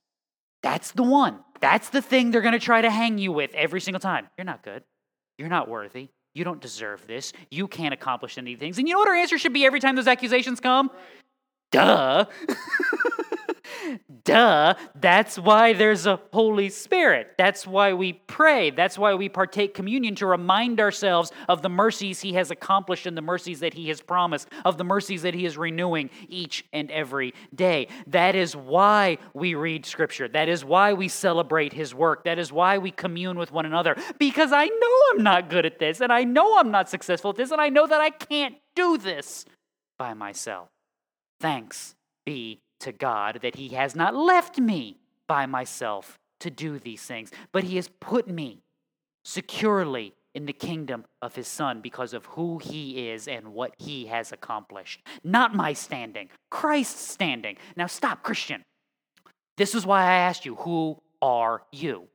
That's 0.63 0.91
the 0.91 1.03
one. 1.03 1.39
That's 1.61 1.91
the 1.91 2.01
thing 2.01 2.31
they're 2.31 2.41
going 2.41 2.51
to 2.51 2.59
try 2.59 2.81
to 2.81 2.91
hang 2.91 3.17
you 3.17 3.31
with 3.31 3.53
every 3.53 3.79
single 3.79 4.01
time. 4.01 4.27
You're 4.37 4.43
not 4.43 4.63
good. 4.63 4.83
You're 5.37 5.47
not 5.47 5.69
worthy. 5.69 6.09
You 6.35 6.43
don't 6.43 6.59
deserve 6.59 7.07
this. 7.07 7.31
You 7.49 7.69
can't 7.69 7.93
accomplish 7.93 8.37
any 8.37 8.57
things. 8.57 8.77
And 8.77 8.85
you 8.85 8.95
know 8.95 8.99
what 8.99 9.07
our 9.07 9.15
answer 9.15 9.37
should 9.37 9.53
be 9.53 9.65
every 9.65 9.79
time 9.79 9.95
those 9.95 10.05
accusations 10.05 10.59
come? 10.59 10.91
Duh. 11.71 12.25
Duh. 14.23 14.75
That's 14.95 15.37
why 15.37 15.73
there's 15.73 16.05
a 16.05 16.19
Holy 16.33 16.69
Spirit. 16.69 17.33
That's 17.37 17.65
why 17.65 17.93
we 17.93 18.13
pray. 18.13 18.69
That's 18.69 18.97
why 18.97 19.13
we 19.15 19.29
partake 19.29 19.73
communion 19.73 20.15
to 20.15 20.25
remind 20.25 20.79
ourselves 20.79 21.31
of 21.47 21.61
the 21.61 21.69
mercies 21.69 22.21
He 22.21 22.33
has 22.33 22.51
accomplished 22.51 23.05
and 23.05 23.17
the 23.17 23.21
mercies 23.21 23.59
that 23.61 23.73
He 23.73 23.89
has 23.89 24.01
promised, 24.01 24.47
of 24.65 24.77
the 24.77 24.83
mercies 24.83 25.21
that 25.23 25.33
He 25.33 25.45
is 25.45 25.57
renewing 25.57 26.09
each 26.27 26.65
and 26.73 26.91
every 26.91 27.33
day. 27.53 27.87
That 28.07 28.35
is 28.35 28.55
why 28.55 29.17
we 29.33 29.55
read 29.55 29.85
Scripture. 29.85 30.27
That 30.27 30.49
is 30.49 30.63
why 30.63 30.93
we 30.93 31.07
celebrate 31.07 31.73
His 31.73 31.93
work. 31.93 32.23
That 32.25 32.39
is 32.39 32.51
why 32.51 32.77
we 32.77 32.91
commune 32.91 33.37
with 33.37 33.51
one 33.51 33.65
another. 33.65 33.95
Because 34.17 34.51
I 34.51 34.65
know 34.65 34.97
I'm 35.11 35.23
not 35.23 35.49
good 35.49 35.65
at 35.65 35.79
this, 35.79 36.01
and 36.01 36.11
I 36.11 36.23
know 36.23 36.57
I'm 36.57 36.71
not 36.71 36.89
successful 36.89 37.31
at 37.31 37.37
this, 37.37 37.51
and 37.51 37.61
I 37.61 37.69
know 37.69 37.87
that 37.87 38.01
I 38.01 38.09
can't 38.09 38.55
do 38.75 38.97
this 38.97 39.45
by 39.97 40.13
myself. 40.13 40.69
Thanks 41.39 41.95
be 42.25 42.59
to 42.79 42.91
God 42.91 43.39
that 43.41 43.55
He 43.55 43.69
has 43.69 43.95
not 43.95 44.15
left 44.15 44.59
me 44.59 44.97
by 45.27 45.45
myself 45.45 46.17
to 46.39 46.49
do 46.49 46.79
these 46.79 47.03
things, 47.03 47.31
but 47.51 47.63
He 47.63 47.75
has 47.75 47.87
put 47.99 48.27
me 48.27 48.63
securely 49.23 50.13
in 50.33 50.45
the 50.45 50.53
kingdom 50.53 51.05
of 51.21 51.35
His 51.35 51.47
Son 51.47 51.81
because 51.81 52.13
of 52.13 52.25
who 52.27 52.59
He 52.59 53.09
is 53.09 53.27
and 53.27 53.53
what 53.53 53.73
He 53.77 54.05
has 54.07 54.31
accomplished. 54.31 55.01
Not 55.23 55.55
my 55.55 55.73
standing, 55.73 56.29
Christ's 56.49 57.01
standing. 57.01 57.57
Now, 57.75 57.87
stop, 57.87 58.23
Christian. 58.23 58.63
This 59.57 59.75
is 59.75 59.85
why 59.85 60.03
I 60.03 60.15
asked 60.15 60.45
you, 60.45 60.55
Who 60.55 61.01
are 61.21 61.63
you? 61.71 62.07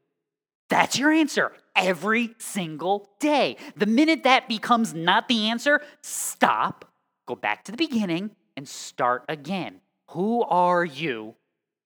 That's 0.70 0.98
your 0.98 1.12
answer 1.12 1.52
every 1.76 2.34
single 2.38 3.10
day. 3.20 3.56
The 3.76 3.86
minute 3.86 4.22
that 4.24 4.48
becomes 4.48 4.94
not 4.94 5.28
the 5.28 5.48
answer, 5.48 5.80
stop, 6.00 6.86
go 7.26 7.34
back 7.36 7.64
to 7.64 7.70
the 7.70 7.76
beginning, 7.76 8.30
and 8.56 8.66
start 8.66 9.24
again. 9.28 9.80
Who 10.14 10.42
are 10.44 10.84
you 10.84 11.34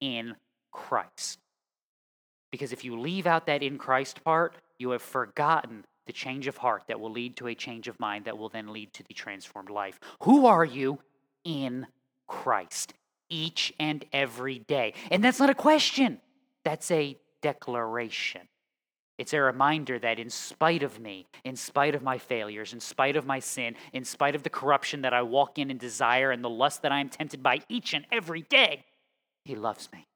in 0.00 0.36
Christ? 0.70 1.38
Because 2.50 2.72
if 2.72 2.84
you 2.84 3.00
leave 3.00 3.26
out 3.26 3.46
that 3.46 3.62
in 3.62 3.78
Christ 3.78 4.22
part, 4.22 4.54
you 4.78 4.90
have 4.90 5.00
forgotten 5.00 5.86
the 6.06 6.12
change 6.12 6.46
of 6.46 6.58
heart 6.58 6.84
that 6.88 7.00
will 7.00 7.10
lead 7.10 7.36
to 7.38 7.46
a 7.48 7.54
change 7.54 7.88
of 7.88 7.98
mind 7.98 8.26
that 8.26 8.36
will 8.36 8.50
then 8.50 8.68
lead 8.68 8.92
to 8.94 9.02
the 9.04 9.14
transformed 9.14 9.70
life. 9.70 9.98
Who 10.22 10.44
are 10.44 10.64
you 10.64 10.98
in 11.44 11.86
Christ? 12.26 12.92
Each 13.30 13.72
and 13.80 14.04
every 14.12 14.58
day. 14.58 14.92
And 15.10 15.24
that's 15.24 15.40
not 15.40 15.48
a 15.48 15.54
question, 15.54 16.20
that's 16.64 16.90
a 16.90 17.16
declaration. 17.40 18.42
It's 19.18 19.34
a 19.34 19.40
reminder 19.40 19.98
that 19.98 20.20
in 20.20 20.30
spite 20.30 20.84
of 20.84 21.00
me, 21.00 21.26
in 21.44 21.56
spite 21.56 21.96
of 21.96 22.02
my 22.04 22.18
failures, 22.18 22.72
in 22.72 22.78
spite 22.78 23.16
of 23.16 23.26
my 23.26 23.40
sin, 23.40 23.74
in 23.92 24.04
spite 24.04 24.36
of 24.36 24.44
the 24.44 24.50
corruption 24.50 25.02
that 25.02 25.12
I 25.12 25.22
walk 25.22 25.58
in 25.58 25.72
and 25.72 25.80
desire 25.80 26.30
and 26.30 26.42
the 26.42 26.48
lust 26.48 26.82
that 26.82 26.92
I 26.92 27.00
am 27.00 27.08
tempted 27.08 27.42
by 27.42 27.60
each 27.68 27.94
and 27.94 28.06
every 28.12 28.42
day, 28.42 28.84
He 29.44 29.56
loves 29.56 29.88
me. 29.92 30.06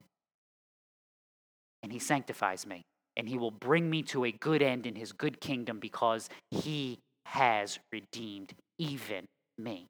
And 1.83 1.93
He 1.93 1.99
sanctifies 1.99 2.65
me. 2.65 2.83
And 3.17 3.29
He 3.29 3.39
will 3.39 3.51
bring 3.51 3.91
me 3.91 4.03
to 4.05 4.25
a 4.25 4.31
good 4.31 4.63
end 4.63 4.87
in 4.87 4.95
His 4.95 5.11
good 5.11 5.41
kingdom 5.41 5.81
because 5.81 6.31
He 6.53 7.01
has 7.27 7.81
redeemed 7.91 8.55
even 8.79 9.27
me. 9.59 9.89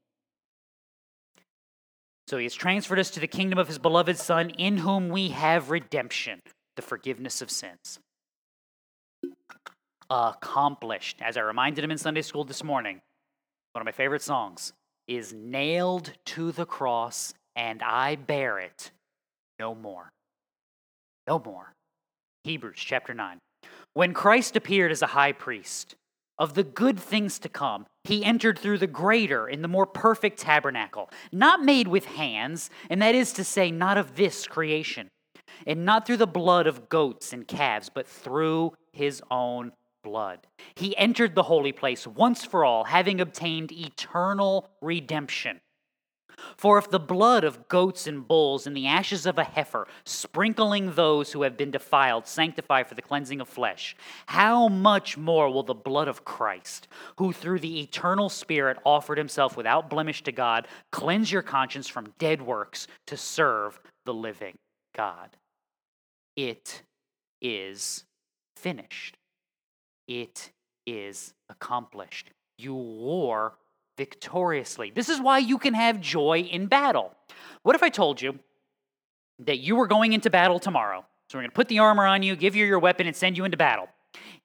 So 2.29 2.39
He 2.39 2.45
has 2.45 2.55
transferred 2.55 2.99
us 2.99 3.11
to 3.11 3.21
the 3.21 3.27
kingdom 3.27 3.59
of 3.59 3.69
His 3.69 3.79
beloved 3.79 4.17
Son, 4.17 4.49
in 4.51 4.79
whom 4.79 5.11
we 5.11 5.29
have 5.29 5.71
redemption, 5.71 6.41
the 6.77 6.83
forgiveness 6.83 7.43
of 7.43 7.51
sins 7.51 7.99
accomplished. 10.13 11.17
As 11.23 11.39
I 11.39 11.41
reminded 11.41 11.83
him 11.83 11.91
in 11.91 11.97
Sunday 11.97 12.21
school 12.21 12.45
this 12.45 12.63
morning, 12.63 13.01
one 13.73 13.81
of 13.81 13.87
my 13.87 13.93
favorite 13.93 14.23
songs 14.23 14.75
is 15.09 15.33
Nailed 15.33 16.13
to 16.27 16.53
the 16.53 16.67
cross, 16.67 17.33
and 17.57 17.83
I 17.83 18.17
bear 18.17 18.59
it 18.59 18.91
no 19.59 19.75
more. 19.75 20.13
No 21.27 21.39
more. 21.39 21.73
Hebrews 22.45 22.79
chapter 22.79 23.15
9. 23.15 23.39
When 23.95 24.13
Christ 24.13 24.55
appeared 24.55 24.93
as 24.93 25.01
a 25.03 25.09
high 25.09 25.33
priest 25.33 25.95
of 26.39 26.55
the 26.55 26.65
good 26.65 26.99
things 26.99 27.39
to 27.39 27.49
come, 27.49 27.87
he 28.05 28.25
entered 28.25 28.59
through 28.59 28.79
the 28.79 28.87
greater 28.87 29.47
and 29.47 29.65
the 29.65 29.69
more 29.69 29.87
perfect 29.87 30.39
tabernacle, 30.39 31.09
not 31.31 31.65
made 31.65 31.89
with 31.89 32.05
hands, 32.05 32.69
and 32.91 33.01
that 33.01 33.15
is 33.15 33.33
to 33.35 33.45
say, 33.45 33.71
not 33.71 33.97
of 33.97 34.17
this 34.17 34.47
creation, 34.47 35.09
and 35.67 35.87
not 35.87 36.07
through 36.07 36.17
the 36.19 36.27
blood 36.27 36.67
of 36.67 36.89
goats 36.91 37.33
and 37.33 37.49
calves, 37.49 37.89
but 37.89 38.07
through 38.07 38.73
his 38.93 39.23
own 39.31 39.73
blood. 40.03 40.47
He 40.75 40.97
entered 40.97 41.35
the 41.35 41.45
holy 41.45 41.73
place 41.73 42.07
once 42.07 42.45
for 42.45 42.65
all, 42.65 42.85
having 42.85 43.21
obtained 43.21 43.73
eternal 43.73 44.71
redemption. 44.81 45.61
For 46.57 46.79
if 46.79 46.91
the 46.91 46.99
blood 46.99 47.45
of 47.45 47.69
goats 47.69 48.07
and 48.07 48.27
bulls 48.27 48.67
and 48.67 48.77
the 48.77 48.87
ashes 48.87 49.27
of 49.27 49.39
a 49.39 49.45
heifer, 49.45 49.87
sprinkling 50.05 50.93
those 50.93 51.33
who 51.33 51.43
have 51.43 51.57
been 51.57 51.71
defiled, 51.71 52.27
sanctify 52.27 52.83
for 52.83 52.95
the 52.95 53.03
cleansing 53.03 53.41
of 53.41 53.49
flesh, 53.49 53.97
how 54.27 54.69
much 54.69 55.17
more 55.17 55.51
will 55.51 55.63
the 55.63 55.75
blood 55.75 56.09
of 56.09 56.25
Christ, 56.25 56.89
who 57.17 57.33
through 57.33 57.61
the 57.61 57.81
eternal 57.81 58.29
Spirit 58.29 58.79
offered 58.85 59.19
himself 59.19 59.57
without 59.57 59.91
blemish 59.91 60.23
to 60.25 60.33
God, 60.33 60.67
cleanse 60.91 61.31
your 61.31 61.43
conscience 61.43 61.89
from 61.89 62.15
dead 62.19 62.43
works 62.43 62.87
to 63.07 63.17
serve 63.17 63.81
the 64.05 64.15
living 64.15 64.57
God? 64.97 65.37
It 66.37 66.83
is 67.41 68.05
finished. 68.57 69.17
It 70.13 70.51
is 70.87 71.33
accomplished. 71.49 72.33
You 72.59 72.75
war 72.75 73.55
victoriously. 73.97 74.93
This 74.95 75.09
is 75.09 75.19
why 75.19 75.39
you 75.39 75.57
can 75.57 75.73
have 75.73 76.03
joy 76.03 76.41
in 76.41 76.67
battle. 76.67 77.15
What 77.63 77.77
if 77.77 77.83
I 77.83 77.89
told 77.89 78.21
you 78.21 78.39
that 79.39 79.61
you 79.61 79.75
were 79.75 79.87
going 79.87 80.13
into 80.13 80.29
battle 80.29 80.59
tomorrow? 80.59 81.07
So 81.31 81.39
we're 81.39 81.45
going 81.45 81.51
to 81.51 81.55
put 81.55 81.69
the 81.69 81.79
armor 81.79 82.05
on 82.05 82.23
you, 82.23 82.37
give 82.37 82.55
you 82.55 82.67
your 82.67 82.79
weapon, 82.79 83.07
and 83.07 83.17
send 83.17 83.39
you 83.39 83.47
into 83.47 83.57
battle. 83.57 83.89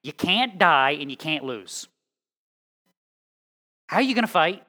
You 0.03 0.13
can't 0.13 0.57
die 0.57 0.91
and 0.91 1.11
you 1.11 1.18
can't 1.18 1.43
lose. 1.43 1.89
How 3.88 3.97
are 3.97 4.03
you 4.03 4.15
going 4.15 4.24
to 4.24 4.32
fight? 4.32 4.63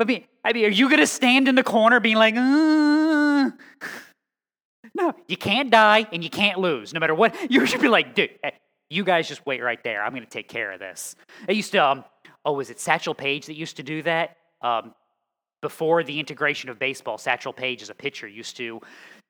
I 0.00 0.04
mean, 0.04 0.24
I 0.42 0.54
mean, 0.54 0.64
are 0.64 0.68
you 0.70 0.88
going 0.88 1.00
to 1.00 1.06
stand 1.06 1.48
in 1.48 1.54
the 1.54 1.62
corner 1.62 2.00
being 2.00 2.16
like, 2.16 2.34
uh? 2.34 3.50
no, 4.94 5.12
you 5.28 5.36
can't 5.36 5.70
die 5.70 6.06
and 6.10 6.24
you 6.24 6.30
can't 6.30 6.58
lose, 6.58 6.94
no 6.94 7.00
matter 7.00 7.14
what. 7.14 7.36
You 7.50 7.66
should 7.66 7.82
be 7.82 7.88
like, 7.88 8.14
dude, 8.14 8.30
You 8.92 9.04
guys 9.04 9.26
just 9.26 9.46
wait 9.46 9.62
right 9.62 9.82
there. 9.82 10.04
I'm 10.04 10.12
going 10.12 10.22
to 10.22 10.28
take 10.28 10.48
care 10.48 10.70
of 10.70 10.78
this. 10.78 11.16
I 11.48 11.52
used 11.52 11.72
to, 11.72 11.78
um, 11.78 12.04
oh, 12.44 12.52
was 12.52 12.68
it 12.68 12.78
Satchel 12.78 13.14
Paige 13.14 13.46
that 13.46 13.56
used 13.56 13.76
to 13.78 13.82
do 13.82 14.02
that? 14.02 14.36
Um, 14.60 14.92
before 15.62 16.04
the 16.04 16.20
integration 16.20 16.68
of 16.68 16.78
baseball, 16.78 17.16
Satchel 17.16 17.54
Paige 17.54 17.80
as 17.80 17.88
a 17.88 17.94
pitcher 17.94 18.28
used 18.28 18.58
to 18.58 18.82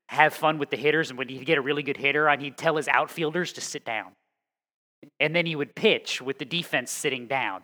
have 0.09 0.35
fun 0.35 0.59
with 0.59 0.71
the 0.71 0.77
hitters, 0.77 1.11
and 1.11 1.19
when 1.19 1.29
he'd 1.29 1.47
get 1.47 1.59
a 1.59 1.61
really 1.61 1.85
good 1.85 1.97
hitter 1.97 2.29
on, 2.29 2.41
he'd 2.41 2.59
tell 2.59 2.75
his 2.75 2.89
outfielders 2.89 3.53
to 3.53 3.61
sit 3.61 3.85
down. 3.85 4.13
And 5.21 5.35
then 5.35 5.47
he 5.47 5.55
would 5.55 5.77
pitch 5.77 6.21
with 6.21 6.39
the 6.39 6.45
defense 6.45 6.91
sitting 6.91 7.29
down 7.29 7.63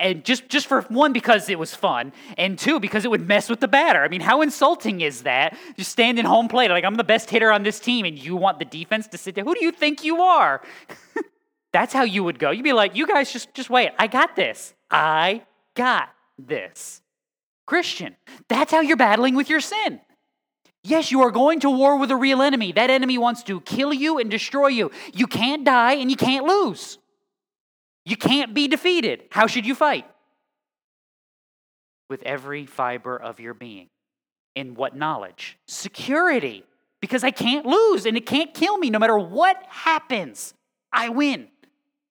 and 0.00 0.24
just 0.24 0.48
just 0.48 0.66
for 0.66 0.82
one 0.82 1.12
because 1.12 1.48
it 1.48 1.58
was 1.58 1.74
fun 1.74 2.12
and 2.36 2.58
two 2.58 2.80
because 2.80 3.04
it 3.04 3.10
would 3.10 3.26
mess 3.26 3.48
with 3.48 3.60
the 3.60 3.68
batter. 3.68 4.02
I 4.02 4.08
mean 4.08 4.20
how 4.20 4.42
insulting 4.42 5.00
is 5.00 5.22
that? 5.22 5.56
Just 5.76 5.92
standing 5.92 6.24
home 6.24 6.48
plate 6.48 6.70
like 6.70 6.84
i'm 6.84 6.96
the 6.96 7.04
best 7.04 7.30
hitter 7.30 7.52
on 7.52 7.62
this 7.62 7.78
team 7.78 8.04
and 8.04 8.18
you 8.18 8.36
want 8.36 8.58
the 8.58 8.64
defense 8.64 9.06
to 9.08 9.18
sit 9.18 9.34
there? 9.34 9.44
Who 9.44 9.54
do 9.54 9.64
you 9.64 9.72
think 9.72 10.04
you 10.04 10.22
are? 10.22 10.62
That's 11.72 11.92
how 11.92 12.02
you 12.02 12.24
would 12.24 12.38
go. 12.38 12.50
You'd 12.50 12.64
be 12.64 12.72
like 12.72 12.96
you 12.96 13.06
guys 13.06 13.32
just 13.32 13.54
just 13.54 13.70
wait. 13.70 13.90
I 13.98 14.06
got 14.06 14.34
this. 14.34 14.74
I 14.90 15.42
got 15.74 16.08
this. 16.38 17.02
Christian 17.66 18.16
that's 18.48 18.72
how 18.72 18.80
you're 18.80 18.96
battling 18.96 19.36
with 19.36 19.48
your 19.48 19.60
sin. 19.60 20.00
Yes, 20.82 21.12
you 21.12 21.20
are 21.20 21.30
going 21.30 21.60
to 21.60 21.70
war 21.70 21.98
with 21.98 22.10
a 22.10 22.16
real 22.16 22.40
enemy. 22.40 22.72
That 22.72 22.88
enemy 22.88 23.18
wants 23.18 23.42
to 23.44 23.60
kill 23.60 23.92
you 23.92 24.18
and 24.18 24.30
destroy 24.30 24.68
you. 24.68 24.90
You 25.12 25.26
can't 25.26 25.62
die 25.64 25.94
and 25.94 26.10
you 26.10 26.16
can't 26.16 26.46
lose. 26.46 26.98
You 28.10 28.16
can't 28.16 28.52
be 28.52 28.66
defeated. 28.66 29.22
How 29.30 29.46
should 29.46 29.64
you 29.64 29.76
fight? 29.76 30.04
With 32.08 32.24
every 32.24 32.66
fiber 32.66 33.16
of 33.16 33.38
your 33.38 33.54
being. 33.54 33.88
In 34.56 34.74
what 34.74 34.96
knowledge? 34.96 35.56
Security. 35.68 36.64
Because 37.00 37.22
I 37.22 37.30
can't 37.30 37.64
lose 37.64 38.06
and 38.06 38.16
it 38.16 38.26
can't 38.26 38.52
kill 38.52 38.78
me 38.78 38.90
no 38.90 38.98
matter 38.98 39.16
what 39.16 39.64
happens. 39.68 40.54
I 40.92 41.10
win. 41.10 41.46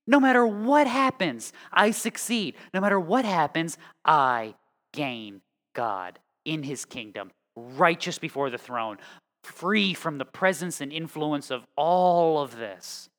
No 0.07 0.21
matter 0.21 0.47
what 0.47 0.87
happens, 0.87 1.51
I 1.69 1.91
succeed. 1.91 2.55
No 2.73 2.79
matter 2.79 2.97
what 2.97 3.25
happens, 3.25 3.77
I 4.05 4.55
gain 4.93 5.41
God 5.75 6.17
in 6.45 6.63
his 6.63 6.85
kingdom, 6.85 7.29
righteous 7.57 8.19
before 8.19 8.49
the 8.49 8.57
throne, 8.57 8.99
free 9.43 9.93
from 9.93 10.17
the 10.17 10.23
presence 10.23 10.79
and 10.79 10.93
influence 10.93 11.51
of 11.51 11.67
all 11.75 12.41
of 12.41 12.55
this 12.55 13.09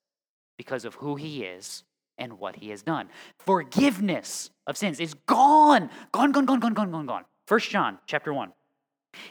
because 0.56 0.86
of 0.86 0.94
who 0.94 1.16
he 1.16 1.44
is 1.44 1.84
and 2.20 2.38
what 2.38 2.56
he 2.56 2.68
has 2.68 2.82
done. 2.82 3.08
Forgiveness 3.38 4.50
of 4.66 4.76
sins 4.76 5.00
is 5.00 5.14
gone. 5.26 5.90
Gone, 6.12 6.30
gone, 6.30 6.44
gone, 6.44 6.60
gone, 6.60 6.74
gone, 6.74 6.92
gone, 6.92 7.06
gone. 7.06 7.24
First 7.46 7.70
John 7.70 7.98
chapter 8.06 8.32
1. 8.32 8.52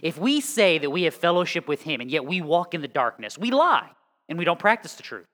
If 0.01 0.17
we 0.17 0.41
say 0.41 0.77
that 0.79 0.89
we 0.89 1.03
have 1.03 1.13
fellowship 1.13 1.67
with 1.67 1.83
him 1.83 2.01
and 2.01 2.11
yet 2.11 2.25
we 2.25 2.41
walk 2.41 2.73
in 2.73 2.81
the 2.81 2.87
darkness, 2.89 3.37
we 3.37 3.51
lie 3.51 3.89
and 4.27 4.37
we 4.37 4.43
don't 4.43 4.59
practice 4.59 4.95
the 4.95 5.03
truth. 5.03 5.25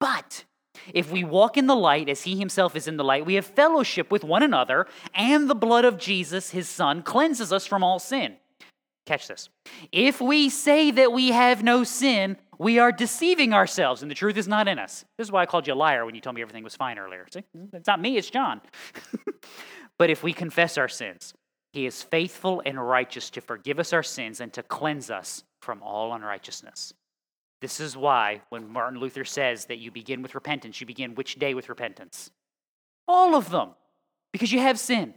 But 0.00 0.44
if 0.92 1.12
we 1.12 1.22
walk 1.22 1.56
in 1.56 1.66
the 1.66 1.76
light 1.76 2.08
as 2.08 2.22
he 2.22 2.36
himself 2.36 2.74
is 2.74 2.88
in 2.88 2.96
the 2.96 3.04
light, 3.04 3.24
we 3.24 3.34
have 3.34 3.46
fellowship 3.46 4.10
with 4.10 4.24
one 4.24 4.42
another, 4.42 4.86
and 5.14 5.48
the 5.48 5.54
blood 5.54 5.84
of 5.84 5.98
Jesus, 5.98 6.50
his 6.50 6.68
son, 6.68 7.02
cleanses 7.02 7.52
us 7.52 7.66
from 7.66 7.84
all 7.84 7.98
sin. 7.98 8.36
Catch 9.06 9.28
this. 9.28 9.50
If 9.92 10.20
we 10.20 10.48
say 10.48 10.90
that 10.90 11.12
we 11.12 11.28
have 11.28 11.62
no 11.62 11.84
sin, 11.84 12.36
we 12.58 12.78
are 12.78 12.92
deceiving 12.92 13.52
ourselves 13.52 14.02
and 14.02 14.10
the 14.10 14.14
truth 14.14 14.36
is 14.36 14.48
not 14.48 14.68
in 14.68 14.78
us. 14.78 15.04
This 15.18 15.26
is 15.26 15.32
why 15.32 15.42
I 15.42 15.46
called 15.46 15.66
you 15.66 15.74
a 15.74 15.76
liar 15.76 16.04
when 16.04 16.14
you 16.14 16.20
told 16.20 16.36
me 16.36 16.42
everything 16.42 16.64
was 16.64 16.76
fine 16.76 16.98
earlier. 16.98 17.26
See, 17.32 17.44
it's 17.72 17.86
not 17.86 18.00
me, 18.00 18.16
it's 18.16 18.30
John. 18.30 18.60
but 19.98 20.10
if 20.10 20.22
we 20.22 20.32
confess 20.32 20.78
our 20.78 20.88
sins, 20.88 21.34
he 21.72 21.86
is 21.86 22.02
faithful 22.02 22.62
and 22.64 22.78
righteous 22.80 23.30
to 23.30 23.40
forgive 23.40 23.78
us 23.78 23.92
our 23.92 24.02
sins 24.02 24.40
and 24.40 24.52
to 24.52 24.62
cleanse 24.62 25.10
us 25.10 25.42
from 25.60 25.82
all 25.82 26.12
unrighteousness. 26.14 26.94
This 27.60 27.80
is 27.80 27.96
why 27.96 28.42
when 28.50 28.70
Martin 28.70 29.00
Luther 29.00 29.24
says 29.24 29.64
that 29.66 29.78
you 29.78 29.90
begin 29.90 30.22
with 30.22 30.34
repentance, 30.34 30.80
you 30.80 30.86
begin 30.86 31.14
which 31.14 31.36
day 31.36 31.54
with 31.54 31.68
repentance? 31.68 32.30
All 33.08 33.34
of 33.34 33.50
them, 33.50 33.70
because 34.32 34.52
you 34.52 34.60
have 34.60 34.78
sin. 34.78 35.14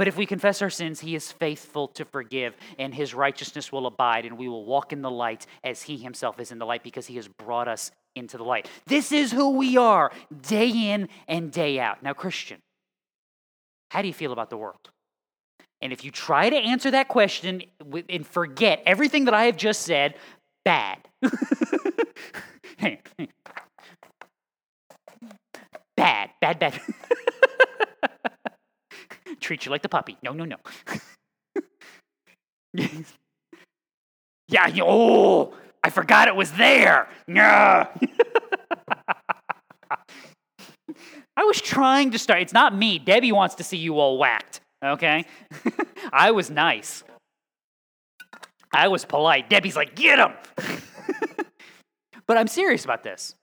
But 0.00 0.08
if 0.08 0.16
we 0.16 0.24
confess 0.24 0.62
our 0.62 0.70
sins, 0.70 1.00
he 1.00 1.14
is 1.14 1.30
faithful 1.30 1.88
to 1.88 2.06
forgive, 2.06 2.56
and 2.78 2.94
his 2.94 3.12
righteousness 3.12 3.70
will 3.70 3.86
abide, 3.86 4.24
and 4.24 4.38
we 4.38 4.48
will 4.48 4.64
walk 4.64 4.94
in 4.94 5.02
the 5.02 5.10
light 5.10 5.44
as 5.62 5.82
he 5.82 5.98
himself 5.98 6.40
is 6.40 6.50
in 6.50 6.58
the 6.58 6.64
light 6.64 6.82
because 6.82 7.06
he 7.06 7.16
has 7.16 7.28
brought 7.28 7.68
us 7.68 7.90
into 8.16 8.38
the 8.38 8.42
light. 8.42 8.66
This 8.86 9.12
is 9.12 9.30
who 9.30 9.50
we 9.50 9.76
are 9.76 10.10
day 10.40 10.70
in 10.70 11.10
and 11.28 11.52
day 11.52 11.78
out. 11.78 12.02
Now, 12.02 12.14
Christian, 12.14 12.62
how 13.90 14.00
do 14.00 14.08
you 14.08 14.14
feel 14.14 14.32
about 14.32 14.48
the 14.48 14.56
world? 14.56 14.88
And 15.82 15.92
if 15.92 16.02
you 16.02 16.10
try 16.10 16.48
to 16.48 16.56
answer 16.56 16.90
that 16.92 17.08
question 17.08 17.64
and 18.08 18.26
forget 18.26 18.82
everything 18.86 19.26
that 19.26 19.34
I 19.34 19.44
have 19.44 19.58
just 19.58 19.82
said, 19.82 20.14
bad. 20.64 20.96
bad, 25.94 26.30
bad, 26.40 26.58
bad. 26.58 26.80
treat 29.40 29.64
you 29.64 29.70
like 29.70 29.82
the 29.82 29.88
puppy. 29.88 30.16
No, 30.22 30.32
no, 30.32 30.44
no. 30.44 30.56
yeah, 34.48 34.68
oh, 34.82 35.54
I 35.82 35.90
forgot 35.90 36.28
it 36.28 36.36
was 36.36 36.52
there. 36.52 37.08
Yeah. 37.26 37.88
I 41.36 41.44
was 41.44 41.60
trying 41.60 42.10
to 42.10 42.18
start. 42.18 42.42
It's 42.42 42.52
not 42.52 42.74
me. 42.74 42.98
Debbie 42.98 43.32
wants 43.32 43.54
to 43.56 43.64
see 43.64 43.78
you 43.78 43.98
all 43.98 44.18
whacked, 44.18 44.60
okay? 44.84 45.24
I 46.12 46.32
was 46.32 46.50
nice. 46.50 47.02
I 48.72 48.88
was 48.88 49.04
polite. 49.04 49.48
Debbie's 49.48 49.76
like, 49.76 49.94
get 49.94 50.18
him. 50.18 50.32
but 52.26 52.36
I'm 52.36 52.46
serious 52.46 52.84
about 52.84 53.02
this. 53.02 53.34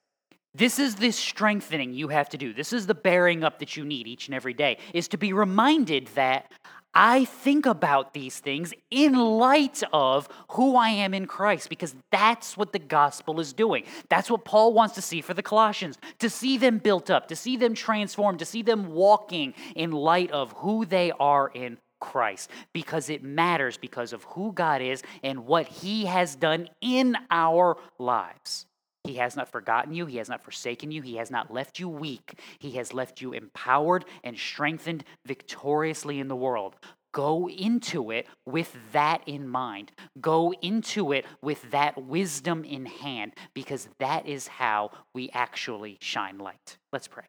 This 0.58 0.80
is 0.80 0.95
the 0.95 1.12
strengthening 1.12 1.93
you 1.93 2.08
have 2.08 2.30
to 2.30 2.38
do. 2.38 2.51
This 2.51 2.74
is 2.74 2.88
the 2.88 2.95
bearing 2.95 3.43
up 3.43 3.60
that 3.60 3.78
you 3.78 3.86
need 3.86 4.08
each 4.08 4.28
and 4.28 4.34
every 4.34 4.55
day, 4.55 4.80
is 4.91 5.08
to 5.10 5.18
be 5.18 5.32
reminded 5.32 6.08
that 6.16 6.51
I 6.95 7.26
think 7.26 7.68
about 7.68 8.16
these 8.16 8.39
things 8.39 8.74
in 8.89 9.14
light 9.14 9.84
of 9.93 10.28
who 10.51 10.76
I 10.76 10.89
am 10.89 11.14
in 11.14 11.28
Christ, 11.28 11.70
because 11.70 11.93
that's 12.12 12.58
what 12.58 12.74
the 12.74 12.80
gospel 12.80 13.39
is 13.39 13.53
doing. 13.53 13.84
That's 14.10 14.32
what 14.32 14.45
Paul 14.45 14.74
wants 14.74 14.95
to 14.95 15.01
see 15.01 15.22
for 15.22 15.36
the 15.36 15.43
Colossians 15.43 15.99
to 16.18 16.30
see 16.30 16.58
them 16.58 16.80
built 16.80 17.12
up, 17.12 17.28
to 17.28 17.36
see 17.36 17.55
them 17.55 17.76
transformed, 17.76 18.39
to 18.39 18.45
see 18.45 18.64
them 18.64 18.93
walking 18.93 19.53
in 19.76 19.91
light 19.91 20.32
of 20.32 20.53
who 20.53 20.86
they 20.86 21.12
are 21.20 21.49
in 21.49 21.78
Christ, 21.99 22.49
because 22.74 23.10
it 23.12 23.24
matters 23.24 23.78
because 23.78 24.14
of 24.14 24.24
who 24.24 24.51
God 24.53 24.82
is 24.82 25.03
and 25.22 25.45
what 25.45 25.68
He 25.68 26.05
has 26.05 26.36
done 26.36 26.70
in 26.82 27.16
our 27.30 27.78
lives. 27.99 28.66
He 29.08 29.16
has 29.16 29.36
not 29.36 29.49
forgotten 29.49 29.93
you. 29.93 30.05
He 30.05 30.18
has 30.18 30.30
not 30.30 30.43
forsaken 30.43 30.91
you. 30.91 31.01
He 31.01 31.16
has 31.16 31.32
not 31.32 31.53
left 31.53 31.80
you 31.80 31.88
weak. 31.88 32.39
He 32.60 32.72
has 32.72 32.93
left 32.93 33.22
you 33.22 33.34
empowered 33.34 34.05
and 34.24 34.38
strengthened 34.38 35.03
victoriously 35.26 36.20
in 36.20 36.28
the 36.28 36.36
world. 36.36 36.76
Go 37.14 37.49
into 37.49 38.12
it 38.12 38.28
with 38.45 38.76
that 38.91 39.22
in 39.26 39.47
mind. 39.47 39.91
Go 40.22 40.53
into 40.62 41.12
it 41.14 41.26
with 41.41 41.72
that 41.72 42.03
wisdom 42.03 42.64
in 42.64 42.86
hand, 42.86 43.34
because 43.53 43.89
that 43.97 44.28
is 44.28 44.47
how 44.47 44.91
we 45.14 45.30
actually 45.34 45.97
shine 45.99 46.38
light. 46.38 46.78
Let's 46.91 47.08
pray. 47.08 47.24